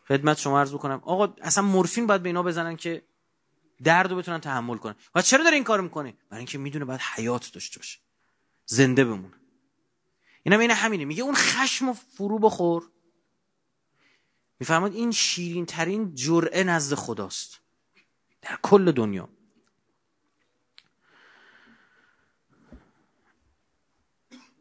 خدمت 0.08 0.38
شما 0.38 0.60
عرض 0.60 0.74
بکنم. 0.74 1.00
آقا 1.04 1.34
اصلا 1.42 1.64
مورفین 1.64 2.06
باید 2.06 2.22
به 2.22 2.28
اینا 2.28 2.42
بزنن 2.42 2.76
که 2.76 3.02
درد 3.82 4.10
رو 4.10 4.16
بتونن 4.16 4.40
تحمل 4.40 4.76
کنن. 4.76 4.94
و 5.14 5.22
چرا 5.22 5.44
داره 5.44 5.54
این 5.54 5.64
کار 5.64 5.80
می‌کنه؟ 5.80 6.14
برای 6.30 6.38
اینکه 6.38 6.58
می‌دونه 6.58 6.84
باید 6.84 7.00
حیات 7.00 7.52
داشته 7.52 7.78
باشه. 7.78 7.98
زنده 8.66 9.04
بمونه. 9.04 9.34
اینم 10.42 10.60
این 10.60 10.70
همینه. 10.70 11.04
میگه 11.04 11.22
اون 11.22 11.34
خشم 11.34 11.88
و 11.88 11.92
فرو 11.92 12.38
بخور. 12.38 12.90
می‌فهمد 14.60 14.94
این 14.94 15.10
شیرین 15.10 15.66
ترین 15.66 16.14
جرعه 16.14 16.64
نزد 16.64 16.94
خداست. 16.94 17.60
در 18.42 18.58
کل 18.62 18.92
دنیا. 18.92 19.28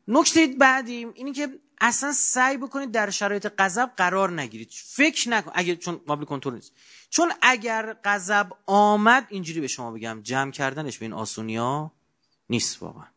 نکته 0.08 0.48
بعدیم 0.60 1.12
اینی 1.16 1.34
که 1.34 1.60
اصلا 1.82 2.12
سعی 2.12 2.58
بکنید 2.58 2.92
در 2.92 3.10
شرایط 3.10 3.48
غضب 3.58 3.92
قرار 3.98 4.42
نگیرید. 4.42 4.70
فکر 4.72 5.30
نکن 5.30 5.52
اگر 5.56 5.76
چون 5.76 5.96
قابل 5.96 6.26
کنترل 6.26 6.54
نیست. 6.54 6.72
چون 7.10 7.32
اگر 7.42 7.98
غضب 8.04 8.48
آمد 8.66 9.28
اینجوری 9.30 9.62
به 9.62 9.68
شما 9.68 9.92
بگم 9.92 10.22
جمع 10.24 10.52
کردنش 10.52 10.98
به 10.98 11.06
این 11.06 11.14
آسونیا 11.14 11.92
نیست 12.50 12.84
واقعا. 12.84 13.08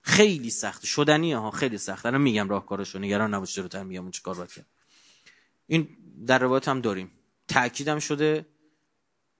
خیلی 0.00 0.50
سخت. 0.50 0.84
شدنیه 0.84 1.36
ها 1.36 1.50
خیلی 1.50 1.78
سخت. 1.78 2.06
الان 2.06 2.20
میگم 2.20 2.48
راهکارشو 2.48 2.98
نگران 2.98 3.34
نباش 3.34 3.54
جلوتر 3.54 3.82
میگم 3.82 4.02
اون 4.02 4.10
چیکار 4.10 4.34
باید 4.34 4.52
کرد. 4.52 4.66
این 5.66 5.88
در 6.26 6.38
روایت 6.38 6.68
هم 6.68 6.80
داریم. 6.80 7.10
تاکیدم 7.48 7.98
شده. 7.98 8.46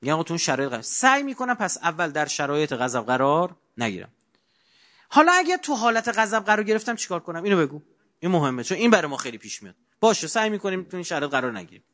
میگن 0.01 0.23
تو 0.23 0.39
شرایط 0.39 0.73
غضب 0.73 0.81
سعی 0.81 1.23
می‌کنم 1.23 1.55
پس 1.55 1.79
اول 1.79 2.11
در 2.11 2.27
شرایط 2.27 2.73
غضب 2.73 3.01
قرار 3.01 3.57
نگیرم. 3.79 4.13
حالا 5.09 5.33
اگه 5.33 5.57
تو 5.57 5.75
حالت 5.75 6.09
غضب 6.09 6.45
قرار 6.45 6.63
گرفتم 6.63 6.97
چیکار 6.97 7.21
کنم؟ 7.21 7.43
اینو 7.43 7.59
بگو. 7.59 7.83
این 8.21 8.33
مهمه 8.33 8.65
چون 8.65 8.79
این 8.79 8.91
برای 8.91 9.11
ما 9.11 9.17
خیلی 9.17 9.39
پیش 9.39 9.63
میاد. 9.63 9.75
باشه 10.01 10.27
سعی 10.27 10.51
می‌کنیم 10.51 10.83
تو 10.83 10.97
این 10.97 11.05
شرایط 11.05 11.31
قرار 11.31 11.59
نگیریم. 11.59 11.85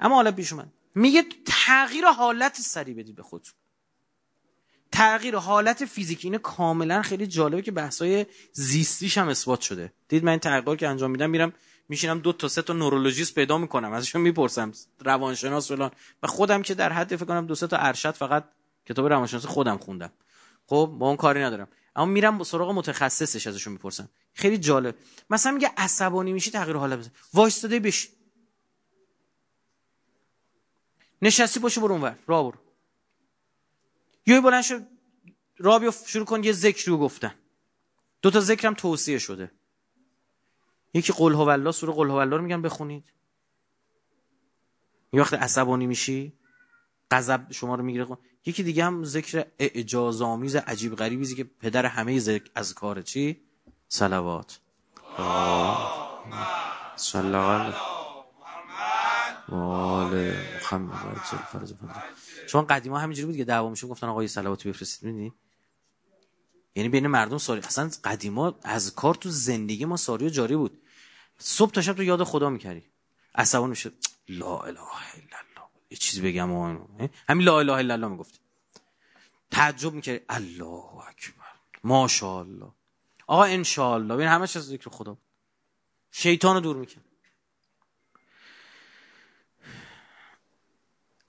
اما 0.00 0.14
حالا 0.14 0.32
پیش 0.32 0.52
اومد. 0.52 0.68
میگه 0.94 1.24
تغییر 1.46 2.06
حالت 2.06 2.60
سری 2.60 2.94
بدید 2.94 3.16
به 3.16 3.22
خودتون. 3.22 3.54
تغییر 4.92 5.36
حالت 5.36 5.84
فیزیکی. 5.84 6.28
اینه 6.28 6.38
کاملا 6.38 7.02
خیلی 7.02 7.26
جالبه 7.26 7.62
که 7.62 7.72
بحثای 7.72 8.26
زیستیش 8.52 9.18
هم 9.18 9.28
اثبات 9.28 9.60
شده. 9.60 9.92
دید 10.08 10.24
من 10.24 10.30
این 10.30 10.38
تغییر 10.38 10.76
که 10.76 10.88
انجام 10.88 11.10
میدم 11.10 11.30
میرم 11.30 11.52
میشینم 11.88 12.18
دو 12.18 12.32
تا 12.32 12.48
سه 12.48 12.62
تا 12.62 12.72
نورولوژیست 12.72 13.34
پیدا 13.34 13.58
می‌کنم. 13.58 13.92
ازشون 13.92 14.22
می‌پرسم 14.22 14.72
روانشناس 15.00 15.68
فلان. 15.68 15.90
و 16.22 16.26
خودم 16.26 16.62
که 16.62 16.74
در 16.74 16.92
حد 16.92 17.16
فکر 17.16 17.24
کنم 17.24 17.46
دو 17.46 17.54
سه 17.54 17.66
تا 17.66 17.76
ارشد 17.76 18.14
فقط 18.14 18.44
کتاب 18.86 19.06
روانشناسی 19.06 19.48
خودم 19.48 19.78
خوندم. 19.78 20.12
خب 20.66 20.96
با 20.98 21.06
اون 21.06 21.16
کاری 21.16 21.42
ندارم. 21.42 21.68
اما 21.96 22.06
میرم 22.06 22.42
سراغ 22.42 22.70
متخصصش 22.70 23.46
ازشون 23.46 23.72
می‌پرسم. 23.72 24.08
خیلی 24.32 24.58
جالب. 24.58 24.96
مثلا 25.30 25.52
میگه 25.52 25.72
عصبانی 25.76 26.32
میشی 26.32 26.50
تغییر 26.50 26.76
حالت 26.76 26.98
بزن. 26.98 27.10
وایستاده 27.34 27.80
بش. 27.80 28.08
نشستی 31.22 31.60
باشه 31.60 31.80
برو 31.80 31.92
اونور. 31.92 32.18
راه 32.26 32.44
برو. 32.44 32.58
یه 34.26 34.40
بلند 34.40 34.62
شد 34.62 34.86
بیا 35.58 35.90
شروع 36.06 36.26
کن 36.26 36.44
یه 36.44 36.52
ذکر 36.52 36.90
رو 36.90 36.98
گفتن. 36.98 37.34
دو 38.22 38.30
تا 38.30 38.40
ذکرم 38.40 38.74
توصیه 38.74 39.18
شده. 39.18 39.50
یکی 40.94 41.12
قل 41.12 41.32
هو 41.32 41.48
الله 41.48 41.72
سوره 41.72 41.92
قل 41.92 42.10
هو 42.10 42.14
الله 42.14 42.36
رو 42.36 42.42
میگن 42.42 42.62
بخونید. 42.62 43.12
یه 45.12 45.20
وقت 45.20 45.34
عصبانی 45.34 45.86
میشی 45.86 46.32
غضب 47.10 47.52
شما 47.52 47.74
رو 47.74 47.82
می‌گیره. 47.82 48.06
یکی 48.46 48.62
دیگه 48.62 48.84
هم 48.84 49.04
ذکر 49.04 49.46
اعجاز 49.58 50.22
آمیز 50.22 50.56
عجیب 50.56 50.96
غریبی 50.96 51.34
که 51.34 51.44
پدر 51.44 51.86
همه 51.86 52.18
ذکر 52.18 52.50
از 52.54 52.74
کار 52.74 53.02
چی؟ 53.02 53.40
صلوات. 53.88 54.58
صلی 56.96 57.20
الله 57.20 57.74
محمد 60.62 61.20
چون 62.46 62.66
قدیما 62.66 62.98
همینجوری 62.98 63.26
بود 63.26 63.36
که 63.36 63.44
دعوا 63.44 63.70
میشه 63.70 63.86
گفتن 63.86 64.06
آقا 64.06 64.22
یه 64.22 64.28
صلوات 64.28 64.66
بفرستید 64.66 65.02
می‌دونی؟ 65.08 65.32
یعنی 66.74 66.88
بین 66.88 67.06
مردم 67.06 67.38
ساری. 67.38 67.60
اصلا 67.60 67.90
قدیما 68.04 68.58
از 68.62 68.94
کار 68.94 69.14
تو 69.14 69.30
زندگی 69.30 69.84
ما 69.84 69.96
ساری 69.96 70.30
جاری 70.30 70.56
بود. 70.56 70.82
صبح 71.38 71.70
تا 71.70 71.82
شب 71.82 71.92
تو 71.92 72.02
یاد 72.02 72.24
خدا 72.24 72.50
می‌کردی. 72.50 72.82
عصبان 73.34 73.70
میشه 73.70 73.90
لا 74.28 74.58
اله 74.58 74.80
الا 74.80 75.25
یه 75.90 75.98
چیزی 75.98 76.22
بگم 76.22 76.50
همین 77.28 77.44
لا 77.46 77.58
اله 77.58 77.72
الا 77.72 77.94
الله 77.94 78.08
می‌گفت. 78.08 78.40
تعجب 79.50 79.92
می‌کردی 79.92 80.24
الله 80.28 81.06
اکبر. 81.08 81.46
ماشاءالله. 81.84 82.72
آقا 83.26 83.44
انشاءالله. 83.44 84.14
ببین 84.14 84.28
همش 84.28 84.56
از 84.56 84.66
ذکر 84.66 84.90
خدا 84.90 85.14
بود. 85.14 85.24
شیطان 86.10 86.62
دور 86.62 86.76
می‌کرد. 86.76 87.04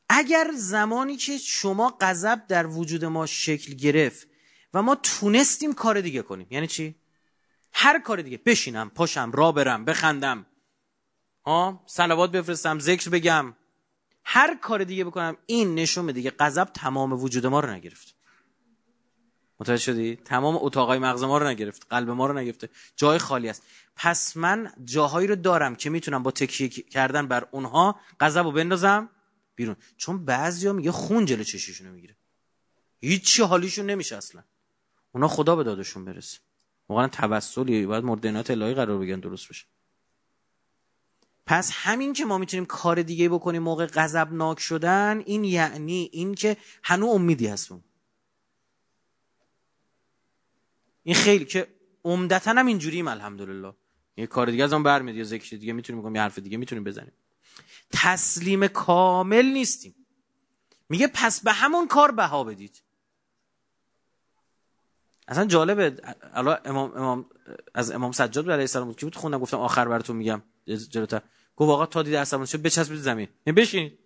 اگر 0.09 0.51
زمانی 0.55 1.17
که 1.17 1.37
شما 1.37 1.97
غضب 2.01 2.47
در 2.47 2.67
وجود 2.67 3.05
ما 3.05 3.25
شکل 3.25 3.73
گرفت 3.73 4.27
و 4.73 4.81
ما 4.81 4.95
تونستیم 4.95 5.73
کار 5.73 6.01
دیگه 6.01 6.21
کنیم 6.21 6.47
یعنی 6.49 6.67
چی؟ 6.67 6.95
هر 7.73 7.99
کار 7.99 8.21
دیگه. 8.21 8.37
بشینم 8.37 8.89
پاشم 8.89 9.31
را 9.31 9.51
برم 9.51 9.85
بخندم. 9.85 10.45
ها؟ 11.45 11.83
صلوات 11.85 12.31
بفرستم 12.31 12.79
ذکر 12.79 13.09
بگم. 13.09 13.55
هر 14.29 14.55
کار 14.55 14.83
دیگه 14.83 15.03
بکنم 15.03 15.37
این 15.45 15.75
نشون 15.75 16.05
میده 16.05 16.21
که 16.21 16.31
غضب 16.31 16.63
تمام 16.63 17.13
وجود 17.13 17.45
ما 17.45 17.59
رو 17.59 17.69
نگرفت. 17.69 18.15
متوجه 19.59 19.81
شدی؟ 19.83 20.15
تمام 20.15 20.57
اتاقای 20.61 20.99
مغز 20.99 21.23
ما 21.23 21.37
رو 21.37 21.47
نگرفت 21.47 21.87
قلب 21.89 22.09
ما 22.09 22.27
رو 22.27 22.37
نگرفته. 22.37 22.69
جای 22.95 23.17
خالی 23.17 23.49
است. 23.49 23.63
پس 23.95 24.37
من 24.37 24.73
جاهایی 24.83 25.27
رو 25.27 25.35
دارم 25.35 25.75
که 25.75 25.89
می‌تونم 25.89 26.23
با 26.23 26.31
تکیه 26.31 26.69
کردن 26.69 27.27
بر 27.27 27.47
اونها 27.51 27.99
غضب 28.19 28.43
رو 28.43 28.51
بندازم 28.51 29.09
بیرون. 29.55 29.75
چون 29.97 30.25
بعضیا 30.25 30.73
میگه 30.73 30.91
خون 30.91 31.25
جلو 31.25 31.43
چشیشونو 31.43 31.91
می‌گیره. 31.91 32.15
هیچی 32.99 33.43
حالیشون 33.43 33.85
نمیشه 33.85 34.17
اصلا. 34.17 34.43
اونا 35.11 35.27
خدا 35.27 35.55
به 35.55 35.63
دادشون 35.63 36.05
برسه. 36.05 36.39
واقعا 36.89 37.07
توسلی 37.07 37.85
باید 37.85 38.03
مردنات 38.03 38.51
الهی 38.51 38.73
قرار 38.73 38.99
بگن 38.99 39.19
درست 39.19 39.49
بشه. 39.49 39.65
پس 41.47 41.71
همین 41.73 42.13
که 42.13 42.25
ما 42.25 42.37
می‌تونیم 42.37 42.65
کار 42.65 43.01
دیگه 43.01 43.29
بکنیم 43.29 43.63
موقع 43.63 43.85
غضبناک 43.85 44.59
شدن 44.59 45.23
این 45.25 45.43
یعنی 45.43 46.09
این 46.13 46.35
که 46.35 46.57
هنوز 46.83 47.09
امیدی 47.09 47.47
هستون 47.47 47.83
این 51.03 51.15
خیلی 51.15 51.45
که 51.45 51.67
عمدتا 52.03 52.51
هم 52.51 52.65
اینجوریم 52.65 53.07
الحمدلله. 53.07 53.73
یه 54.17 54.27
کار 54.27 54.51
دیگه 54.51 54.63
از 54.63 54.73
اون 54.73 54.83
برمیاد 54.83 55.17
یا 55.17 55.23
ذکر 55.23 55.57
دیگه 55.57 55.73
می‌تونیم 55.73 56.01
بکنیم 56.01 56.15
یه 56.15 56.21
حرف 56.21 56.39
دیگه 56.39 56.57
می‌تونیم 56.57 56.83
بزنیم. 56.83 57.13
تسلیم 57.91 58.67
کامل 58.67 59.45
نیستیم. 59.45 59.95
میگه 60.89 61.07
پس 61.07 61.41
به 61.41 61.51
همون 61.51 61.87
کار 61.87 62.11
بها 62.11 62.43
بدید. 62.43 62.83
اصلا 65.27 65.45
جالبه. 65.45 65.97
الان 66.33 66.57
امام, 66.65 66.91
امام 66.97 67.29
از 67.73 67.91
امام 67.91 68.11
سجاد 68.11 68.45
علیه 68.45 68.61
السلام 68.61 68.93
کی 68.93 69.05
بود؟ 69.05 69.15
خوندم 69.15 69.39
گفتم 69.39 69.59
آخر 69.59 69.87
براتون 69.87 70.15
میگم 70.15 70.43
جلوتر. 70.65 71.21
گفت 71.57 71.69
آقا 71.71 71.85
تا 71.85 72.03
دید 72.03 72.15
عصبانی 72.15 72.47
شد 72.47 72.61
بچسبید 72.61 72.99
زمین. 72.99 73.27
یعنی 73.45 73.61
بشینید 73.61 73.99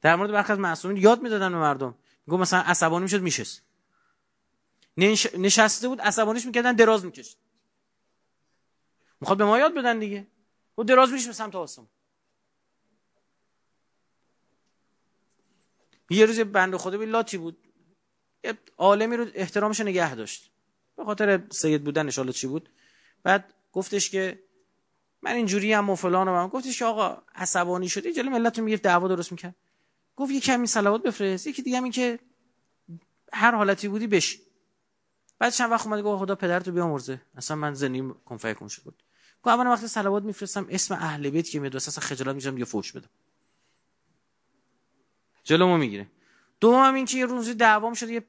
در 0.00 0.16
مورد 0.16 0.30
برخی 0.30 0.52
از 0.52 0.58
معصومین 0.58 0.96
یاد 0.96 1.22
می‌دادن 1.22 1.52
به 1.52 1.58
مردم. 1.58 1.94
گفت 2.28 2.40
مثلا 2.40 2.60
عصبانی 2.60 3.02
می‌شد 3.02 3.22
میشست. 3.22 3.62
نشسته 5.38 5.88
بود 5.88 6.00
عصبانیش 6.00 6.46
می‌کردن 6.46 6.72
دراز 6.72 7.04
می‌کشید. 7.04 7.36
می‌خواد 9.20 9.38
به 9.38 9.44
ما 9.44 9.58
یاد 9.58 9.74
بدن 9.74 9.98
دیگه. 9.98 10.26
و 10.78 10.82
دراز 10.82 11.12
میشه 11.12 11.26
به 11.26 11.32
سمت 11.32 11.54
آسمون. 11.54 11.88
یه 16.10 16.26
روز 16.26 16.40
بنده 16.40 16.78
خدا 16.78 16.98
به 16.98 17.06
لاتی 17.06 17.38
بود. 17.38 17.58
عالمی 18.78 19.16
رو 19.16 19.26
احترامش 19.34 19.80
نگه 19.80 20.14
داشت. 20.14 20.50
به 20.96 21.04
خاطر 21.04 21.42
سید 21.50 21.84
بودن 21.84 22.10
ان 22.18 22.32
چی 22.32 22.46
بود؟ 22.46 22.68
بعد 23.22 23.54
گفتش 23.72 24.10
که 24.10 24.43
من 25.24 25.32
اینجوری 25.32 25.72
هم 25.72 25.90
و 25.90 25.94
فلان 25.94 26.28
من. 26.28 26.48
گفتش 26.48 26.82
آقا 26.82 27.22
عصبانی 27.34 27.88
شده 27.88 28.12
جلوی 28.12 28.28
ملت 28.28 28.58
رو 28.58 28.76
دعوا 28.76 29.08
درست 29.08 29.32
می‌کرد. 29.32 29.54
گفت 30.16 30.32
یه 30.32 30.40
کمی 30.40 30.66
صلوات 30.66 31.02
بفرست. 31.02 31.46
یکی 31.46 31.62
دیگه 31.62 31.76
همین 31.76 31.92
که 31.92 32.18
هر 33.32 33.54
حالتی 33.54 33.88
بودی 33.88 34.06
بش 34.06 34.38
بعد 35.38 35.52
چند 35.52 35.70
وقت 35.70 35.86
اومد 35.86 36.02
گفت 36.02 36.22
خدا 36.22 36.34
پدرتو 36.34 36.72
بیامرزه. 36.72 37.20
اصلا 37.36 37.56
من 37.56 37.74
زنیم 37.74 38.14
کن 38.14 38.68
شد. 38.68 38.82
بود 38.82 39.02
گفت 39.42 39.54
اول 39.54 39.66
وقتی 39.66 39.86
صلوات 39.86 40.22
میفرستم 40.22 40.66
اسم 40.70 40.94
اهل 40.94 41.30
بیت 41.30 41.50
که 41.50 41.60
میاد 41.60 41.76
اصلا 41.76 42.04
خجالت 42.04 42.34
میشم 42.34 42.50
دیگه 42.50 42.64
فوش 42.64 42.92
بدم. 42.92 43.10
جلومو 45.44 45.76
می‌گیره. 45.76 46.06
دوم 46.60 46.84
هم 46.84 46.94
این 46.94 47.04
که 47.04 47.18
یه 47.18 47.26
روزی 47.26 47.54
دعوام 47.54 47.94
شد 47.94 48.08
یه 48.08 48.24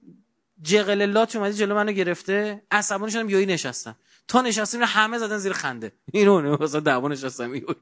جقللاتی 0.61 1.37
اومدی 1.37 1.53
جلو 1.53 1.75
منو 1.75 1.91
گرفته. 1.91 2.63
عصبانی 2.71 3.11
شدم 3.11 3.29
یوی 3.29 3.45
نشستم. 3.45 3.95
تا 4.27 4.41
نشستیم 4.41 4.81
همه 4.83 5.17
زدن 5.17 5.37
زیر 5.37 5.53
خنده. 5.53 5.93
اینو 6.13 6.41
نه 6.41 6.57
مثلا 6.61 6.79
دعوا 6.79 7.07
نشستم. 7.07 7.55
یوی 7.55 7.75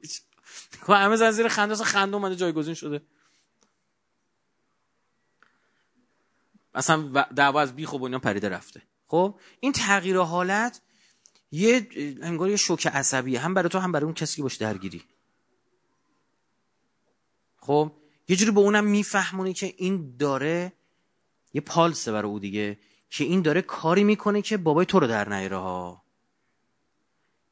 خب 0.80 0.92
همه 0.92 1.16
زدن 1.16 1.30
زیر 1.30 1.48
خنده 1.48 1.72
اصلا 1.72 1.86
خنده 1.86 2.16
اومده 2.16 2.36
جایگزین 2.36 2.74
شده. 2.74 3.02
اصلا 6.74 7.24
دعوا 7.36 7.60
از 7.60 7.76
بیخ 7.76 7.92
و 7.92 8.18
پریده 8.18 8.48
رفته. 8.48 8.82
خب 9.06 9.40
این 9.60 9.72
تغییر 9.72 10.18
حالت 10.18 10.80
یه 11.52 11.88
انگار 12.22 12.50
یه 12.50 12.56
شوک 12.56 12.86
عصبیه. 12.86 13.40
هم 13.40 13.54
برای 13.54 13.68
تو 13.68 13.78
هم 13.78 13.92
برای 13.92 14.04
اون 14.04 14.14
کسی 14.14 14.36
که 14.36 14.42
باش 14.42 14.56
درگیری. 14.56 15.04
خب 17.56 17.92
یه 18.28 18.36
جوری 18.36 18.50
به 18.50 18.60
اونم 18.60 18.84
میفهمونی 18.84 19.52
که 19.52 19.74
این 19.76 20.16
داره 20.16 20.72
یه 21.52 21.60
پالسه 21.60 22.12
برای 22.12 22.30
او 22.30 22.38
دیگه 22.38 22.78
که 23.10 23.24
این 23.24 23.42
داره 23.42 23.62
کاری 23.62 24.04
می‌کنه 24.04 24.42
که 24.42 24.56
بابای 24.56 24.86
تو 24.86 25.00
رو 25.00 25.06
در 25.06 25.28
نیاره 25.28 25.56
ها. 25.56 26.03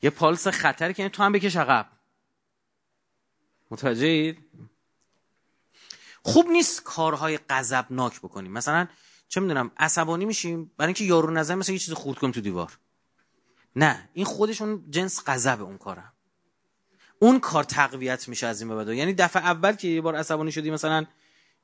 یه 0.03 0.11
پالس 0.11 0.49
خطری 0.49 0.95
که 0.95 1.09
تو 1.09 1.23
هم 1.23 1.33
بکش 1.33 1.57
عقب. 1.57 1.89
متوجه 3.71 4.37
خوب 6.23 6.49
نیست 6.49 6.83
کارهای 6.83 7.39
غضبناک 7.39 8.21
بکنیم. 8.21 8.53
مثلا 8.53 8.89
چه 9.29 9.41
می‌دونم 9.41 9.71
عصبانی 9.77 10.25
میشیم 10.25 10.71
برای 10.77 10.89
اینکه 10.89 11.05
یارو 11.05 11.31
نظر 11.31 11.55
مثلا 11.55 11.73
یه 11.73 11.79
چیز 11.79 11.95
خورد 11.95 12.19
کنیم 12.19 12.33
تو 12.33 12.41
دیوار. 12.41 12.79
نه 13.77 14.09
این 14.13 14.25
خودشون 14.25 14.85
جنس 14.91 15.23
غضب 15.27 15.63
اون 15.63 15.79
کاره 15.79 16.05
اون 17.19 17.41
کار 17.41 17.65
تقویت 17.65 18.29
میشه 18.29 18.47
از 18.47 18.63
این 18.63 18.85
به 18.85 18.97
یعنی 18.97 19.13
دفعه 19.13 19.43
اول 19.43 19.73
که 19.73 19.89
یه 19.89 20.01
بار 20.01 20.17
عصبانی 20.17 20.53
شدی 20.53 20.71
مثلا 20.71 21.07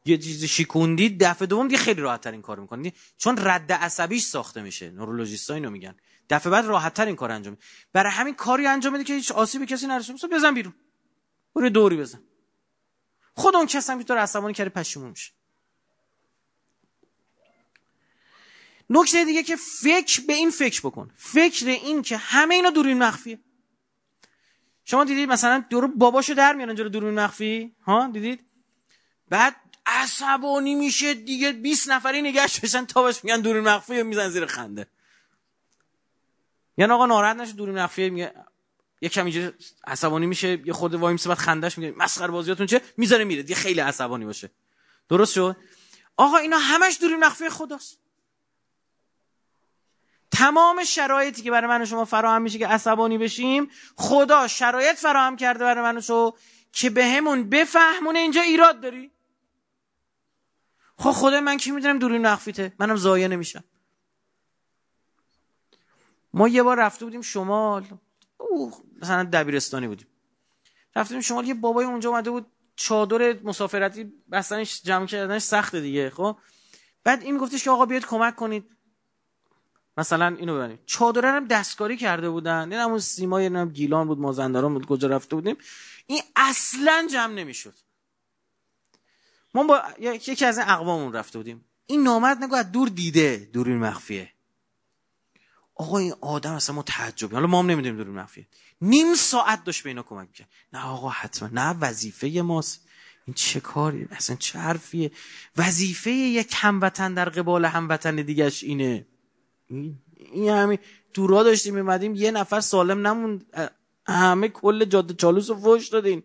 یه 0.05 0.19
چیزی 0.19 0.49
شیکوندی 0.49 1.17
دفعه 1.17 1.47
دوم 1.47 1.69
دیگه 1.69 1.79
خیلی 1.79 2.01
راحت 2.01 2.21
تر 2.21 2.33
این 2.33 2.43
کارو 2.43 2.63
می‌کنی. 2.63 2.93
چون 3.17 3.37
رد 3.39 3.73
عصبیش 3.73 4.25
ساخته 4.25 4.63
میشه. 4.63 4.91
نورولوژیستا 4.91 5.55
اینو 5.55 5.71
میگن. 5.71 5.95
دفعه 6.31 6.53
بعد 6.53 6.65
راحت 6.65 6.95
تر 6.95 7.07
این 7.07 7.17
کار 7.17 7.33
انجام 7.33 7.57
برای 7.93 8.13
همین 8.13 8.35
کاری 8.35 8.67
انجام 8.67 8.93
میده 8.93 9.05
که 9.05 9.15
هیچ 9.15 9.33
آسیبی 9.33 9.67
کسی 9.67 9.87
نرسه. 9.87 10.13
مثلا 10.13 10.31
بزن 10.31 10.55
بیرون. 10.55 10.75
برو 11.55 11.69
دوری 11.69 11.97
بزن. 11.97 12.21
خود 13.35 13.57
اون 13.57 13.67
کس 13.67 13.91
هم 13.91 13.99
که 13.99 14.05
تو 14.05 14.15
عصبانی 14.15 14.55
کرده 14.55 14.71
پشیمون 14.71 15.11
میشه. 15.11 15.33
نکته 18.91 19.25
دیگه 19.25 19.43
که 19.43 19.57
فکر 19.57 20.23
به 20.27 20.33
این 20.33 20.51
فکر 20.51 20.81
بکن. 20.81 21.11
فکر 21.17 21.67
این 21.67 22.03
که 22.03 22.17
همه 22.17 22.55
اینا 22.55 22.71
دورین 22.71 22.99
مخفیه. 22.99 23.39
شما 24.91 25.05
دیدید 25.05 25.29
مثلا 25.29 25.65
دور 25.71 25.87
باباشو 25.87 26.35
در 26.35 26.53
میارن 26.53 26.75
جلو 26.75 26.89
دوربین 26.89 27.21
مخفی؟ 27.21 27.75
ها؟ 27.87 28.11
دیدید؟ 28.13 28.45
بعد 29.29 29.57
عصبانی 29.87 30.75
میشه 30.75 31.15
دیگه 31.15 31.53
20 31.53 31.91
نفری 31.91 32.23
نگهش 32.23 32.61
بشن 32.61 32.87
تا 32.87 33.03
باش 33.03 33.25
میگن 33.25 33.41
دوربین 33.41 33.63
مخفی 33.63 34.03
میزن 34.03 34.29
زیر 34.29 34.47
خنده. 34.47 34.87
یعنی 36.79 36.93
آقا 36.93 37.07
ناراحت 37.07 37.37
نشه 37.37 37.53
دوربین 37.53 37.79
مخفی 37.79 38.11
میگه 38.11 38.35
یه 39.01 39.09
کمی 39.09 39.51
عصبانی 39.87 40.27
میشه 40.27 40.49
یه 40.67 40.73
وای 40.75 41.13
میسه 41.13 41.29
بعد 41.29 41.39
خندش 41.39 41.79
میگه 41.79 41.95
مسخره 41.97 42.29
بازیاتون 42.29 42.67
چه؟ 42.67 42.81
می‌ذاره 42.97 43.25
میره 43.25 43.43
دیگه 43.43 43.55
خیلی 43.55 43.81
عصبانی 43.81 44.25
باشه. 44.25 44.51
درست 45.09 45.33
شد؟ 45.33 45.57
آقا 46.17 46.37
اینا 46.37 46.59
همش 46.59 46.99
دوربین 47.01 47.25
مخفی 47.25 47.49
خداست. 47.49 47.99
تمام 50.31 50.85
شرایطی 50.85 51.43
که 51.43 51.51
برای 51.51 51.69
من 51.69 51.83
و 51.83 51.85
شما 51.85 52.05
فراهم 52.05 52.43
میشه 52.43 52.59
که 52.59 52.67
عصبانی 52.67 53.19
بشیم 53.19 53.71
خدا 53.97 54.49
شرایط 54.49 54.97
فراهم 54.97 55.37
کرده 55.37 55.65
برای 55.65 55.83
من 55.83 55.97
و 55.97 56.01
شما 56.01 56.35
که 56.73 56.91
به 56.91 57.07
همون 57.07 57.49
بفهمونه 57.49 58.19
اینجا 58.19 58.41
ایراد 58.41 58.81
داری. 58.81 59.11
خب 60.99 61.11
خدا 61.11 61.41
من 61.41 61.57
کی 61.57 61.71
می‌دونم 61.71 61.99
دورین 61.99 62.27
مخفیته؟ 62.27 62.73
منم 62.79 62.97
زایه 62.97 63.29
نمیشم. 63.29 63.65
ما 66.39 66.49
یه 66.49 66.63
بار 66.63 66.79
رفته 66.79 67.05
بودیم 67.05 67.21
شمال. 67.21 67.85
اوه 68.39 68.83
مثلا 69.03 69.25
دبیرستانی 69.33 69.89
بودیم. 69.89 70.07
رفته 70.97 71.15
بودیم 71.15 71.21
شمال 71.21 71.49
یه 71.49 71.55
بابای 71.55 71.85
اونجا 71.85 72.11
اومده 72.11 72.31
بود 72.31 72.47
چادر 72.77 73.43
مسافرتی 73.43 74.13
بستنش 74.33 74.83
جمع 74.83 75.07
کردنش 75.07 75.43
سخته 75.43 75.81
دیگه 75.81 76.11
خب؟ 76.11 76.37
بعد 77.05 77.23
این 77.23 77.35
میگفتش 77.35 77.65
که 77.65 77.71
آقا 77.71 77.87
بیاید 77.87 78.07
کمک 78.07 78.37
کنید. 78.37 78.65
مثلا 79.97 80.37
اینو 80.39 80.59
ببینید 80.59 80.81
چادره 80.87 81.29
هم 81.29 81.47
دستکاری 81.47 81.97
کرده 81.97 82.31
بودن. 82.31 82.73
این 82.73 82.81
همون 82.81 82.99
سیمای 82.99 83.47
هم 83.47 83.69
گیلان 83.69 84.07
بود 84.07 84.19
مازندران 84.19 84.75
بود 84.75 84.87
کجا 84.87 85.09
رفته 85.09 85.37
بودیم. 85.37 85.57
این 86.07 86.23
اصلا 86.37 87.09
جمع 87.13 87.35
نمی‌شد. 87.35 87.75
ما 89.55 89.65
با 89.65 89.83
یکی 90.01 90.45
از 90.45 90.59
این 90.59 90.69
اقوامون 90.69 91.13
رفته 91.13 91.39
بودیم. 91.39 91.65
این 91.87 92.03
نامرد 92.03 92.45
نگو 92.45 92.55
از 92.55 92.73
دور 92.73 92.89
دیده 92.89 93.51
دورین 93.53 93.79
مخفیه. 93.79 94.33
آقا 95.79 95.99
این 95.99 96.15
آدم 96.21 96.53
اصلا 96.53 96.77
ما 96.77 96.83
تعجبی 96.83 97.35
حالا 97.35 97.47
ما 97.47 97.59
هم 97.59 97.67
نمی‌دونیم 97.67 97.97
دورین 97.97 98.15
مخفیه. 98.15 98.47
نیم 98.81 99.15
ساعت 99.15 99.65
داشت 99.65 99.83
به 99.83 99.91
اینا 99.91 100.03
کمک 100.03 100.29
می‌کرد. 100.29 100.49
نه 100.73 100.87
آقا 100.87 101.09
حتما. 101.09 101.49
نه 101.53 101.77
وظیفه 101.81 102.43
ماست. 102.43 102.89
این 103.27 103.35
چه 103.35 103.61
کاری؟ 103.61 104.09
اصلا 104.11 104.37
چه 104.37 104.59
حرفیه؟ 104.59 105.11
وظیفه 105.57 106.11
یک 106.11 106.55
هموطن 106.57 107.15
در 107.15 107.29
قبال 107.29 107.65
هموطن 107.65 108.17
دیگهش 108.17 108.63
اینه. 108.65 109.07
این 109.69 110.49
همین 110.49 110.79
را 111.17 111.43
داشتیم 111.43 111.75
میمدیم 111.75 112.15
یه 112.15 112.31
نفر 112.31 112.61
سالم 112.61 113.07
نموند. 113.07 113.47
همه 114.07 114.49
کل 114.49 114.85
جاده 114.85 115.15
چالوس 115.15 115.51
رو 115.51 115.57
فوش 115.57 115.89
دادین. 115.89 116.23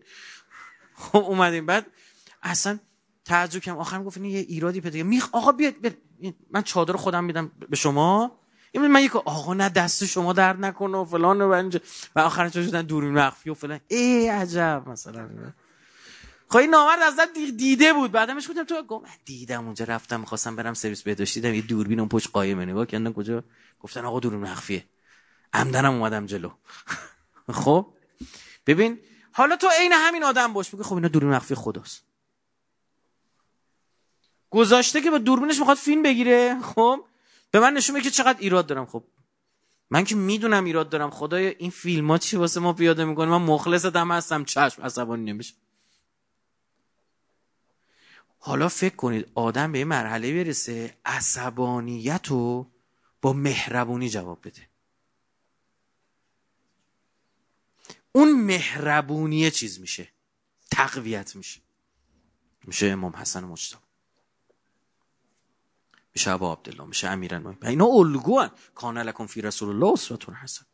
خب 0.94 1.18
اومدیم. 1.18 1.66
بعد 1.66 1.86
اصلا 2.42 2.78
تعجب 3.24 3.60
کردم. 3.60 3.78
آخر 3.78 4.02
گفت 4.02 4.16
یه 4.16 4.38
ایرادی 4.38 4.80
پیدا 4.80 5.02
میخ 5.02 5.28
آقا 5.32 5.52
بیاد, 5.52 5.74
من 6.50 6.62
چادر 6.62 6.96
خودم 6.96 7.24
میدم 7.24 7.52
به 7.68 7.76
شما. 7.76 8.40
این 8.74 8.86
من 8.86 9.02
یک 9.02 9.16
آقا 9.16 9.54
نه 9.54 9.68
دست 9.68 10.04
شما 10.04 10.32
درد 10.32 10.64
نکنه 10.64 10.98
و 10.98 11.04
فلان 11.04 11.40
و 11.40 11.70
و 12.16 12.20
آخر 12.20 12.48
چه 12.48 12.66
شدن؟ 12.66 12.82
دوربین 12.82 13.12
مخفی 13.12 13.50
و 13.50 13.54
فلان. 13.54 13.80
ای 13.88 14.28
عجب 14.28 14.82
مثلا. 14.86 15.28
خب 16.48 16.56
این 16.56 16.70
نامرد 16.70 17.02
از 17.02 17.20
دیده 17.56 17.92
بود. 17.92 18.12
بعدمش 18.12 18.48
گفتم 18.48 18.64
تو 18.64 18.82
گفت 18.82 19.04
من 19.04 19.10
دیدم 19.24 19.64
اونجا 19.64 19.84
رفتم 19.84 20.20
می‌خواستم 20.20 20.56
برم 20.56 20.74
سرویس 20.74 21.02
بهداشتی 21.02 21.40
دیدم 21.40 21.54
یه 21.54 21.62
دوربین 21.62 22.00
اون 22.00 22.08
پشت 22.08 22.30
قایمه. 22.32 22.64
نگاه 22.64 22.86
کردن 22.86 23.12
کجا؟ 23.12 23.44
گفتن 23.80 24.04
آقا 24.04 24.20
دوربین 24.20 24.40
مخفیه. 24.40 24.84
عمدنم 25.52 25.92
اومدم 25.92 26.26
جلو. 26.26 26.50
خب؟ 27.52 27.86
ببین 28.66 28.98
حالا 29.32 29.56
تو 29.56 29.68
عین 29.80 29.92
همین 29.92 30.24
آدم 30.24 30.52
باش. 30.52 30.74
بگه 30.74 30.84
خب 30.84 30.94
اینا 30.94 31.08
دوربین 31.08 31.30
مخفی 31.30 31.54
خداست. 31.54 32.04
گذاشته 34.50 35.00
که 35.00 35.10
با 35.10 35.18
دوربینش 35.18 35.58
می‌خواد 35.58 35.76
فیلم 35.76 36.02
بگیره. 36.02 36.56
خب؟ 36.62 37.04
به 37.54 37.60
من 37.60 37.72
نشون 37.72 38.00
که 38.00 38.10
چقدر 38.10 38.38
ایراد 38.40 38.66
دارم. 38.66 38.86
خب 38.86 39.04
من 39.90 40.04
که 40.04 40.14
می‌دونم 40.14 40.64
ایراد 40.64 40.88
دارم. 40.88 41.10
خدای 41.10 41.46
این 41.46 41.70
فیلم 41.70 42.10
ها 42.10 42.18
چی 42.18 42.36
واسه 42.36 42.60
ما 42.60 42.72
پیاده 42.72 43.04
می‌کنه؟ 43.04 43.30
من 43.30 43.42
مخلص 43.42 43.86
دم 43.86 44.12
هستم. 44.12 44.44
چشم 44.44 44.82
عصبانی 44.82 45.24
نمیشه. 45.32 45.54
حالا 48.38 48.68
فکر 48.68 48.96
کنید 48.96 49.30
آدم 49.34 49.72
به 49.72 49.78
یه 49.78 49.84
مرحله 49.84 50.44
برسه 50.44 50.98
عصبانیت 51.04 52.28
رو 52.28 52.70
با 53.22 53.32
مهربونی 53.32 54.08
جواب 54.08 54.48
بده. 54.48 54.68
اون 58.12 58.32
مهربونی 58.32 59.50
چیز 59.50 59.80
میشه؟ 59.80 60.08
تقویت 60.70 61.36
میشه. 61.36 61.60
میشه 62.64 62.86
امام 62.86 63.16
حسن 63.16 63.44
مجتبی. 63.44 63.83
میشه 66.14 66.30
ابا 66.30 66.52
عبدالله 66.52 66.84
میشه 66.84 67.08
امیرالمومنین 67.08 67.66
اینا 67.66 67.86
الگو 67.86 68.46
کان 68.74 68.98
لکم 68.98 69.26
فی 69.26 69.42
رسول 69.42 69.68
الله 69.68 69.92
اسوه 69.92 70.34
حسن. 70.42 70.64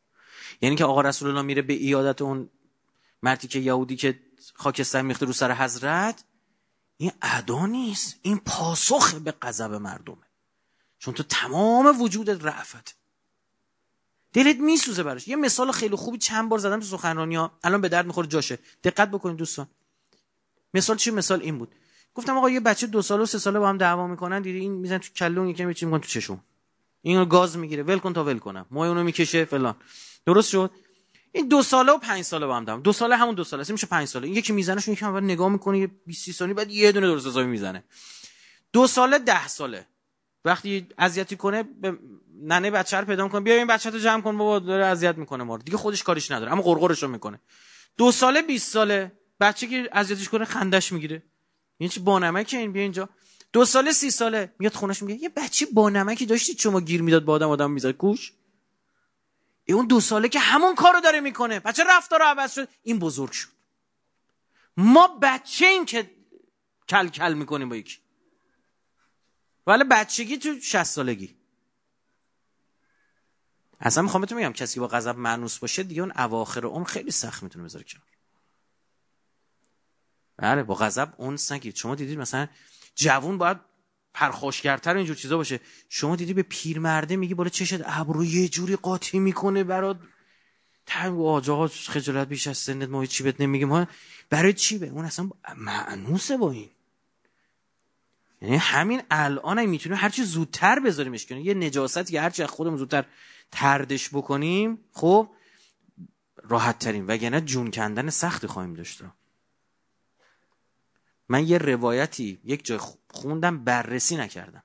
یعنی 0.61 0.77
که 0.77 0.85
آقا 0.85 1.01
رسول 1.01 1.29
الله 1.29 1.43
میره 1.43 1.63
به 1.63 1.73
ایادت 1.73 2.23
اون 2.23 2.51
مردی 3.23 3.49
که 3.49 3.59
یهودی 3.59 3.97
که 3.97 4.21
خاکستر 4.55 5.03
میخته 5.03 5.27
رو 5.27 5.33
سر 5.33 5.53
حضرت 5.53 6.25
این 6.97 7.13
ادا 7.23 7.67
نیست. 7.67 8.19
این 8.23 8.39
پاسخ 8.39 9.15
به 9.15 9.35
غضب 9.43 9.75
مردمه. 9.75 10.27
چون 10.99 11.15
تو 11.15 11.23
تمام 11.23 12.01
وجودت 12.01 12.45
رعفت. 12.45 12.97
دلت 14.33 14.57
میسوزه 14.57 15.03
براش. 15.03 15.29
یه 15.29 15.37
مثال 15.37 15.73
خیلی 15.73 15.97
خوبی 15.97 16.19
چند 16.19 16.49
بار 16.49 16.59
زدم 16.59 16.81
تو 16.81 16.87
سخنرانی 16.87 17.37
ها. 17.37 17.59
الان 17.63 17.81
به 17.81 17.89
درد 17.89 18.07
می‌خوره 18.07 18.29
جاشه. 18.29 18.59
دقت 18.85 19.11
بکنید 19.11 19.37
دوستان. 19.37 19.69
مثال 20.75 20.97
چی؟ 20.97 21.11
مثال 21.11 21.41
این 21.41 21.59
بود. 21.59 21.75
گفتم 22.15 22.37
آقا 22.37 22.51
یه 22.51 22.61
بچه 22.61 22.87
دو 22.87 23.03
ساله 23.03 23.23
و 23.23 23.27
سه 23.27 23.39
ساله 23.39 23.59
با 23.59 23.69
هم 23.69 23.79
دعوا 23.79 24.07
می‌کنن 24.07 24.43
دیدی 24.43 24.59
این 24.59 24.73
میزن 24.73 24.99
تو 24.99 25.13
کلون 25.13 25.49
یکی 25.49 25.65
میچی 25.65 25.87
میکن 25.87 25.99
تو 25.99 26.09
چشم. 26.09 26.45
اینو 27.03 27.25
گاز 27.25 27.59
می‌گیره. 27.59 27.83
ول 27.83 27.99
کن 27.99 28.13
تا 28.13 28.25
ول 28.25 28.39
کنم. 28.39 28.67
موی 28.71 28.89
اونو 28.89 29.05
می‌کشه 29.05 29.45
فلان. 29.45 29.75
درست 30.27 30.51
شد؟ 30.51 30.71
این 31.33 31.49
دو 31.49 31.63
ساله 31.63 31.93
و 31.93 31.99
پنج 31.99 32.23
ساله 32.23 32.47
با 32.47 32.57
هم 32.57 32.65
دارم 32.65 32.83
دو 32.83 32.93
ساله 32.93 33.17
همون 33.17 33.35
دو 33.35 33.45
ساله. 33.45 33.65
میشه 33.69 33.87
پنج 33.87 34.09
ساله. 34.09 34.27
این 34.27 34.37
یکی 34.37 34.53
می‌زنه 34.53 34.83
یکی 34.89 35.05
اول 35.05 35.25
نگاه 35.25 35.49
می‌کنه 35.49 35.79
یه 35.79 35.91
20 36.07 36.31
ثانیه 36.31 36.55
بعد 36.55 36.71
یه 36.71 36.93
دونه 36.93 37.07
درست 37.07 37.27
حسابی 37.27 37.47
می‌زنه. 37.47 37.85
دو 38.73 38.87
ساله 38.87 39.19
ده 39.19 39.49
ساله. 39.49 39.87
وقتی 40.45 40.87
اذیتی 40.99 41.37
کنه 41.37 41.63
به 41.63 41.99
ننه 42.43 42.71
بچه 42.71 42.97
رو 42.97 43.07
پیدا 43.07 43.25
می‌کنه. 43.25 43.41
بیا 43.41 43.55
این 43.55 43.67
بچه 43.67 43.91
رو 43.91 43.99
جمع 43.99 44.23
کن 44.23 44.39
بابا 44.39 44.59
داره 44.59 44.87
اذیت 44.87 45.19
می‌کنه 45.19 45.45
ما 45.45 45.59
دیگه 45.59 45.79
خودش 45.79 46.03
کاریش 46.03 46.31
نداره 46.31 46.53
اما 46.53 46.63
قرقرش 46.63 47.03
می‌کنه. 47.03 47.41
دو 47.97 48.13
ساله 48.13 48.43
20 48.43 48.73
ساله. 48.73 49.13
بچه 49.41 49.67
که 49.67 49.89
اذیتش 49.93 50.29
کنه 50.29 50.45
خندش 50.45 50.93
می‌گیره. 50.93 51.23
این 51.81 51.89
چی 51.89 52.01
بانمکه 52.01 52.59
این 52.59 52.73
بیا 52.73 52.83
اینجا. 52.83 53.09
دو 53.53 53.65
ساله 53.65 53.93
سی 53.93 54.11
ساله. 54.11 54.55
میاد 54.59 54.75
خونش 54.75 55.03
میگه 55.03 55.23
یه 55.23 55.29
بچه 55.29 55.67
بانمکی 55.67 56.27
داشتید 56.27 56.59
شما 56.59 56.81
گیر 56.81 57.03
می‌داد 57.03 57.25
با 57.25 57.33
آدم 57.33 57.49
آدم 57.49 57.71
می‌زد. 57.71 57.95
ای 59.65 59.75
اون 59.75 59.87
دو 59.87 60.01
ساله 60.01 60.29
که 60.29 60.39
همون 60.39 60.75
کارو 60.75 61.01
داره 61.01 61.21
می‌کنه. 61.21 61.61
بچه 61.61 61.85
رفتار 61.89 62.23
عوض 62.23 62.55
شد. 62.55 62.69
این 62.83 62.99
بزرگ 62.99 63.33
شد. 63.33 63.49
ما 64.77 65.19
بچه 65.23 65.67
این 65.67 65.85
که 65.85 66.11
کل 66.89 67.09
کل 67.09 67.35
می‌کنیم 67.35 67.69
با 67.69 67.77
یکی. 67.77 67.99
ولی 69.67 69.85
بچگی 69.85 70.39
تو 70.39 70.61
60 70.61 70.83
سالگی. 70.83 71.37
اصلا 73.81 74.03
می‌خوام 74.03 74.21
بهتون 74.21 74.39
میگم 74.39 74.53
کسی 74.53 74.81
با 74.81 74.89
غضب 74.89 75.17
معنوس 75.17 75.59
باشه 75.59 75.83
دیگه 75.83 76.03
اون 76.03 76.13
اواخر 76.17 76.67
عمر 76.67 76.85
خیلی 76.85 77.11
سخت 77.11 77.43
می‌تونه 77.43 77.65
بذاره 77.65 77.85
کنار. 77.85 78.20
بله 80.41 80.63
با 80.63 80.75
غضب 80.75 81.13
اون 81.17 81.39
نگید 81.51 81.77
شما 81.77 81.95
دیدید 81.95 82.19
مثلا 82.19 82.49
جوون 82.95 83.39
باید 83.39 83.57
پرخاشگرتر 84.15 84.97
اینجور 84.97 85.17
چیزا 85.17 85.37
باشه. 85.37 85.61
شما 85.89 86.17
دیدی 86.17 86.35
به 86.35 86.43
پیرمرده 86.43 87.17
میگی 87.17 87.35
بالا 87.35 87.49
چشت 87.49 87.81
ابرو 87.85 88.25
یه 88.25 88.49
جوری 88.49 88.77
قاطی 88.77 89.19
می‌کنه 89.19 89.65
برات. 89.65 89.99
تنگ 90.87 91.21
آجا 91.21 91.67
خجالت 91.67 92.29
بیش 92.29 92.47
از 92.47 92.59
سنت. 92.59 92.89
ما 92.89 93.07
چی 93.07 93.23
بهت 93.23 93.41
نمیگیم. 93.41 93.87
برای 94.31 94.53
چی 94.53 94.79
به؟ 94.79 94.89
اون 94.89 95.05
اصلا 95.05 95.31
معنوسه 95.57 96.37
با 96.37 96.51
این. 96.51 96.71
یعنی 98.43 98.57
همین 98.57 99.03
الان 99.11 99.65
می‌تونیم 99.65 99.99
هرچی 99.99 100.25
زودتر 100.25 100.81
بذاریمش 100.81 101.27
کنیم. 101.27 101.45
یه 101.47 101.55
نجاست 101.55 102.11
که 102.11 102.21
هرچی 102.21 102.47
خودمون 102.47 102.79
زودتر 102.79 103.05
تردش 103.53 104.09
بکنیم 104.09 104.79
خب 104.93 105.31
راحت 106.43 106.79
ترین 106.79 107.07
وگرنه 107.07 107.41
جون 107.41 107.71
کندن 107.71 108.11
سختی 108.11 108.47
خواهیم 108.47 108.75
داشت. 108.75 109.03
من 111.31 111.49
یه 111.49 111.59
روایتی 111.59 112.41
یک 112.45 112.65
جای 112.65 112.79
خوندم 113.09 113.65
بررسی 113.65 114.17
نکردم. 114.17 114.63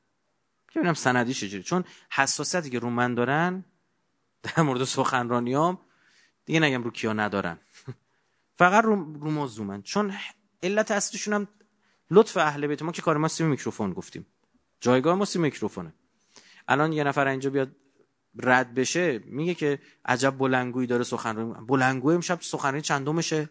ببینم 0.76 0.94
سندی 0.94 1.34
چجوری. 1.34 1.64
چون 1.64 1.84
حساسیتی 2.12 2.70
که 2.70 2.80
رو 2.80 2.90
من 2.90 3.16
دارن 3.16 3.66
در 4.44 4.64
مورد 4.64 4.84
سخنرانیام 4.84 5.80
دیگه 6.46 6.60
نگم 6.60 6.84
رو 6.84 6.92
کیا 6.92 7.14
ندارن. 7.14 7.60
فقط 8.60 8.84
رو, 8.84 8.96
رو 8.96 9.32
موضوع 9.32 9.82
چون 9.82 10.14
علت 10.64 10.92
اصلیشون 10.92 11.34
هم 11.34 11.48
لطف 12.12 12.38
اهل 12.38 12.68
بیت 12.68 12.82
ما 12.82 12.92
که 12.92 13.02
کار 13.02 13.18
ما 13.18 13.28
سی 13.28 13.44
میکروفون 13.44 13.94
گفتیم. 13.94 14.26
جایگاه 14.80 15.16
ما 15.16 15.26
سی 15.26 15.40
میکروفونه. 15.40 15.94
الان 16.68 16.94
یه 16.94 17.04
نفر 17.04 17.28
اینجا 17.28 17.50
بیاد 17.50 17.76
رد 18.40 18.74
بشه 18.74 19.20
میگه 19.26 19.54
که 19.54 19.80
عجب 20.06 20.38
بلنگویی 20.38 20.88
داره 20.88 21.04
سخنرانی 21.04 21.66
بلنگوی 21.68 22.16
امشب 22.16 22.42
سخنرانی 22.42 22.82
چندمشه؟ 22.82 23.50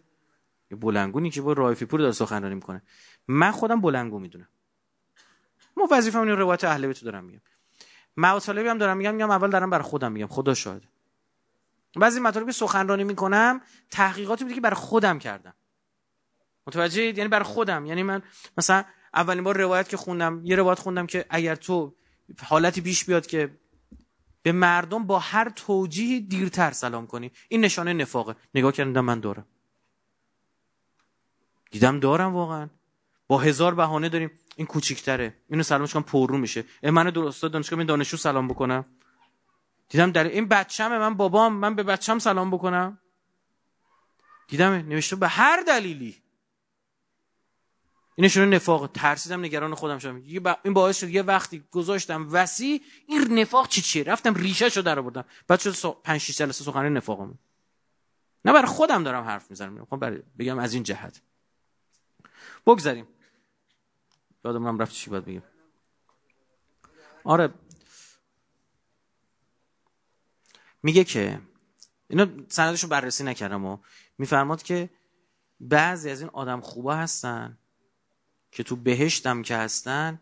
یه 0.71 0.77
بلنگونی 0.77 1.31
که 1.31 1.43
با 1.43 1.53
رایفی 1.53 1.85
پور 1.85 2.01
داره 2.01 2.13
سخنرانی 2.13 2.55
می‌کنه. 2.55 2.83
من 3.29 3.51
خودم 3.51 3.81
بلنگو 3.81 4.19
می‌دونم. 4.19 4.49
ما 5.77 5.89
وظیفه 5.91 6.19
این 6.19 6.29
روایت 6.29 6.65
اهل 6.65 6.87
بیت 6.87 7.05
دارم 7.05 7.25
میگم. 7.25 7.41
مطالبی 8.17 8.69
هم 8.69 8.79
دارم 8.79 8.97
میگم 8.97 9.15
میگم 9.15 9.31
اول 9.31 9.51
دارم 9.51 9.71
برای 9.71 9.85
خودم 9.85 10.13
میگم 10.13 10.27
خدا 10.27 10.55
شاهد. 10.55 10.83
بعضی 11.97 12.21
مطالبی 12.21 12.53
سخنرانی 12.53 13.05
می‌کنم 13.05 13.61
تحقیقاتی 13.91 14.45
بوده 14.45 14.55
که 14.55 14.61
برای 14.61 14.77
خودم 14.77 15.19
کردم. 15.19 15.55
متوجه 16.67 17.03
یعنی 17.03 17.29
برای 17.29 17.45
خودم. 17.45 17.87
یعنی 17.87 18.03
من 18.03 18.23
مثلا 18.59 18.85
اولین 19.15 19.45
بار 19.45 19.57
روایت 19.57 19.89
که 19.89 19.97
خوندم 19.97 20.41
یه 20.45 20.57
روایت 20.57 20.79
خوندم 20.79 21.07
که 21.07 21.27
اگر 21.31 21.55
تو 21.55 21.95
حالتی 22.43 22.81
پیش 22.81 23.05
بیاد 23.05 23.27
که 23.27 23.59
به 24.43 24.53
مردم 24.53 25.07
با 25.07 25.19
هر 25.19 25.49
توجیهی 25.49 26.21
دیرتر 26.21 26.71
سلام 26.71 27.07
کنی 27.07 27.33
این 27.49 27.65
نشانه 27.65 27.93
نفاقه. 27.93 28.35
نگاه 28.55 28.73
کردم 28.73 29.01
من 29.01 29.21
دارم. 29.21 29.47
دیدم 31.75 32.01
دارم 32.01 32.35
واقعا. 32.35 32.69
با 33.27 33.39
هزار 33.39 33.75
بهانه 33.75 34.09
داریم. 34.09 34.31
این 34.57 34.67
کوچیک‌تره. 34.67 35.37
اینو 35.51 35.63
سلامش 35.63 35.93
کنم 35.93 36.03
پررو 36.03 36.39
میشه. 36.39 36.65
من 36.83 37.19
استاد 37.19 37.53
دانشگاه 37.53 37.79
این 37.79 37.87
دانشجو 37.87 38.17
سلام 38.17 38.49
بکنم. 38.49 38.85
دیدم 39.89 40.13
در 40.13 40.25
این 40.25 40.49
بچه‌مه 40.49 40.99
من 40.99 41.15
بابام 41.15 41.53
من 41.53 41.75
به 41.75 41.83
بچم 41.83 42.19
سلام 42.19 42.51
بکنم. 42.51 42.99
دیدم 44.49 44.73
نوشته 44.73 45.17
به 45.17 45.29
هر 45.29 45.63
دلیلی. 45.67 46.23
این 48.15 48.25
نشونه 48.25 48.47
نفاق. 48.47 48.91
ترسیدم 48.93 49.41
نگران 49.41 49.75
خودم 49.75 49.99
شدم. 49.99 50.23
این 50.65 50.75
باعث 50.75 51.01
شد 51.01 51.09
یه 51.09 51.23
وقتی 51.23 51.65
گذاشتم 51.71 52.29
وسی 52.31 52.83
این 53.09 53.39
نفاق 53.39 53.69
چی 53.69 53.83
چیه؟ 53.83 54.05
رفتم 54.05 54.35
ریشه 54.35 54.69
شو 54.69 54.83
در 54.83 54.99
آوردم. 54.99 55.25
بعد 55.49 55.61
شد 55.61 55.97
5 56.03 56.21
6 56.21 56.37
جلسه 56.39 56.65
سخنرانی 56.65 56.95
نفاقم 56.95 57.39
نه 58.45 58.53
برای 58.53 58.67
خودم 58.67 59.05
دارم 59.05 59.25
حرف 59.25 59.51
می‌زنم. 59.51 59.85
خب 59.91 59.97
برای 59.97 60.23
بگم 60.39 60.59
از 60.59 60.75
این 60.75 60.83
جهت. 60.83 61.21
بگذاریم. 62.67 63.07
یادم 64.45 64.67
هم 64.67 64.79
رفت 64.79 64.93
چی 64.93 65.11
باید 65.11 65.25
بگم 65.25 65.43
آره. 67.25 67.55
میگه 70.83 71.05
که 71.05 71.41
اینا 72.09 72.27
سندشو 72.49 72.89
بررسی 72.89 73.25
نکردم 73.25 73.65
و 73.65 73.79
میفرماد 74.19 74.63
که 74.63 74.91
بعضی 75.61 76.11
از 76.11 76.21
این 76.21 76.31
آدم 76.33 76.61
خوبا 76.61 76.95
هستن 76.95 77.59
که 78.53 78.63
تو 78.63 78.77
بهشتم 78.77 79.43
که 79.43 79.57
هستن 79.57 80.21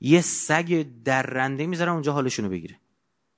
یه 0.00 0.20
سگ 0.20 0.86
درنده 1.04 1.66
می‌ذارن 1.66 1.92
اونجا 1.92 2.12
حالشونو 2.12 2.48
بگیره. 2.48 2.80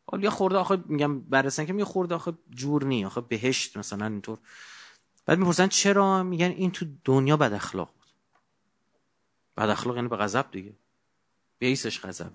حالا 0.06 0.22
یه 0.22 0.30
خورده 0.30 0.56
آخه 0.56 0.84
میگم 0.86 1.20
بررسن 1.20 1.66
که 1.66 1.74
یه 1.74 1.84
خورده 1.84 2.14
آخه 2.14 2.32
جور 2.50 2.84
نی 2.84 3.04
آخه 3.04 3.20
بهشت 3.20 3.76
مثلا 3.76 4.06
اینطور. 4.06 4.38
بعد 5.26 5.38
می‌پرسن 5.38 5.66
چرا؟ 5.66 6.22
میگن 6.22 6.50
این 6.50 6.70
تو 6.70 6.86
دنیا 7.04 7.36
بد 7.36 7.52
اخلاق 7.52 7.92
بود. 7.94 8.08
بد 9.56 9.68
اخلاق 9.68 9.96
یعنی 9.96 10.08
به 10.08 10.16
غضب 10.16 10.50
دیگه. 10.50 10.72
بیسش 11.58 12.00
غضب. 12.00 12.30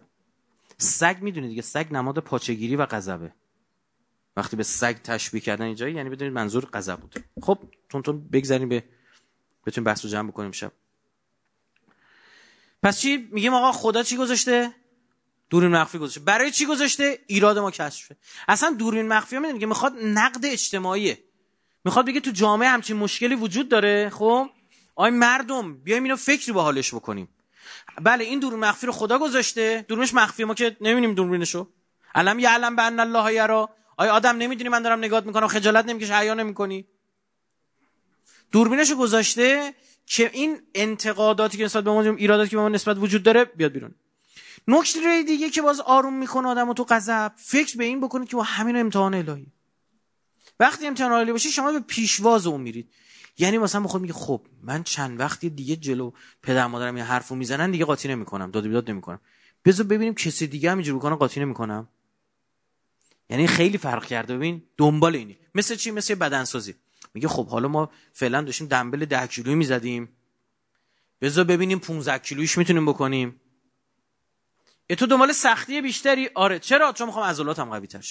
سگ 0.78 1.18
می‌دونید 1.22 1.50
دیگه 1.50 1.62
سگ 1.62 1.88
نماد 1.92 2.20
پاچگیری 2.20 2.76
و 2.76 2.86
غضبه. 2.86 3.34
وقتی 4.38 4.56
به 4.56 4.64
سگ 4.64 4.96
تشبیه 5.04 5.42
کردن 5.42 5.66
اینجا 5.66 5.90
یعنی 5.90 6.10
بدونید 6.10 6.34
منظور 6.34 6.66
غضب 6.74 6.96
بود. 7.00 7.16
خب 7.42 7.60
تون 7.90 8.02
تون 8.02 8.28
بگذاریم 8.30 8.70
به 8.70 8.84
بتونیم 9.66 9.86
بحث 9.86 10.06
رو 10.06 10.12
جمع 10.12 10.30
بکنیم 10.30 10.52
شب 10.52 10.72
پس 12.84 13.00
چی؟ 13.00 13.18
میگیم 13.32 13.54
آقا 13.54 13.72
خدا 13.72 14.04
چی 14.04 14.18
گذاشته؟ 14.18 14.72
دورین 15.50 15.72
مخفی 15.72 15.98
گذاشته. 15.98 16.20
برای 16.20 16.52
چی 16.52 16.66
گذاشته؟ 16.66 17.20
ایراد 17.28 17.58
ما 17.58 17.72
کشفه 17.72 18.18
اصلا 18.48 18.76
دورین 18.80 19.08
مخفی 19.08 19.38
می‌دونید؟ 19.38 19.60
که 19.60 19.66
می‌خواد 19.66 19.94
نقد 20.04 20.46
اجتماعیه. 20.46 21.24
می‌خواد 21.86 22.06
بگه 22.06 22.20
تو 22.20 22.32
جامعه 22.32 22.70
همچین 22.70 22.98
مشکلی 22.98 23.36
وجود 23.36 23.70
داره؟ 23.70 24.10
خب؟ 24.10 24.50
آی 24.96 25.12
مردم 25.12 25.78
بیایم 25.78 26.04
اینو 26.04 26.16
فکری 26.16 26.52
با 26.52 26.64
حالش 26.64 26.94
بکنیم. 26.94 27.30
بله 28.02 28.24
این 28.24 28.40
دورین 28.40 28.60
مخفی 28.60 28.86
رو 28.86 28.92
خدا 28.92 29.20
گذاشته. 29.20 29.86
دورینش 29.88 30.14
مخفی 30.14 30.44
ما 30.44 30.54
که 30.54 30.78
نمی‌بینیم 30.82 31.14
دوربینشو 31.14 31.68
علم 32.16 32.40
یعلم 32.40 32.76
بان 32.76 33.00
الله 33.00 33.34
یرا. 33.34 33.70
آیا 33.98 34.14
آدم 34.14 34.38
نمی‌دونی 34.38 34.70
من 34.70 34.82
دارم 34.82 35.00
نگات 35.00 35.26
می‌کنم 35.26 35.48
خجالت 35.48 35.86
نمی‌کشه 35.86 36.16
حیا 36.16 36.34
نمی‌کنی. 36.34 36.86
دوربینشو 38.52 38.96
گذاشته 38.96 39.74
که 40.06 40.30
این 40.34 40.62
انتقاداتی 40.76 41.58
که 41.58 41.64
نسبت 41.64 41.84
به 41.84 41.92
ما 41.92 42.02
ایراداتی 42.02 42.50
که 42.50 42.56
به 42.56 42.62
ما 42.62 42.70
نسبت 42.70 42.98
وجود 42.98 43.24
داره 43.24 43.46
بیاد 43.46 43.72
بیرون. 43.72 43.96
نکته 44.68 45.24
دیگه 45.24 45.50
که 45.50 45.62
باز 45.62 45.80
آروم 45.80 46.14
می‌کنه 46.14 46.48
آدمو 46.48 46.74
تو 46.74 46.84
غضب 46.84 47.32
فکر 47.36 47.78
به 47.78 47.84
این 47.84 48.02
بکنید 48.02 48.30
که 48.30 48.36
با 48.36 48.44
همین 48.44 48.76
امتحان 48.76 49.14
الهی. 49.14 49.48
وقتی 50.60 50.88
امتحان 50.88 51.12
الهی 51.12 51.32
باشه 51.32 51.50
شما 51.50 51.72
به 51.72 51.80
پیشواز 51.80 52.48
اون 52.48 52.62
میرید. 52.62 52.90
یعنی 53.38 53.58
مثلا 53.58 53.82
بخواد 53.82 54.02
میگه 54.02 54.14
خب 54.14 54.42
من 54.64 54.84
چند 54.84 55.20
وقتی 55.20 55.50
دیگه 55.50 55.76
جلو 55.76 56.12
پدر 56.44 56.68
مادرم 56.68 56.98
یه 56.98 57.04
حرفو 57.04 57.36
می‌زنن 57.36 57.72
دیگه 57.72 57.86
قاطی 57.86 58.08
نمی‌کنم. 58.08 58.52
داد 58.52 58.64
بیداد 58.64 58.90
نمی‌کنم. 58.90 59.20
بذار 59.66 59.86
ببینیم 59.86 60.14
کسی 60.14 60.48
دیگه 60.48 60.72
هم 60.72 60.78
اینجوری 60.78 60.98
بکنه 60.98 61.16
قاطی 61.16 61.40
نمی‌کنم. 61.40 61.88
یعنی 63.30 63.48
خیلی 63.48 63.78
فرق 63.78 64.06
کرده. 64.06 64.36
ببین 64.36 64.64
دنبال 64.78 65.16
اینی. 65.16 65.38
مثل 65.56 65.76
چی؟ 65.76 65.92
مثل 65.92 66.16
بدنسازی. 66.16 66.76
میگه 67.14 67.28
خب 67.28 67.48
حالا 67.48 67.68
ما 67.68 67.92
فعلا 68.14 68.42
داشتیم 68.42 68.68
دنبل 68.68 69.06
10 69.06 69.28
کیلویی 69.28 69.56
می‌زدیم. 69.56 70.10
بذار 71.22 71.44
ببینیم 71.44 71.80
15 71.80 72.18
کیلویش 72.18 72.58
می‌تونیم 72.58 72.86
بکنیم. 72.86 73.42
تو 74.98 75.06
دنبال 75.06 75.32
سختی 75.32 75.82
بیشتری. 75.82 76.30
آره 76.36 76.60
چرا؟ 76.60 76.94
چون 76.94 77.08
می‌خوام 77.08 77.26
عضلاتم 77.26 77.70
قوی 77.70 77.88
تر 77.88 78.02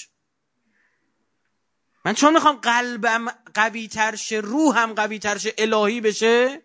من 2.09 2.15
چون 2.15 2.35
می‌خوام 2.35 2.57
قلبم 2.57 3.27
قوی 3.55 3.89
تر 3.89 4.17
شه 4.17 4.37
روحم 4.37 4.93
قوی 4.93 5.19
تر 5.19 5.39
شه 5.39 5.55
الهی 5.59 6.01
بشه 6.01 6.63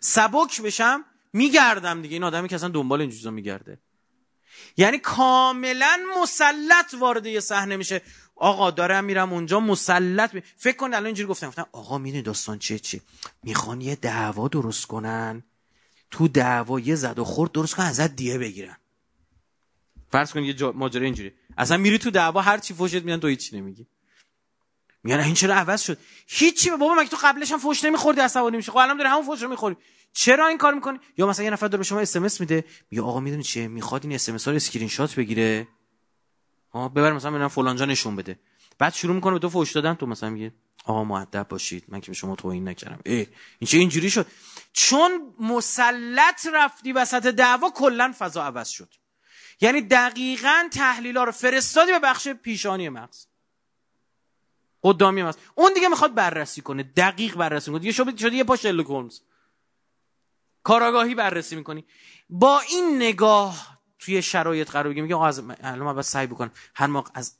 سبک 0.00 0.60
بشم 0.60 1.04
میگردم 1.32 2.02
دیگه. 2.02 2.14
این 2.14 2.24
آدمی 2.24 2.48
که 2.48 2.54
اصلا 2.54 2.68
دنبال 2.68 3.00
این 3.00 3.10
چیزا 3.10 3.30
میگرده. 3.30 3.78
یعنی 4.76 4.98
کاملا 4.98 5.98
مسلط 6.22 6.94
وارد 6.98 7.26
یه 7.26 7.40
صحنه 7.40 7.76
میشه. 7.76 8.02
آقا 8.36 8.70
دارم 8.70 9.04
میرم 9.04 9.32
اونجا 9.32 9.60
مسلط 9.60 10.34
می... 10.34 10.42
فکر 10.56 10.76
کن 10.76 10.86
الان 10.86 11.06
اینجوری 11.06 11.28
گفتم. 11.28 11.48
گفتم 11.48 11.66
آقا 11.72 11.98
می‌دونی 11.98 12.22
داستان 12.22 12.58
چیه؟ 12.58 12.78
چی 12.78 13.00
می‌خوان 13.42 13.80
یه 13.80 13.96
دعوا 13.96 14.48
درست 14.48 14.86
کنن. 14.86 15.42
تو 16.10 16.28
دعوا 16.28 16.80
یه 16.80 16.94
زد 16.94 17.18
و 17.18 17.24
خورد 17.24 17.52
درست 17.52 17.74
کنن 17.74 17.86
ازت 17.86 18.16
دیه 18.16 18.38
بگیرن. 18.38 18.76
فرض 20.10 20.32
کن 20.32 20.44
یه 20.44 20.52
جا... 20.52 20.72
ماجرا 20.72 21.04
اینجوری 21.04 21.32
اصلا 21.58 21.76
میری 21.76 21.98
تو 21.98 22.10
دعوا 22.10 22.40
هر 22.40 22.58
چی 22.58 22.74
فوشت 22.74 22.94
میدن 22.94 23.20
تو 23.20 23.26
هیچ 23.26 23.54
نمیگی. 23.54 23.86
میگن 25.04 25.20
این 25.20 25.34
چرا 25.34 25.54
عوض 25.54 25.82
شد؟ 25.82 25.98
هیچی 26.26 26.70
بابا 26.70 26.94
مگه 26.94 27.08
تو 27.08 27.16
قبلش 27.22 27.52
هم 27.52 27.58
فوش 27.58 27.84
نمیخوردی 27.84 28.20
عصبانی 28.20 28.56
میشه 28.56 28.72
خب 28.72 28.78
الان 28.78 28.96
داری 28.96 29.08
همون 29.08 29.26
فوش 29.26 29.42
رو 29.42 29.48
می‌خوری. 29.48 29.76
چرا 30.12 30.46
این 30.46 30.58
کار 30.58 30.74
می‌کنی؟ 30.74 30.98
یا 31.16 31.26
مثلا 31.26 31.44
یه 31.44 31.50
نفر 31.50 31.66
داره 31.66 31.78
به 31.78 31.84
شما 31.84 32.00
اس 32.00 32.40
میده 32.40 32.64
میگه 32.90 33.02
آقا 33.02 33.20
می‌دونی 33.20 33.42
چیه؟ 33.42 33.68
می‌خواد 33.68 34.04
این 34.04 34.14
اس 34.14 34.28
ها 34.28 34.50
رو 34.50 34.56
اسکرین 34.56 34.88
شات 34.88 35.14
بگیره. 35.14 35.68
ها 36.72 36.88
ببر 36.88 37.12
مثلا 37.12 37.30
ببینم 37.30 37.48
فلان 37.48 37.76
جا 37.76 37.84
نشون 37.84 38.16
بده. 38.16 38.38
بعد 38.78 38.94
شروع 38.94 39.14
می‌کنه 39.14 39.32
به 39.32 39.38
تو 39.38 39.48
فوش 39.48 39.72
دادن 39.72 39.94
تو 39.94 40.06
مثلا 40.06 40.30
میگه 40.30 40.52
آقا 40.84 41.04
مؤدب 41.04 41.48
باشید. 41.48 41.84
من 41.88 42.00
که 42.00 42.10
به 42.10 42.14
شما 42.14 42.36
توهین 42.36 42.68
نکردم. 42.68 43.00
ای 43.06 43.26
این 43.58 43.68
چه 43.68 43.78
اینجوری 43.78 44.10
شد؟ 44.10 44.26
چون 44.72 45.34
مسلط 45.40 46.46
رفتی 46.52 46.92
وسط 46.92 47.26
دعوا 47.26 47.70
کلا 47.70 48.14
فضا 48.18 48.44
عوض 48.44 48.68
شد. 48.68 48.94
یعنی 49.60 49.80
دقیقا 49.80 50.68
تحلیلا 50.72 51.24
رو 51.24 51.32
فرستادی 51.32 51.92
به 51.92 51.98
بخش 51.98 52.28
پیشانی 52.28 52.88
مغز. 52.88 53.26
قدامی 54.82 55.22
مغز 55.22 55.36
اون 55.54 55.72
دیگه 55.74 55.88
می‌خواد 55.88 56.14
بررسی 56.14 56.60
کنه. 56.60 56.82
دقیق 56.82 57.36
بررسی 57.36 57.70
کنه. 57.70 57.80
دیگه 57.80 57.92
شده, 57.92 58.16
شده 58.16 58.36
یه 58.36 58.44
پا 58.44 58.56
شلوک 58.56 58.86
هولمز. 58.86 59.20
کاراگاهی 60.62 61.14
بررسی 61.14 61.56
می‌کنی. 61.56 61.84
با 62.30 62.60
این 62.60 62.96
نگاه 62.96 63.78
توی 63.98 64.22
شرایط 64.22 64.70
قرار 64.70 64.92
میگه 64.92 65.14
آقا 65.14 65.26
از 65.26 65.42
الان 65.60 65.94
من 65.94 66.02
سعی 66.02 66.26
بکنم. 66.26 66.50
هر 66.74 66.86
موقع 66.86 67.10
از 67.14 67.36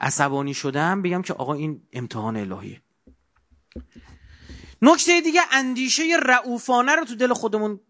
عصبانی 0.00 0.54
شدم 0.54 1.02
بگم 1.02 1.22
که 1.22 1.34
آقا 1.34 1.54
این 1.54 1.82
امتحان 1.92 2.36
الهیه. 2.36 2.82
نکته 4.82 5.20
دیگه 5.20 5.40
اندیشه 5.50 6.02
رعوفانه 6.22 6.94
رو 6.96 7.04
تو 7.04 7.14
دل 7.14 7.32
خودمون 7.32 7.80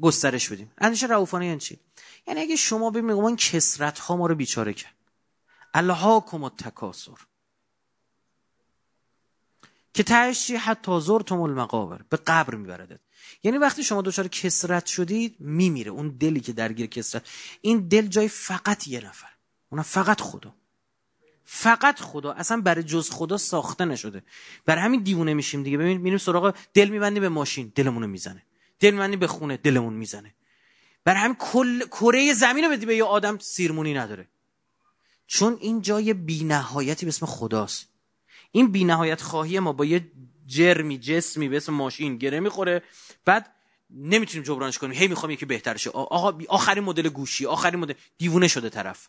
گسترش 0.00 0.48
بدیم. 0.48 0.72
اندیشه 0.78 1.06
رعوفانه 1.06 1.46
یعنی 1.46 1.60
چی؟ 1.60 1.80
یعنی 2.26 2.40
اگه 2.40 2.56
شما 2.56 2.90
ببینید 2.90 3.16
این 3.16 3.36
کسرت 3.36 3.98
ها 3.98 4.16
ما 4.16 4.26
رو 4.26 4.34
بیچاره 4.34 4.72
کرد. 4.72 4.94
الهاکم 5.74 6.44
التکاسر 6.44 7.16
که 9.94 10.02
تهش 10.02 10.46
چی؟ 10.46 10.56
حتی 10.56 11.00
زرتم 11.00 11.40
المقابر. 11.40 12.00
به 12.08 12.16
قبر 12.16 12.54
میبردد 12.54 13.00
یعنی 13.42 13.58
وقتی 13.58 13.84
شما 13.84 14.02
دچار 14.02 14.28
کسرت 14.28 14.86
شدید 14.86 15.36
میمیره. 15.38 15.90
اون 15.90 16.08
دلی 16.08 16.40
که 16.40 16.52
درگیر 16.52 16.86
کسرت. 16.86 17.28
این 17.60 17.88
دل 17.88 18.06
جای 18.06 18.28
فقط 18.28 18.88
یه 18.88 19.00
نفر. 19.06 19.28
اونم 19.70 19.82
فقط 19.82 20.20
خدا. 20.20 20.54
فقط 21.44 22.00
خدا. 22.00 22.32
اصلا 22.32 22.60
برای 22.60 22.82
جز 22.82 23.10
خدا 23.10 23.36
ساخته 23.36 23.84
نشده. 23.84 24.22
برای 24.66 24.82
همین 24.82 25.02
دیوونه 25.02 25.34
میشیم 25.34 25.62
دیگه. 25.62 25.78
ببین 25.78 26.00
میریم 26.00 26.18
سراغ 26.18 26.54
دل 26.74 26.88
میبندی 26.88 27.20
به 27.20 27.28
ماشین 27.28 27.72
دلمونو 27.74 28.06
می‌زنه. 28.06 28.42
دل 28.80 28.90
میبندی 28.90 29.16
به 29.16 29.26
خونه 29.26 29.56
دلمون 29.56 29.94
می‌زنه. 29.94 30.34
برای 31.04 31.20
همین 31.20 31.36
کل 31.36 31.86
کره 31.86 32.34
زمین 32.34 32.64
رو 32.64 32.70
بدی 32.70 32.86
به 32.86 32.96
یه 32.96 33.04
آدم 33.04 33.38
سیرمونی 33.38 33.94
نداره. 33.94 34.28
چون 35.26 35.58
این 35.60 35.82
جای 35.82 36.14
بینهایتی 36.14 37.06
به 37.06 37.08
اسم 37.08 37.26
خداست. 37.26 37.88
این 38.52 38.72
بینهایت 38.72 39.22
خواهی 39.22 39.58
ما 39.58 39.72
با 39.72 39.84
یه 39.84 40.10
جرمی 40.46 40.98
جسمی 40.98 41.48
به 41.48 41.56
اسم 41.56 41.72
ماشین 41.72 42.16
گره 42.16 42.40
می‌خوره. 42.40 42.82
بعد 43.24 43.54
نمی‌تونیم 43.90 44.44
جبرانش 44.44 44.78
کنیم. 44.78 44.92
هی 44.92 45.08
می‌خوام 45.08 45.32
یکی 45.32 45.46
بهتر 45.46 45.76
شه 45.76 45.90
آقا 45.90 46.38
آخرین 46.48 46.84
مدل 46.84 47.08
گوشی 47.08 47.46
آخرین 47.46 47.80
مدل. 47.80 47.94
دیوونه 48.18 48.48
شده 48.48 48.68
طرف. 48.68 49.08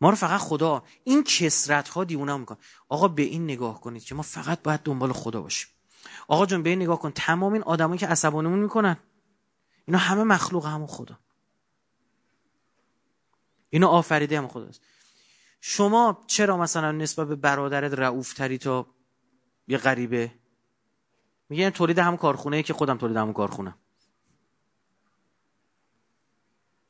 ما 0.00 0.10
رو 0.10 0.16
فقط 0.16 0.40
خدا 0.40 0.84
این 1.04 1.24
کسرت 1.24 1.88
ها 1.88 2.04
دیوونه 2.04 2.36
میکن 2.36 2.56
آقا 2.88 3.08
به 3.08 3.22
این 3.22 3.44
نگاه 3.44 3.80
کنید 3.80 4.04
که 4.04 4.14
ما 4.14 4.22
فقط 4.22 4.62
باید 4.62 4.80
دنبال 4.80 5.12
خدا 5.12 5.40
باشیم. 5.40 5.68
آقا 6.28 6.46
جون 6.46 6.62
به 6.62 6.70
این 6.70 6.82
نگاه 6.82 6.98
کن. 6.98 7.10
تمام 7.10 7.52
این 7.52 7.62
آدمایی 7.62 7.98
که 7.98 8.06
عصبانمون 8.06 8.58
می‌کنن 8.58 8.96
اینا 9.86 9.98
همه 9.98 10.22
مخلوق 10.22 10.66
همون 10.66 10.86
خدا. 10.86 11.18
اینا 13.70 13.88
آفریده 13.88 14.38
هم 14.38 14.48
خداست. 14.48 14.80
شما 15.60 16.24
چرا 16.26 16.56
مثلا 16.56 16.92
نسبت 16.92 17.28
به 17.28 17.36
برادرت 17.36 17.92
رعوف 17.92 18.34
تری 18.34 18.58
تا 18.58 18.86
یه 19.68 19.78
غریبه؟ 19.78 20.32
میگه 21.48 21.70
تولید 21.70 21.98
هم 21.98 22.16
کارخونه 22.16 22.62
که 22.62 22.72
خودم 22.72 22.98
تولید 22.98 23.16
همون 23.16 23.32
کارخونه 23.32 23.74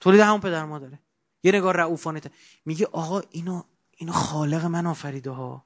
تولید 0.01 0.21
همون 0.21 0.41
پدر 0.41 0.65
مادره. 0.65 0.99
یه 1.43 1.53
نگاه 1.53 1.73
رعوفانه 1.73 2.21
میگه 2.65 2.87
آقا 2.87 3.23
اینو 3.31 3.63
اینو 3.97 4.13
خالق 4.13 4.65
من 4.65 4.87
آفریده 4.87 5.31
ها. 5.31 5.65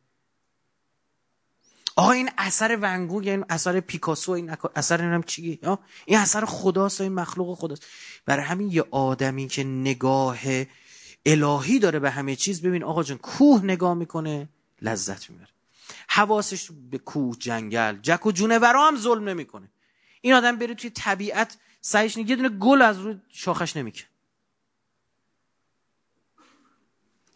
آقا 1.96 2.10
این 2.10 2.30
اثر 2.38 2.78
ونگوگ 2.80 3.28
این 3.28 3.44
اثر 3.48 3.80
پیکاسو 3.80 4.32
این 4.32 4.56
اثر 4.74 4.96
نمی‌دونم 4.96 5.22
چی 5.22 5.60
این 6.06 6.18
اثر 6.18 6.44
خداست 6.44 7.00
این 7.00 7.12
مخلوق 7.12 7.58
خداست. 7.58 7.86
برای 8.26 8.44
همین 8.44 8.70
یه 8.70 8.84
آدمی 8.90 9.48
که 9.48 9.64
نگاه 9.64 10.38
الهی 11.26 11.78
داره 11.78 11.98
به 11.98 12.10
همه 12.10 12.36
چیز 12.36 12.62
ببین 12.62 12.84
آقا 12.84 13.02
جان 13.02 13.18
کوه 13.18 13.64
نگاه 13.64 13.94
می‌کنه 13.94 14.48
لذت 14.82 15.30
می‌بره. 15.30 15.48
حواسش 16.08 16.70
به 16.90 16.98
کوه 16.98 17.36
جنگل 17.38 17.98
جک 18.02 18.26
و 18.26 18.32
جونورا 18.32 18.86
هم 18.86 18.96
ظلم 18.96 19.28
نمی‌کنه. 19.28 19.68
این 20.20 20.34
آدم 20.34 20.56
بره 20.56 20.74
توی 20.74 20.90
طبیعت 20.90 21.56
سعیش 21.80 22.16
یه 22.16 22.36
دونه 22.36 22.48
گل 22.48 22.82
از 22.82 22.98
روی 22.98 23.20
شاخش 23.28 23.76
نمی‌کنه 23.76 24.04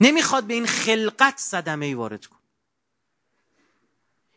نمی‌خواد 0.00 0.44
به 0.44 0.54
این 0.54 0.66
خلقت 0.66 1.38
صدمه 1.38 1.86
ای 1.86 1.94
وارد 1.94 2.26
کن 2.26 2.38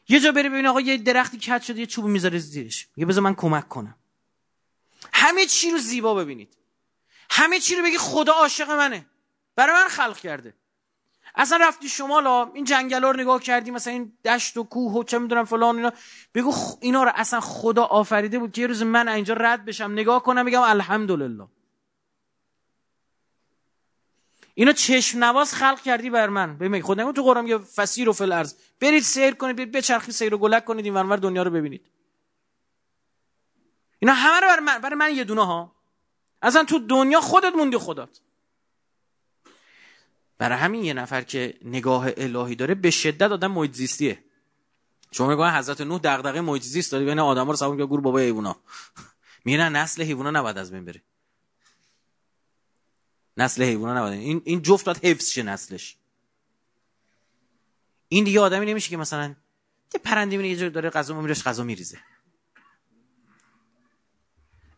یه 0.09 0.19
جا 0.19 0.31
بری 0.31 0.49
ببین 0.49 0.65
آقا 0.65 0.81
یه 0.81 0.97
درختی 0.97 1.37
کج 1.37 1.61
شده 1.61 1.79
یه 1.79 1.85
چوب 1.85 2.05
می‌ذاره 2.05 2.39
زیرش. 2.39 2.87
میگه 2.95 3.05
بذار 3.05 3.23
من 3.23 3.35
کمک 3.35 3.67
کنم. 3.67 3.95
همه 5.13 5.45
چی 5.45 5.71
رو 5.71 5.77
زیبا 5.77 6.15
ببینید. 6.15 6.57
همه 7.29 7.59
چی 7.59 7.75
رو 7.75 7.83
بگی 7.83 7.97
خدا 7.97 8.33
عاشق 8.33 8.71
منه. 8.71 9.05
برای 9.57 9.73
من 9.83 9.87
خلق 9.87 10.17
کرده. 10.17 10.53
اصلا 11.35 11.57
رفتی 11.57 11.89
شمالا 11.89 12.51
این 12.53 12.65
جنگل 12.65 13.01
رو 13.01 13.13
نگاه 13.13 13.41
کردی 13.41 13.71
مثلا 13.71 13.93
این 13.93 14.17
دشت 14.25 14.57
و 14.57 14.63
کوه 14.63 14.93
و 14.93 15.03
چه 15.03 15.19
می‌دونم 15.19 15.45
فلان 15.45 15.75
اینا. 15.75 15.91
بگو 16.33 16.53
اینا 16.81 17.03
رو 17.03 17.11
اصلا 17.15 17.39
خدا 17.39 17.83
آفریده 17.83 18.39
بود 18.39 18.51
که 18.51 18.61
یه 18.61 18.67
روز 18.67 18.83
من 18.83 19.07
اینجا 19.07 19.33
رد 19.33 19.65
بشم 19.65 19.91
نگاه 19.91 20.23
کنم 20.23 20.45
میگم 20.45 20.61
الحمدلله. 20.61 21.47
اینا 24.53 24.71
چشم 24.71 25.23
نواز 25.23 25.53
خلق 25.53 25.81
کردی 25.81 26.09
بر 26.09 26.29
من. 26.29 26.57
ببین 26.57 26.81
خود 26.81 27.01
نگو 27.01 27.11
تو 27.11 27.23
قرآن 27.23 27.47
یه 27.47 27.57
فسیر 27.57 28.09
و 28.09 28.13
فل 28.13 28.31
ارز 28.31 28.55
برید 28.79 29.03
سیر 29.03 29.35
کنید 29.35 29.55
برید 29.55 29.71
بچرخید 29.71 30.13
سیر 30.13 30.33
و 30.33 30.37
گلک 30.37 30.65
کنید 30.65 30.85
این 30.85 30.93
ورور 30.93 31.17
دنیا 31.17 31.43
رو 31.43 31.51
ببینید. 31.51 31.91
اینا 33.99 34.13
همه 34.13 34.39
رو 34.39 34.47
بر 34.47 34.59
من 34.59 34.77
برای 34.77 34.95
من 34.95 35.15
یه 35.15 35.23
دونه 35.23 35.45
ها. 35.45 35.75
اصلا 36.41 36.63
تو 36.63 36.79
دنیا 36.79 37.21
خودت 37.21 37.55
موندی 37.55 37.77
خودت. 37.77 38.19
برای 40.37 40.57
همین 40.57 40.83
یه 40.83 40.93
نفر 40.93 41.21
که 41.21 41.57
نگاه 41.65 42.07
الهی 42.17 42.55
داره 42.55 42.75
به 42.75 42.91
شدت 42.91 43.31
آدم 43.31 43.71
زیستیه. 43.71 44.23
شما 45.11 45.27
میگن 45.27 45.57
حضرت 45.57 45.81
نوح 45.81 45.99
دغدغه 46.03 46.41
محیط 46.41 46.63
زیست 46.63 46.91
داره 46.91 47.05
بین 47.05 47.19
آدما 47.19 47.51
رو 47.51 47.57
سوار 47.57 47.85
گور 47.85 48.01
بابا 48.01 48.19
حیونا 48.19 48.55
میگن 49.45 49.75
نسل 49.75 50.03
حیونا 50.03 50.31
نباید 50.31 50.57
از 50.57 50.71
بین 50.71 50.85
بره. 50.85 51.01
نسل 53.37 53.63
حیونا 53.63 53.97
نباید. 53.97 54.19
این 54.19 54.41
این 54.45 54.61
جفت 54.61 54.85
باید 54.85 55.05
حفظ 55.05 55.29
شه 55.29 55.43
نسلش. 55.43 55.97
این 58.09 58.23
دیگه 58.23 58.39
آدمی 58.39 58.65
نمیشه 58.65 58.89
که 58.89 58.97
مثلا 58.97 59.35
یه 59.93 59.99
پرنده 60.03 60.37
میره 60.37 60.49
یه 60.49 60.55
جور 60.55 60.69
داره 60.69 60.89
غذا 60.89 61.21
میرش 61.21 61.43
غذا 61.43 61.63
میریزه. 61.63 61.97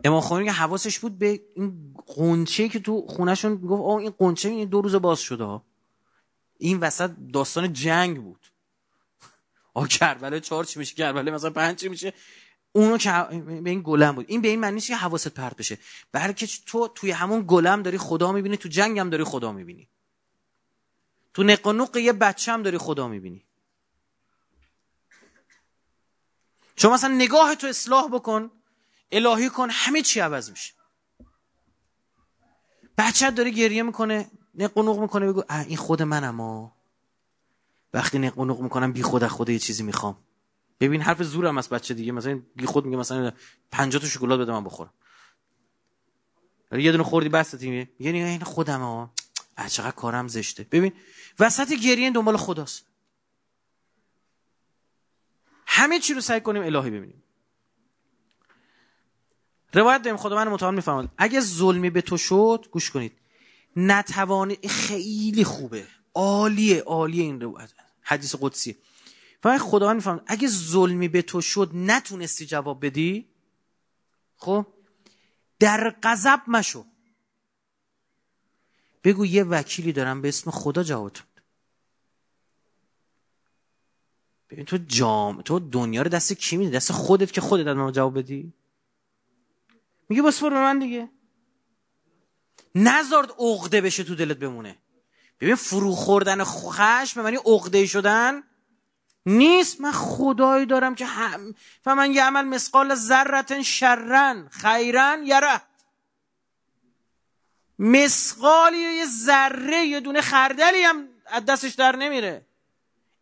امام 0.04 0.22
خمینی 0.22 0.46
که 0.46 0.52
حواسش 0.52 1.00
بود 1.00 1.18
به 1.18 1.42
این 1.56 1.94
قنچه 2.08 2.70
که 2.70 2.80
تو 2.80 3.08
خونهشون 3.08 3.56
گفت 3.56 3.84
آه 3.84 3.96
این 3.96 4.14
قنچه 4.18 4.50
این 4.50 4.70
دو 4.70 4.82
روز 4.82 4.96
باز 4.96 5.20
شده 5.20 5.62
این 6.58 6.80
وسط 6.80 7.12
داستان 7.34 7.74
جنگ 7.74 8.22
بود. 8.22 8.46
آه 9.74 9.88
کربله 9.88 10.40
چهار 10.40 10.64
چی 10.64 10.80
میشه 10.80 10.96
کربله 10.96 11.32
مثلا 11.32 11.50
پنج 11.50 11.78
چی 11.78 11.90
میشه. 11.90 12.14
اونو 12.72 12.98
که 12.98 13.12
به 13.64 13.70
این 13.70 13.82
گلم 13.84 14.16
بود. 14.16 14.26
این 14.30 14.42
به 14.42 14.48
این 14.48 14.60
معنی 14.60 14.82
که 14.82 14.96
حواست 14.96 15.28
پرت 15.28 15.56
بشه. 15.56 15.78
بلکه 16.12 16.48
تو 16.66 16.88
توی 16.88 17.12
همون 17.12 17.44
گلم 17.48 17.82
داری 17.82 17.98
خدا 17.98 18.32
می‌بینی 18.32 18.58
تو 18.58 18.70
جنگ 18.70 19.00
هم 19.00 19.10
داری 19.10 19.24
خدا 19.24 19.52
می‌بینی. 19.52 19.90
تو 21.34 21.44
نق 21.44 21.98
یه 21.98 22.14
بچه 22.14 22.52
هم 22.52 22.64
داری 22.64 22.78
خدا 22.78 23.08
می‌بینی. 23.08 23.46
چون 26.76 26.94
مثلا 26.94 27.16
نگاه 27.16 27.56
تو 27.56 27.68
اصلاح 27.68 28.10
بکن. 28.10 28.52
الهی 29.12 29.50
کن 29.50 29.70
همه 29.72 30.02
چی 30.02 30.20
عوض 30.20 30.50
میشه. 30.50 30.74
بچه 32.98 33.32
داره 33.32 33.50
گریه 33.50 33.84
می‌کنه 33.84 34.32
نق 34.56 35.00
می‌کنه 35.00 35.28
بگو 35.28 35.44
این 35.50 35.78
خود 35.78 36.02
منم 36.02 36.42
ها 36.42 36.76
وقتی 37.94 38.20
نق 38.20 38.40
می‌کنم 38.40 38.94
بی 38.94 39.04
خود 39.04 39.28
خود 39.28 39.50
یه 39.50 39.60
چیزی 39.60 39.84
می‌خوام. 39.84 40.18
ببین 40.80 41.02
حرف 41.02 41.24
زورم 41.24 41.58
از 41.58 41.70
بچه 41.70 41.94
دیگه. 41.94 42.12
مثلا 42.12 42.42
بی 42.56 42.66
خود 42.66 42.86
میگه 42.86 42.98
مثلا 42.98 43.32
50 43.72 44.02
تا 44.02 44.08
شکلات 44.08 44.40
بده 44.40 44.52
من 44.52 44.64
بخورم. 44.64 44.94
یه 46.72 46.92
دونه 46.92 47.04
خوردی 47.04 47.30
بس 47.30 47.54
میگه 47.54 47.90
میگه 48.00 48.26
این 48.26 48.44
خودمه 48.44 48.86
ها 48.86 49.14
چقدر 49.70 49.92
کارم 49.92 50.28
زشته. 50.28 50.64
ببین 50.64 50.94
وسط 51.40 51.74
گریه 51.74 52.12
دنبال 52.12 52.38
خداست. 52.38 52.86
همه 55.66 56.00
چی 56.00 56.14
رو 56.14 56.22
سعی 56.22 56.42
کنیم 56.42 56.64
الهی 56.64 56.90
ببینیم. 56.90 57.24
روایت 59.74 60.02
داریم 60.02 60.18
خدا 60.18 60.36
من 60.36 60.48
متعال 60.48 60.76
می‌فهمد 60.76 61.10
اگه 61.18 61.40
ظلمی 61.40 61.90
به 61.90 62.02
تو 62.02 62.18
شد 62.18 62.66
گوش 62.72 62.92
کنید. 62.92 63.12
نتوانی 63.76 64.58
خیلی 64.70 65.44
خوبه. 65.44 65.88
عالیه 66.14 66.82
عالیه 66.82 67.24
این 67.24 67.42
روایت. 67.42 67.70
حدیث 68.02 68.36
قدسی. 68.42 68.78
فقط 69.44 69.60
خدا 69.60 69.94
می‌فهمد 69.94 70.24
اگه 70.28 70.48
ظلمی 70.48 71.08
به 71.08 71.22
تو 71.22 71.42
شد 71.42 71.70
نتونستی 71.74 72.46
جواب 72.46 72.86
بدی؟ 72.86 73.28
خب؟ 74.38 74.66
در 75.60 75.96
غضب 76.04 76.40
مشو. 76.48 76.86
بگو 79.04 79.26
یه 79.26 79.44
وکیلی 79.44 79.94
دارم 79.94 80.22
به 80.22 80.28
اسم 80.28 80.52
خدا 80.52 80.84
جوابتون 80.84 81.26
ببین 84.50 84.66
تو 84.66 84.78
جام 84.78 85.42
تو 85.42 85.60
دنیا 85.60 86.02
رو 86.02 86.10
دست 86.10 86.34
کی 86.34 86.58
میده 86.58 86.76
دست 86.76 86.92
خودت 86.92 87.32
که 87.32 87.42
خودت 87.42 87.68
از 87.68 87.94
جواب 87.94 88.18
بدی؟ 88.18 88.54
میگه 90.10 90.22
بسپر 90.22 90.50
به 90.50 90.56
من 90.56 90.80
دیگه. 90.80 91.10
نزارد 92.76 93.32
عقده 93.40 93.82
بشه 93.82 94.04
تو 94.04 94.16
دلت 94.16 94.38
بمونه. 94.38 94.78
ببین 95.40 95.56
فرو 95.56 95.92
خوردن 95.92 96.44
خشم 96.44 97.22
معنی 97.22 97.38
عقده 97.46 97.86
شدن 97.86 98.44
نیست. 99.26 99.82
من 99.82 99.92
خدایی 99.92 100.66
دارم 100.66 100.96
که 100.96 101.06
هم 101.06 101.56
فمن 101.84 102.12
یعمل 102.12 102.42
مسقال 102.42 102.96
ذرت 102.96 103.62
شرن 103.62 104.50
خیرن 104.50 105.24
یره. 105.26 105.62
مسقالی 107.80 108.78
یه 108.78 109.06
ذره 109.06 109.86
یه 109.86 110.00
دونه 110.00 110.22
خردلی 110.22 110.82
هم 110.82 111.08
از 111.26 111.46
دستش 111.46 111.74
در 111.74 111.96
نمیره. 111.96 112.46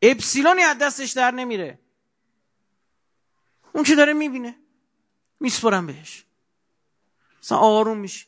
اپسیلونی 0.01 0.61
از 0.61 0.77
دستش 0.77 1.11
در 1.11 1.31
نمیره. 1.31 1.79
اون 3.73 3.83
که 3.83 3.95
داره 3.95 4.13
می‌بینه. 4.13 4.55
میسپرم 5.39 5.87
بهش. 5.87 6.26
مثلا 7.47 7.57
آروم 7.57 7.97
میشه 7.97 8.25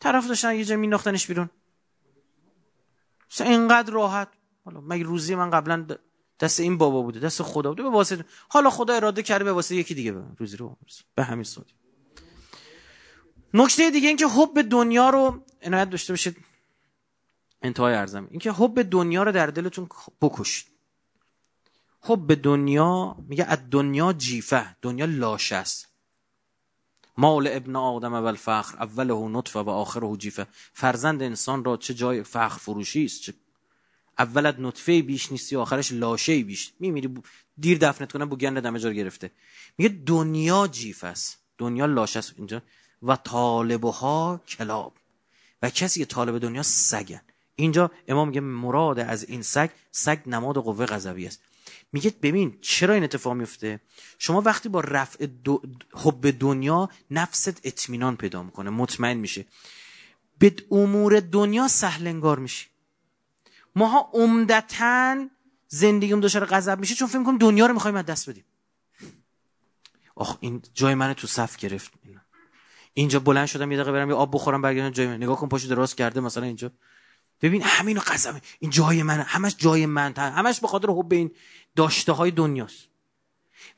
طرف 0.00 0.28
داشتن 0.28 0.54
یه 0.54 0.64
جا 0.64 0.76
میناختنش 0.76 1.26
بیرون. 1.26 1.50
مثلا 3.30 3.46
اینقدر 3.46 3.92
راحت. 3.92 4.28
حالا 4.64 4.80
مگه 4.80 5.04
روزی 5.04 5.34
من 5.34 5.50
قبلا 5.50 5.86
دست 6.40 6.60
این 6.60 6.78
بابا 6.78 7.02
بوده 7.02 7.20
دست 7.20 7.42
خدا 7.42 7.70
بوده؟ 7.70 7.82
به 7.82 7.90
واسطه 7.90 8.24
حالا 8.48 8.70
خدا 8.70 8.94
اراده 8.94 9.22
کرده 9.22 9.44
به 9.44 9.52
واسطه 9.52 9.74
یکی 9.74 9.94
دیگه 9.94 10.12
به 10.12 10.22
روزی 10.38 10.56
رو 10.56 10.76
به 11.14 11.24
همین 11.24 11.44
صورت. 11.44 11.66
نکته 13.54 13.90
دیگه 13.90 14.08
اینکه 14.08 14.26
حب 14.26 14.62
دنیا 14.62 15.10
رو 15.10 15.44
عنایت 15.62 15.90
داشته 15.90 16.12
باشید. 16.12 16.36
انتهای 17.62 17.94
ارزم. 17.94 18.28
اینکه 18.30 18.52
حب 18.52 18.82
دنیا 18.82 19.22
رو 19.22 19.32
در 19.32 19.46
دلتون 19.46 19.88
بکشید. 20.20 20.66
حب 22.00 22.34
دنیا 22.34 23.16
میگه 23.28 23.44
از 23.44 23.58
دنیا 23.70 24.12
جیفه 24.12 24.76
دنیا 24.82 25.04
لاش 25.04 25.52
است. 25.52 25.91
مال 27.16 27.48
ابن 27.50 27.76
آدم 27.76 28.14
اول 28.14 28.34
فخر 28.34 28.82
اوله 28.82 29.28
نطفه 29.28 29.60
و 29.60 29.70
آخره 29.70 30.16
جیفه. 30.16 30.46
فرزند 30.72 31.22
انسان 31.22 31.64
را 31.64 31.76
چه 31.76 31.94
جای 31.94 32.22
فخر 32.22 32.58
فروشی 32.58 33.04
است؟ 33.04 33.22
چه 33.22 33.34
اولت 34.18 34.56
نطفه 34.58 35.02
بیش 35.02 35.32
نیستی 35.32 35.56
آخرش 35.56 35.92
لاشه 35.92 36.42
بیش 36.42 36.72
میمیری 36.80 37.14
دیر 37.58 37.78
دفنت 37.78 38.12
کنن 38.12 38.24
بو 38.24 38.36
گند 38.36 38.60
دمه 38.60 38.78
جار 38.78 38.94
گرفته. 38.94 39.30
میگه 39.78 39.96
دنیا 40.06 40.68
جیف 40.68 41.04
است. 41.04 41.38
دنیا 41.58 41.86
لاشه 41.86 42.18
است 42.18 42.34
اینجا. 42.36 42.62
و 43.02 43.16
طالبها 43.16 44.40
کلاب. 44.48 44.92
و 45.62 45.70
کسی 45.70 46.00
که 46.00 46.06
طالب 46.06 46.38
دنیا 46.38 46.62
سگن. 46.62 47.20
اینجا 47.56 47.90
امام 48.08 48.28
میگه 48.28 48.40
مراد 48.40 48.98
از 48.98 49.24
این 49.24 49.42
سگ 49.42 49.70
سگ 49.90 50.18
نماد 50.26 50.56
قوه 50.56 50.86
غضبی 50.86 51.26
است. 51.26 51.40
میگه 51.92 52.14
ببین 52.22 52.58
چرا 52.60 52.94
این 52.94 53.04
اتفاق 53.04 53.32
میفته؟ 53.32 53.80
شما 54.18 54.40
وقتی 54.40 54.68
با 54.68 54.80
رفع 54.80 55.26
دو 55.26 55.62
حب 55.94 56.30
دنیا 56.30 56.88
نفست 57.10 57.60
اطمینان 57.64 58.16
پیدا 58.16 58.42
می‌کنه 58.42 58.70
مطمئن 58.70 59.16
میشه 59.16 59.46
به 60.38 60.54
امور 60.70 61.20
دنیا 61.20 61.68
سهل 61.68 62.06
انگار 62.06 62.38
میشی. 62.38 62.66
ماها 63.76 64.10
عمدتا 64.12 65.26
زندگیم 65.68 66.20
دچار 66.20 66.44
غضب 66.44 66.78
میشه 66.80 66.94
چون 66.94 67.08
فکر 67.08 67.18
می‌کنم 67.18 67.38
دنیا 67.38 67.66
رو 67.66 67.74
می‌خوایم 67.74 67.96
از 67.96 68.06
دست 68.06 68.30
بدیم. 68.30 68.44
آخ 70.14 70.36
این 70.40 70.62
جای 70.74 70.94
من 70.94 71.14
تو 71.14 71.26
صف 71.26 71.56
گرفت 71.56 71.92
اینجا 72.94 73.20
بلند 73.20 73.46
شدم 73.46 73.72
یه 73.72 73.76
دقیقه 73.78 73.92
برم 73.92 74.08
یه 74.08 74.14
آب 74.14 74.34
بخورم 74.34 74.62
برگردم 74.62 74.90
جای 74.90 75.06
من. 75.06 75.16
نگاه 75.16 75.36
کن 75.36 75.48
پاشو 75.48 75.68
دراز 75.68 75.94
کرده 75.94 76.20
مثلا 76.20 76.44
اینجا. 76.44 76.72
ببین 77.42 77.62
همینو 77.62 78.00
قسمه 78.00 78.40
این 78.58 78.70
جای 78.70 79.02
من 79.02 79.20
همش 79.20 79.56
جای 79.58 79.86
من 79.86 80.12
همش 80.16 80.60
به 80.60 80.66
خاطر 80.66 80.88
حب 80.88 81.12
این 81.12 81.30
داشته 81.76 82.12
های 82.12 82.30
دنیاست. 82.30 82.88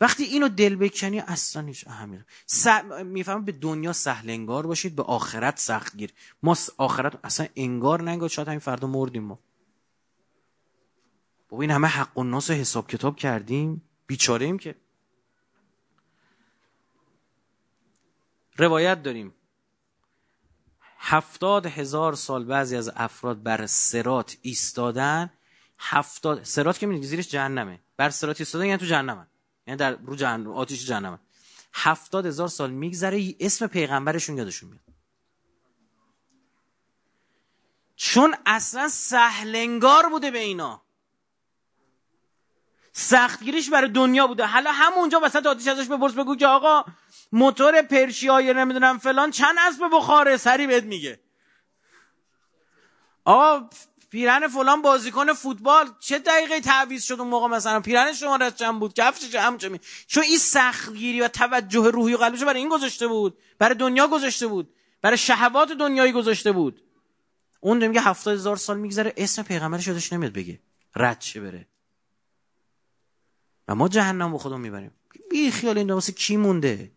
وقتی 0.01 0.25
اینو 0.25 0.49
دل 0.49 0.77
بکنی 0.77 1.21
اصلا 1.21 1.67
هیچ 1.67 1.89
اهمیت 1.89 2.25
س... 2.47 2.67
میفهم 3.05 3.45
به 3.45 3.53
دنیا 3.53 3.93
سهل 3.93 4.31
انگار 4.31 4.67
باشید 4.67 4.97
به 4.97 5.03
آخرت 5.03 5.59
سخت 5.59 5.97
گیر. 5.97 6.13
ما 6.43 6.57
آخرت 6.77 7.19
اصلا 7.25 7.47
انگار 7.57 8.03
ننگار 8.03 8.29
شاید 8.29 8.49
همین 8.49 8.61
فردا 8.61 8.87
مردیم 8.87 9.23
ما. 9.23 9.39
بابا 11.49 11.63
این 11.63 11.71
همه 11.71 11.89
حق 11.89 12.19
و 12.19 12.25
ناس 12.25 12.51
حساب 12.51 12.89
کتاب 12.89 13.17
کردیم. 13.17 13.83
بیچاره 14.07 14.47
ایم 14.47 14.59
که. 14.59 14.75
روایت 18.57 19.03
داریم. 19.03 19.35
هفتاد 20.99 21.67
هزار 21.67 22.15
سال 22.15 22.45
بعضی 22.45 22.77
از 22.77 22.93
افراد 22.97 23.43
بر 23.43 23.67
سرات 23.67 24.37
ایستادن. 24.43 25.33
هفتاد 25.79 26.43
سرات 26.43 26.79
که 26.79 26.87
می‌دونی 26.87 27.07
زیرش 27.07 27.29
جهنمه. 27.29 27.84
بر 27.97 28.11
سرات 28.11 28.41
ایستادن 28.41 28.65
یعنی 28.65 28.79
تو 28.79 28.87
جهنمن 28.87 29.27
یعنی 29.67 29.79
در 29.79 29.97
رو 29.97 30.17
جهنم 30.17 30.53
آتیش 30.53 30.87
جهنمن 30.87 31.19
هفتاد 31.75 32.27
هزار 32.27 32.49
سال 32.49 32.71
میگذره 32.71 33.35
اسم 33.41 33.67
پیغمبرشون 33.67 34.39
یادشون 34.39 34.71
میاد. 34.71 34.85
چون 37.97 38.35
اصلا 38.47 38.89
سهلنگار 38.89 40.09
بوده 40.09 40.31
به 40.31 40.39
اینا. 40.39 40.83
سختگیریش 42.93 43.71
برای 43.71 43.91
دنیا 43.91 44.27
بوده. 44.27 44.47
حالا 44.47 44.73
همونجا 44.73 45.21
وسط 45.23 45.47
آتیش 45.47 45.69
ازش 45.69 45.89
بپرس 45.89 46.13
بگو 46.13 46.37
که 46.37 46.47
آقا 46.47 46.85
موتور 47.33 47.83
پرشیای 47.83 48.55
نمی‌دونم 48.55 48.99
فلان 48.99 49.31
چند 49.31 49.55
اسب 49.59 49.83
بخاره؟ 49.93 50.37
سری 50.37 50.67
بهت 50.67 50.85
میگه. 50.85 51.21
آقا 53.25 53.69
پیرن 54.15 54.49
فلان 54.49 54.83
بازیکن 54.83 55.33
فوتبال. 55.33 55.87
چه 56.01 56.19
دقیقه 56.19 56.61
تعویض 56.61 57.05
شد 57.05 57.21
اون 57.21 57.29
موقع 57.29 57.47
مثلا؟ 57.49 57.81
پیرن 57.81 58.12
شما 58.12 58.51
چند 58.51 58.81
بود؟ 58.81 58.95
کفشش 58.95 59.35
هم 59.35 59.59
چه 59.59 59.81
چون 60.07 60.23
این 60.23 60.39
سختگیری 60.39 61.21
و 61.21 61.29
توجه 61.29 61.91
روحی 61.91 62.15
و 62.15 62.17
قلبش 62.17 62.43
برای 62.43 62.61
این 62.61 62.69
گذاشته 62.69 63.07
بود. 63.07 63.39
برای 63.59 63.75
دنیا 63.75 64.09
گذاشته 64.09 64.47
بود. 64.47 64.75
برای 65.03 65.19
شهوات 65.19 65.73
دنیایی 65.73 66.12
گذاشته 66.12 66.53
بود. 66.53 66.83
اون 67.61 67.87
میگه 67.87 68.01
هفتاد 68.01 68.57
سال 68.57 68.79
میگذره 68.79 69.12
اسم 69.17 69.43
پیغمبرش 69.43 69.87
یادش 69.87 70.12
نمیاد 70.12 70.33
بگه. 70.33 70.61
رد 70.97 71.19
چه 71.19 71.41
بره. 71.41 71.69
و 73.69 73.75
ما 73.75 73.89
جهنم 73.89 74.33
با 74.33 74.39
خودمون 74.39 74.61
می‌بریم. 74.61 74.91
بی 75.31 75.51
خیال 75.51 75.79
این 75.79 75.91
واسه 75.91 76.12
کی 76.12 76.37
مونده؟ 76.37 76.93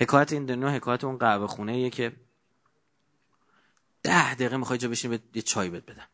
حکایت 0.00 0.32
این 0.32 0.46
دنیا 0.46 0.68
حکایت 0.68 1.04
اون 1.04 1.18
قهوه 1.18 1.46
خونه 1.46 1.72
ایه 1.72 1.90
که 1.90 2.12
ده 4.02 4.34
دقیقه 4.34 4.56
می‌خوای 4.56 4.78
جا 4.78 4.88
بشین 4.88 5.18
یه 5.34 5.42
چای 5.42 5.70
بد 5.70 5.84
بدن 5.84 6.06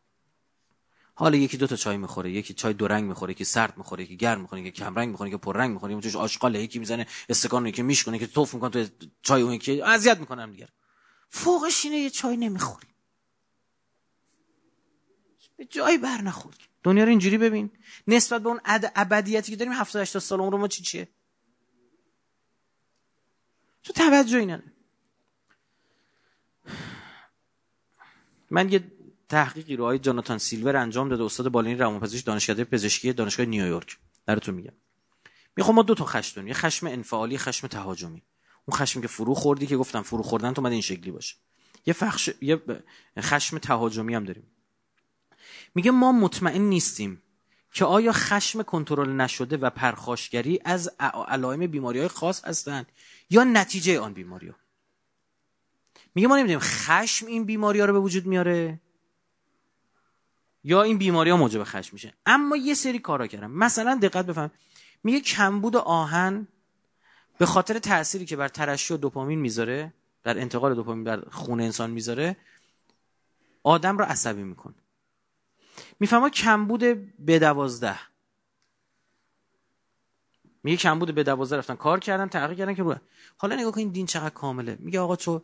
حالا 1.15 1.37
یکی 1.37 1.57
دو 1.57 1.67
تا 1.67 1.77
چای 1.77 1.97
می‌خوره 1.97 2.31
یکی 2.31 2.55
چای 2.55 2.73
دو 2.73 2.89
رنگ 2.89 3.05
می‌خوره 3.05 3.33
یکی 3.33 3.45
سرد 3.45 3.79
می‌خوره 3.79 4.05
یکی 4.05 4.17
گرم 4.17 4.41
می‌خوره 4.41 4.61
یکی 4.63 4.71
کم 4.71 4.95
رنگ 4.95 5.09
می‌خوره 5.09 5.31
یکی 5.31 5.39
پر 5.39 5.57
رنگ 5.57 5.73
می‌خوره 5.73 5.97
یکی 5.97 6.19
آشغال 6.19 6.55
یکی 6.55 6.79
می‌زنه 6.79 7.07
استکان 7.29 7.67
یکی 7.67 7.83
میشکنه 7.83 8.17
یکی 8.17 8.27
توف 8.27 8.55
می‌کنه 8.55 8.71
تو 8.71 9.07
چای 9.23 9.43
اون 9.43 9.53
یکی. 9.53 9.83
اذیت 9.83 10.19
می‌کنه 10.19 10.47
دیگه. 10.47 10.69
فوقش 11.31 11.85
اینه 11.85 11.97
یه 11.97 12.11
چای 12.11 12.37
نمی‌خوری. 12.37 12.87
به 15.57 15.65
جای 15.65 15.99
بر 15.99 16.21
نخورد. 16.21 16.59
دنیا 16.83 17.05
رو 17.05 17.11
اینجوری 17.11 17.39
ببین. 17.39 17.71
نسبت 18.07 18.43
به 18.43 18.49
اون 18.49 18.61
ابدیتی 18.65 19.53
که 19.53 19.57
داریم 19.57 19.73
70 19.73 20.03
80 20.03 20.23
سال 20.23 20.41
عمر 20.41 20.57
ما 20.57 20.69
چی 20.69 20.83
چیه؟ 20.83 21.09
تو 23.83 23.93
توجهی 23.93 24.47
نداره 24.47 24.76
من 28.57 28.73
یه 28.73 28.85
تحقیقی 29.29 29.77
رو 29.77 29.85
آقای 29.85 29.99
جاناتان 29.99 30.39
سیلور 30.39 30.77
انجام 30.77 31.09
داده 31.09 31.25
استاد 31.25 31.49
بالینی 31.49 31.75
روانپزشک 31.75 32.27
دانشکده 32.27 32.65
پزشکی 32.65 33.13
دانشگاه 33.13 33.47
نیویورک. 33.47 33.99
براتون 34.27 34.55
میگم. 34.55 34.73
می‌خوام 35.57 35.77
ما 35.77 35.83
دو 35.83 35.95
تا 35.95 36.05
خشم 36.05 36.47
یه 36.47 36.55
خشم 36.55 36.87
انفعالی 36.87 37.39
خشم 37.39 37.67
تهاجمی. 37.67 38.23
اون 38.65 38.79
خشمی 38.79 39.03
که 39.03 39.09
فرو 39.09 39.35
خوردی 39.35 39.67
که 39.67 39.77
گفتم 39.77 40.03
فرو 40.03 40.23
خوردن 40.23 40.53
تو 40.53 40.67
این 40.67 40.81
شکلی 40.81 41.11
باشه. 41.11 41.37
یه 41.87 41.93
فخش 41.93 42.31
یه 42.41 42.63
خشم 43.19 43.59
تهاجمی 43.59 44.15
هم 44.15 44.25
داریم. 44.25 44.47
میگه 45.75 45.91
ما 45.91 46.13
مطمئن 46.13 46.63
نیستیم 46.63 47.23
که 47.73 47.85
آیا 47.85 48.13
خشم 48.13 48.63
کنترل 48.63 49.13
نشده 49.13 49.57
و 49.57 49.71
پرخاشگری 49.71 50.61
از 50.65 50.91
علائم 51.29 51.67
بیماری 51.67 51.99
های 51.99 52.09
خاص 52.09 52.45
هستند 52.45 52.87
یا 53.31 53.45
نتیجه 53.45 54.01
آن 54.01 54.13
بیماری 54.13 54.53
میگه 56.17 56.29
ما 56.29 56.37
نمی‌دونیم 56.37 56.61
خشم 56.63 57.27
این 57.27 57.45
بیماری 57.45 57.81
ها 57.81 57.87
رو 57.87 57.93
به 57.93 57.99
وجود 57.99 58.27
میاره؟ 58.27 58.81
یا 60.65 60.83
این 60.83 60.99
بیماری 60.99 61.31
ها 61.31 61.37
موجب 61.37 61.65
خشم 61.65 61.91
میشه؟ 61.93 62.13
اما 62.27 62.57
یه 62.57 62.75
سری 62.75 62.99
کارا 62.99 63.27
کردم. 63.27 63.51
مثلا 63.51 63.99
دقت 64.03 64.27
بفهم. 64.27 64.51
میگه 65.05 65.21
کمبود 65.21 65.77
آهن 65.77 66.49
به 67.39 67.47
خاطر 67.47 67.79
تأثیری 67.79 68.25
که 68.25 68.37
بر 68.37 68.49
ترشح 68.49 68.97
دوپامین 68.97 69.39
می‌ذاره 69.39 69.93
در 70.23 70.39
انتقال 70.39 70.75
دوپامین 70.75 71.05
در 71.05 71.21
خون 71.21 71.61
انسان 71.61 71.91
می‌ذاره 71.91 72.37
آدم 73.63 73.99
رو 73.99 74.05
عصبی 74.05 74.43
می‌کنه. 74.43 74.75
می‌فهمه 76.01 76.31
کمبود 76.31 76.81
به 77.19 77.39
دوازده. 77.39 77.99
میگه 80.63 80.77
کمبود 80.77 81.15
به 81.15 81.23
دوازده 81.23 81.57
رفتن. 81.57 81.75
کار 81.75 82.01
کردن 82.01 82.29
تحقیق 82.29 82.59
کردن 82.59 82.75
که 82.75 82.83
رو 82.83 82.97
حالا 83.37 83.57
نگاه 83.57 83.73
کن 83.73 83.89
دین 83.89 84.07
چقدر 84.07 84.35
کامله. 84.35 84.77
میگه 84.81 85.01
آقا 85.01 85.17
تو 85.17 85.43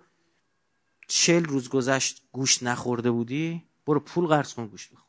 چل 1.15 1.45
روز 1.45 1.69
گذشت 1.69 2.23
گوشت 2.33 2.63
نخورده 2.63 3.11
بودی؟ 3.11 3.63
برو 3.87 4.01
پول 4.01 4.27
قرض 4.27 4.55
کن 4.55 4.67
گوشت 4.67 4.91
بخور. 4.91 5.05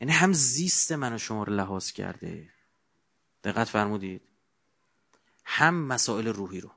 یعنی 0.00 0.12
هم 0.12 0.32
زیست 0.32 0.92
من 0.92 1.12
و 1.12 1.18
شما 1.18 1.42
رو 1.42 1.52
لحاظ 1.52 1.92
کرده. 1.92 2.50
دقت 3.44 3.68
فرمودید. 3.68 4.22
هم 5.44 5.74
مسائل 5.74 6.26
روحی 6.26 6.60
رو. 6.60 6.70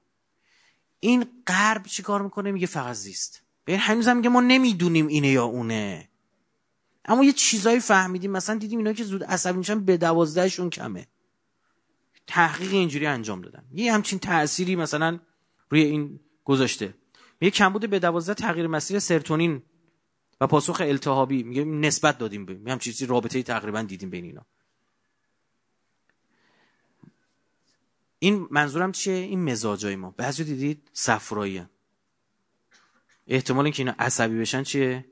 این 1.00 1.26
غرب 1.48 1.86
چی 1.86 2.04
کار 2.04 2.22
می‌کنه؟ 2.22 2.52
میگه 2.52 2.68
فقط 2.68 2.96
زیست. 2.96 3.42
به 3.66 3.78
هنوز 3.78 4.08
هم 4.08 4.18
میگه 4.18 4.30
ما 4.30 4.42
نمی‌دونیم 4.42 5.08
اینه 5.08 5.28
یا 5.28 5.44
اونه. 5.44 6.10
اما 7.06 7.24
یه 7.24 7.34
چیزایی 7.34 7.80
فهمیدیم. 7.80 8.32
مثلا 8.32 8.56
دیدیم 8.58 8.78
اینا 8.78 8.94
که 8.94 9.04
زود 9.04 9.24
عصبی 9.24 9.58
میشن 9.58 9.80
به 9.80 9.98
دوازدهشون 9.98 10.70
کمه. 10.70 11.08
تحقیق 12.28 12.74
اینجوری 12.74 13.06
انجام 13.06 13.42
دادن. 13.42 13.66
یه 13.74 13.94
همچین 13.94 14.20
تأثیری 14.20 14.76
مثلا 14.76 15.20
روی 15.70 15.82
این 15.82 16.20
گذاشته. 16.46 16.94
میگه 17.40 17.52
کمبود 17.52 17.90
به 17.90 18.00
دوازده 18.00 18.34
تغییر 18.34 18.68
مسیر 18.68 19.00
سرتونین 19.00 19.64
و 20.42 20.48
پاسخ 20.48 20.82
التهابی. 20.82 21.44
میگه 21.44 21.64
نسبت 21.64 22.18
دادیم 22.18 22.46
به 22.46 22.72
هم 22.72 22.80
چیزی 22.80 23.06
رابطه 23.06 23.44
تقریبا 23.44 23.82
دیدیم 23.82 24.10
بین 24.10 24.26
اینا. 24.26 24.46
این 28.20 28.48
منظورم 28.52 28.92
چیه؟ 28.92 29.14
این 29.14 29.52
مزاجای 29.52 29.96
ما. 29.96 30.12
بعضی 30.12 30.44
دیدید 30.44 30.90
صفرایی 30.94 31.66
احتمال 33.28 33.66
اینکه 33.66 33.84
اینا 33.84 33.96
عصبی 34.00 34.40
بشن 34.40 34.64
چیه؟ 34.64 35.06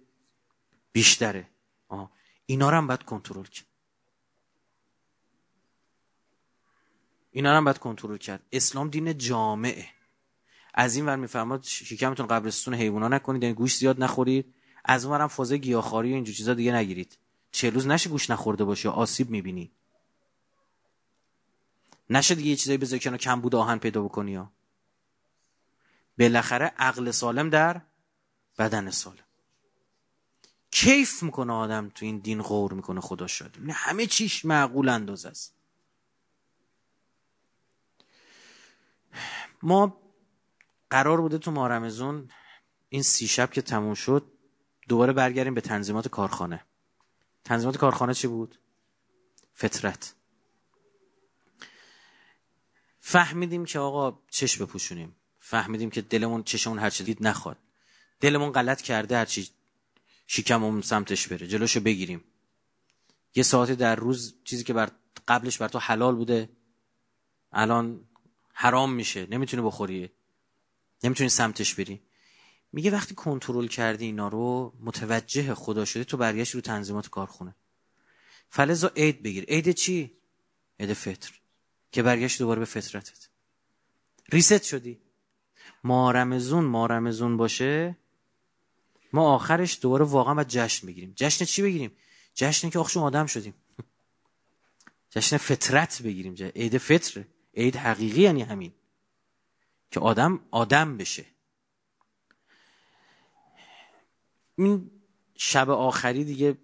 بیشتره. 0.91 1.49
آه. 1.87 2.11
اینا 2.45 2.69
رو 2.69 2.77
هم 2.77 2.87
باید 2.87 3.03
کنترل 3.03 3.43
کرد. 3.43 3.67
اینا 7.31 7.51
رو 7.51 7.57
هم 7.57 7.63
باید 7.63 7.77
کنترل 7.77 8.17
کرد. 8.17 8.45
اسلام 8.51 8.89
دین 8.89 9.17
جامعه. 9.17 9.96
از 10.79 10.95
این 10.95 11.05
ور 11.05 11.15
میفرماد 11.15 11.63
شکمتون 11.63 12.27
قبرستون 12.27 12.73
حیونا 12.73 13.07
نکنید 13.07 13.43
یعنی 13.43 13.55
گوش 13.55 13.77
زیاد 13.77 14.03
نخورید. 14.03 14.53
از 14.85 15.05
اون 15.05 15.13
ورم 15.13 15.27
فازه 15.27 15.57
گیاهخواری 15.57 16.11
و 16.11 16.15
اینجور 16.15 16.35
چیزا 16.35 16.53
دیگه 16.53 16.73
نگیرید. 16.73 17.17
چه 17.51 17.69
روز 17.69 17.87
نشه 17.87 18.09
گوش 18.09 18.29
نخورده 18.29 18.63
باشه 18.63 18.89
آسیب 18.89 19.29
می‌بینی. 19.29 19.71
نشه 22.09 22.35
دیگه 22.35 22.49
یه 22.49 22.55
چیزایی 22.55 22.77
بذاری 22.77 22.99
که 22.99 23.17
کم 23.17 23.41
بود 23.41 23.55
آهن 23.55 23.77
پیدا 23.77 24.01
بکنی 24.01 24.35
ها 24.35 24.51
بالاخره 26.19 26.65
عقل 26.77 27.11
سالم 27.11 27.49
در 27.49 27.81
بدن 28.59 28.89
سالم. 28.89 29.25
کیف 30.71 31.23
می‌کنه 31.23 31.53
آدم 31.53 31.89
تو 31.89 32.05
این 32.05 32.17
دین 32.17 32.41
غور 32.41 32.73
می‌کنه 32.73 33.01
خدا 33.01 33.27
شد 33.27 33.55
همه 33.69 34.05
چیش 34.05 34.45
معقول 34.45 34.89
انداز 34.89 35.25
است. 35.25 35.55
ما 39.63 40.06
قرار 40.89 41.21
بوده 41.21 41.37
تو 41.37 41.51
مارمزون 41.51 42.29
این 42.89 43.03
سی 43.03 43.27
شب 43.27 43.51
که 43.51 43.61
تموم 43.61 43.93
شد 43.93 44.31
دوباره 44.87 45.13
برگردیم 45.13 45.53
به 45.53 45.61
تنظیمات 45.61 46.07
کارخانه. 46.07 46.63
تنظیمات 47.43 47.77
کارخانه 47.77 48.13
چی 48.13 48.27
بود؟ 48.27 48.59
فطرت. 49.53 50.13
فهمیدیم 52.99 53.65
که 53.65 53.79
آقا 53.79 54.19
چش 54.29 54.61
بپوشونیم. 54.61 55.15
فهمیدیم 55.39 55.89
که 55.89 56.01
دلمون 56.01 56.43
چشمون 56.43 56.79
هر 56.79 56.89
دید 56.89 57.27
نخواد. 57.27 57.57
دلمون 58.19 58.51
غلط 58.51 58.81
کرده 58.81 59.17
هر 59.17 59.25
چی 59.25 59.49
شکممون 60.27 60.81
سمتش 60.81 61.27
بره. 61.27 61.47
جلوشو 61.47 61.79
بگیریم. 61.79 62.23
یه 63.35 63.43
ساعتی 63.43 63.75
در 63.75 63.95
روز 63.95 64.35
چیزی 64.43 64.63
که 64.63 64.73
بر 64.73 64.91
قبلش 65.27 65.57
بر 65.57 65.67
تو 65.67 65.79
حلال 65.79 66.15
بوده 66.15 66.49
الان 67.51 68.07
حرام 68.53 68.93
میشه. 68.93 69.27
نمی‌تونی 69.29 69.63
بخوری. 69.63 70.11
نمی‌تونی 71.03 71.29
سمتش 71.29 71.75
بری. 71.75 72.01
میگه 72.71 72.91
وقتی 72.91 73.15
کنترل 73.15 73.67
کردی 73.67 74.05
اینا 74.05 74.27
رو 74.27 74.73
متوجه 74.79 75.55
خدا 75.55 75.85
شده 75.85 76.03
تو 76.03 76.17
برگشت 76.17 76.55
رو 76.55 76.61
تنظیمات 76.61 77.09
کارخونه. 77.09 77.55
فلزا 78.49 78.91
عید 78.95 79.23
بگیر. 79.23 79.43
عید 79.43 79.71
چی؟ 79.71 80.11
عید 80.79 80.93
فطر. 80.93 81.31
که 81.91 82.03
برگشت 82.03 82.39
دوباره 82.39 82.59
به 82.59 82.65
فطرتت. 82.65 83.29
ریست 84.31 84.63
شدی. 84.63 84.99
ما 85.83 86.11
رمزون 86.11 86.63
ما 86.63 86.85
رمزون 86.85 87.37
باشه 87.37 87.97
ما 89.13 89.35
آخرش 89.35 89.79
دوباره 89.81 90.05
واقعا 90.05 90.33
باید 90.33 90.47
جشن 90.47 90.87
بگیریم. 90.87 91.13
جشن 91.15 91.45
چی 91.45 91.61
بگیریم؟ 91.61 91.91
جشن 92.33 92.69
که 92.69 92.79
آخشون 92.79 93.03
آدم 93.03 93.25
شدیم. 93.25 93.53
جشن 95.13 95.37
فطرت 95.37 96.01
بگیریم. 96.01 96.51
عید 96.55 96.77
فطر. 96.77 97.23
عید 97.53 97.75
حقیقی 97.75 98.21
یعنی 98.21 98.41
همین. 98.41 98.73
که 99.91 99.99
آدم 99.99 100.39
آدم 100.51 100.97
بشه. 100.97 101.25
این 104.55 104.91
شب 105.35 105.69
آخری 105.69 106.23
دیگه 106.23 106.57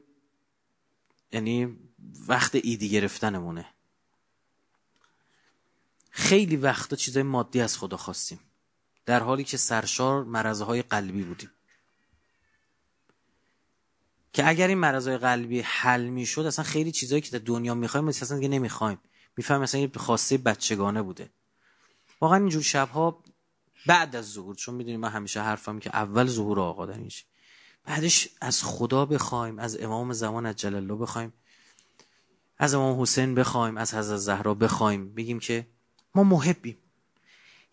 یعنی 1.32 1.78
وقت 2.28 2.56
ایدی 2.56 2.90
گرفتنمونه. 2.90 3.66
خیلی 6.10 6.56
وقتا 6.56 6.96
چیزای 6.96 7.24
مادی 7.24 7.62
از 7.62 7.78
خدا 7.78 7.98
خواستیم. 7.98 8.40
در 9.06 9.20
حالی 9.20 9.44
که 9.44 9.58
سرشار 9.58 10.24
مرزهای 10.24 10.82
قلبی 10.82 11.24
بودیم. 11.24 11.52
که 14.34 14.48
اگر 14.48 14.68
این 14.68 14.78
مرزهای 14.78 15.18
قلبی 15.18 15.62
حل 15.62 16.04
می‌شد 16.04 16.42
اصلا 16.42 16.66
خیلی 16.66 16.92
چیزایی 16.92 17.22
که 17.22 17.40
در 17.40 17.46
دنیا 17.46 17.76
می‌خوایم 17.76 18.08
اصلا 18.08 18.38
دیگه 18.38 18.48
نمی‌خوایم. 18.48 19.00
میفهم 19.38 19.62
مثلا 19.62 19.82
یه 19.82 19.92
خواسته 19.96 20.38
بچگانه 20.38 21.02
بوده. 21.02 21.30
واقعا 22.24 22.38
اینجور 22.38 22.62
شبها 22.62 23.24
بعد 23.86 24.16
از 24.16 24.32
ظهور 24.32 24.56
چون 24.56 24.76
می‌دونیم 24.76 25.00
من 25.00 25.10
همیشه 25.10 25.42
حرفم 25.42 25.80
که 25.80 25.90
اول 25.94 26.28
ظهور 26.28 26.60
آقا 26.60 26.86
در 26.86 27.00
بعدش 27.86 28.30
از 28.42 28.64
خدا 28.64 29.06
بخوایم 29.06 29.60
از 29.60 29.78
امام 29.82 30.14
زمان 30.14 30.46
از 30.46 30.56
جلاله 30.56 30.96
بخوایم 30.96 31.34
از 32.58 32.74
امام 32.74 33.02
حسین 33.02 33.36
بخوایم 33.36 33.78
از 33.78 33.94
حضرت 33.94 34.18
زهرا 34.18 34.54
بخوایم. 34.54 35.14
بگیم 35.14 35.40
که 35.40 35.68
ما 36.16 36.24
محبیم. 36.24 36.78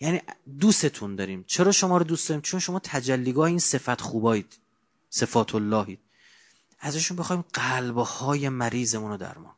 یعنی 0.01 0.21
دوستتون 0.61 1.17
داریم. 1.17 1.45
چرا 1.47 1.73
شما 1.73 1.99
رو 1.99 2.05
دوست 2.05 2.29
داریم؟ 2.29 2.43
چون 2.43 2.61
شما 2.61 2.79
تجلیگاه 2.79 3.47
این 3.47 3.59
صفت 3.59 4.01
خوبایید. 4.01 4.59
صفات 5.11 5.55
اللهید. 5.55 6.01
ازشون 6.81 7.17
بخوایم 7.17 7.45
قلبهای 7.53 8.49
مریضمون 8.49 9.11
رو 9.11 9.17
درمان. 9.17 9.55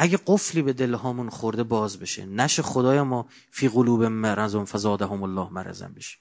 اگه 0.00 0.18
قفلی 0.26 0.62
به 0.62 0.72
دلهامون 0.72 1.30
خورده 1.30 1.62
باز 1.62 1.98
بشه 1.98 2.26
نشه 2.26 2.62
خدای 2.62 3.02
ما 3.02 3.26
فی 3.50 3.68
قلوب 3.68 4.04
مرزم 4.04 4.64
فزادهم 4.64 5.22
الله 5.22 5.48
مرزم 5.50 5.92
بشه. 5.96 6.18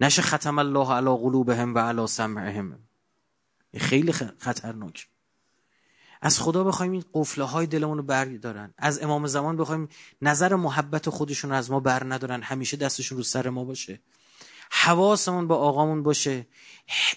نشه 0.00 0.22
ختم 0.22 0.58
الله 0.58 0.92
علی 0.92 1.16
قلوبهم 1.16 1.74
و 1.74 1.78
علی 1.78 2.06
سمعهم. 2.06 2.78
خیلی 3.76 4.12
خطرناک. 4.12 5.08
از 6.22 6.40
خدا 6.40 6.64
بخوایم 6.64 6.92
این 6.92 7.04
قفله 7.14 7.44
های 7.44 7.66
دلمون 7.66 7.96
رو 7.96 8.02
بردارن. 8.02 8.74
از 8.78 9.02
امام 9.02 9.26
زمان 9.26 9.56
بخوایم 9.56 9.88
نظر 10.22 10.54
محبت 10.54 11.10
خودشون 11.10 11.52
از 11.52 11.70
ما 11.70 11.80
بر 11.80 12.02
ندارن. 12.04 12.42
همیشه 12.42 12.76
دستشون 12.76 13.18
رو 13.18 13.24
سر 13.24 13.48
ما 13.48 13.64
باشه. 13.64 14.00
حواسمون 14.70 15.48
با 15.48 15.56
آقامون 15.56 16.02
باشه. 16.02 16.46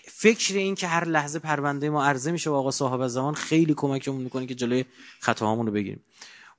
فکر 0.03 0.55
این 0.55 0.75
که 0.75 0.87
هر 0.87 1.05
لحظه 1.05 1.39
پرونده 1.39 1.89
ما 1.89 2.03
عرضه 2.03 2.31
میشه 2.31 2.49
با 2.49 2.59
آقا 2.59 2.71
صاحب 2.71 3.07
زمان 3.07 3.33
خیلی 3.33 3.73
کمکمون 3.73 4.21
می‌کنه 4.21 4.45
که 4.45 4.55
جلوی 4.55 4.85
خطاهامون 5.19 5.65
رو 5.65 5.71
بگیریم. 5.71 6.03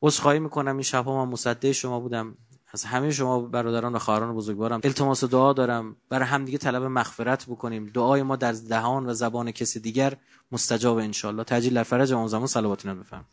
عذرخواهی 0.02 0.38
می‌کنم 0.38 0.72
این 0.72 0.82
شبها 0.82 1.24
من 1.24 1.32
مصدق 1.32 1.72
شما 1.72 2.00
بودم. 2.00 2.34
از 2.72 2.84
همه 2.84 3.10
شما 3.10 3.40
برادران 3.40 3.94
و 3.94 3.98
خواهران 3.98 4.34
بزرگوارم 4.34 4.80
التماس 4.84 5.24
دعا 5.24 5.52
دارم. 5.52 5.96
برای 6.08 6.28
همدیگه 6.28 6.58
طلب 6.58 6.82
مغفرت 6.82 7.46
بکنیم. 7.46 7.86
دعای 7.86 8.22
ما 8.22 8.36
در 8.36 8.52
دهان 8.52 9.06
و 9.06 9.14
زبان 9.14 9.50
کسی 9.50 9.80
دیگر 9.80 10.16
مستجاب 10.52 10.96
انشالله 10.96 11.44
تجلیل 11.44 11.74
در 11.74 11.82
فرج 11.82 12.12
اون 12.12 12.26
زمان 12.26 12.46
صلواتنا 12.46 12.94
بفرم 12.94 13.24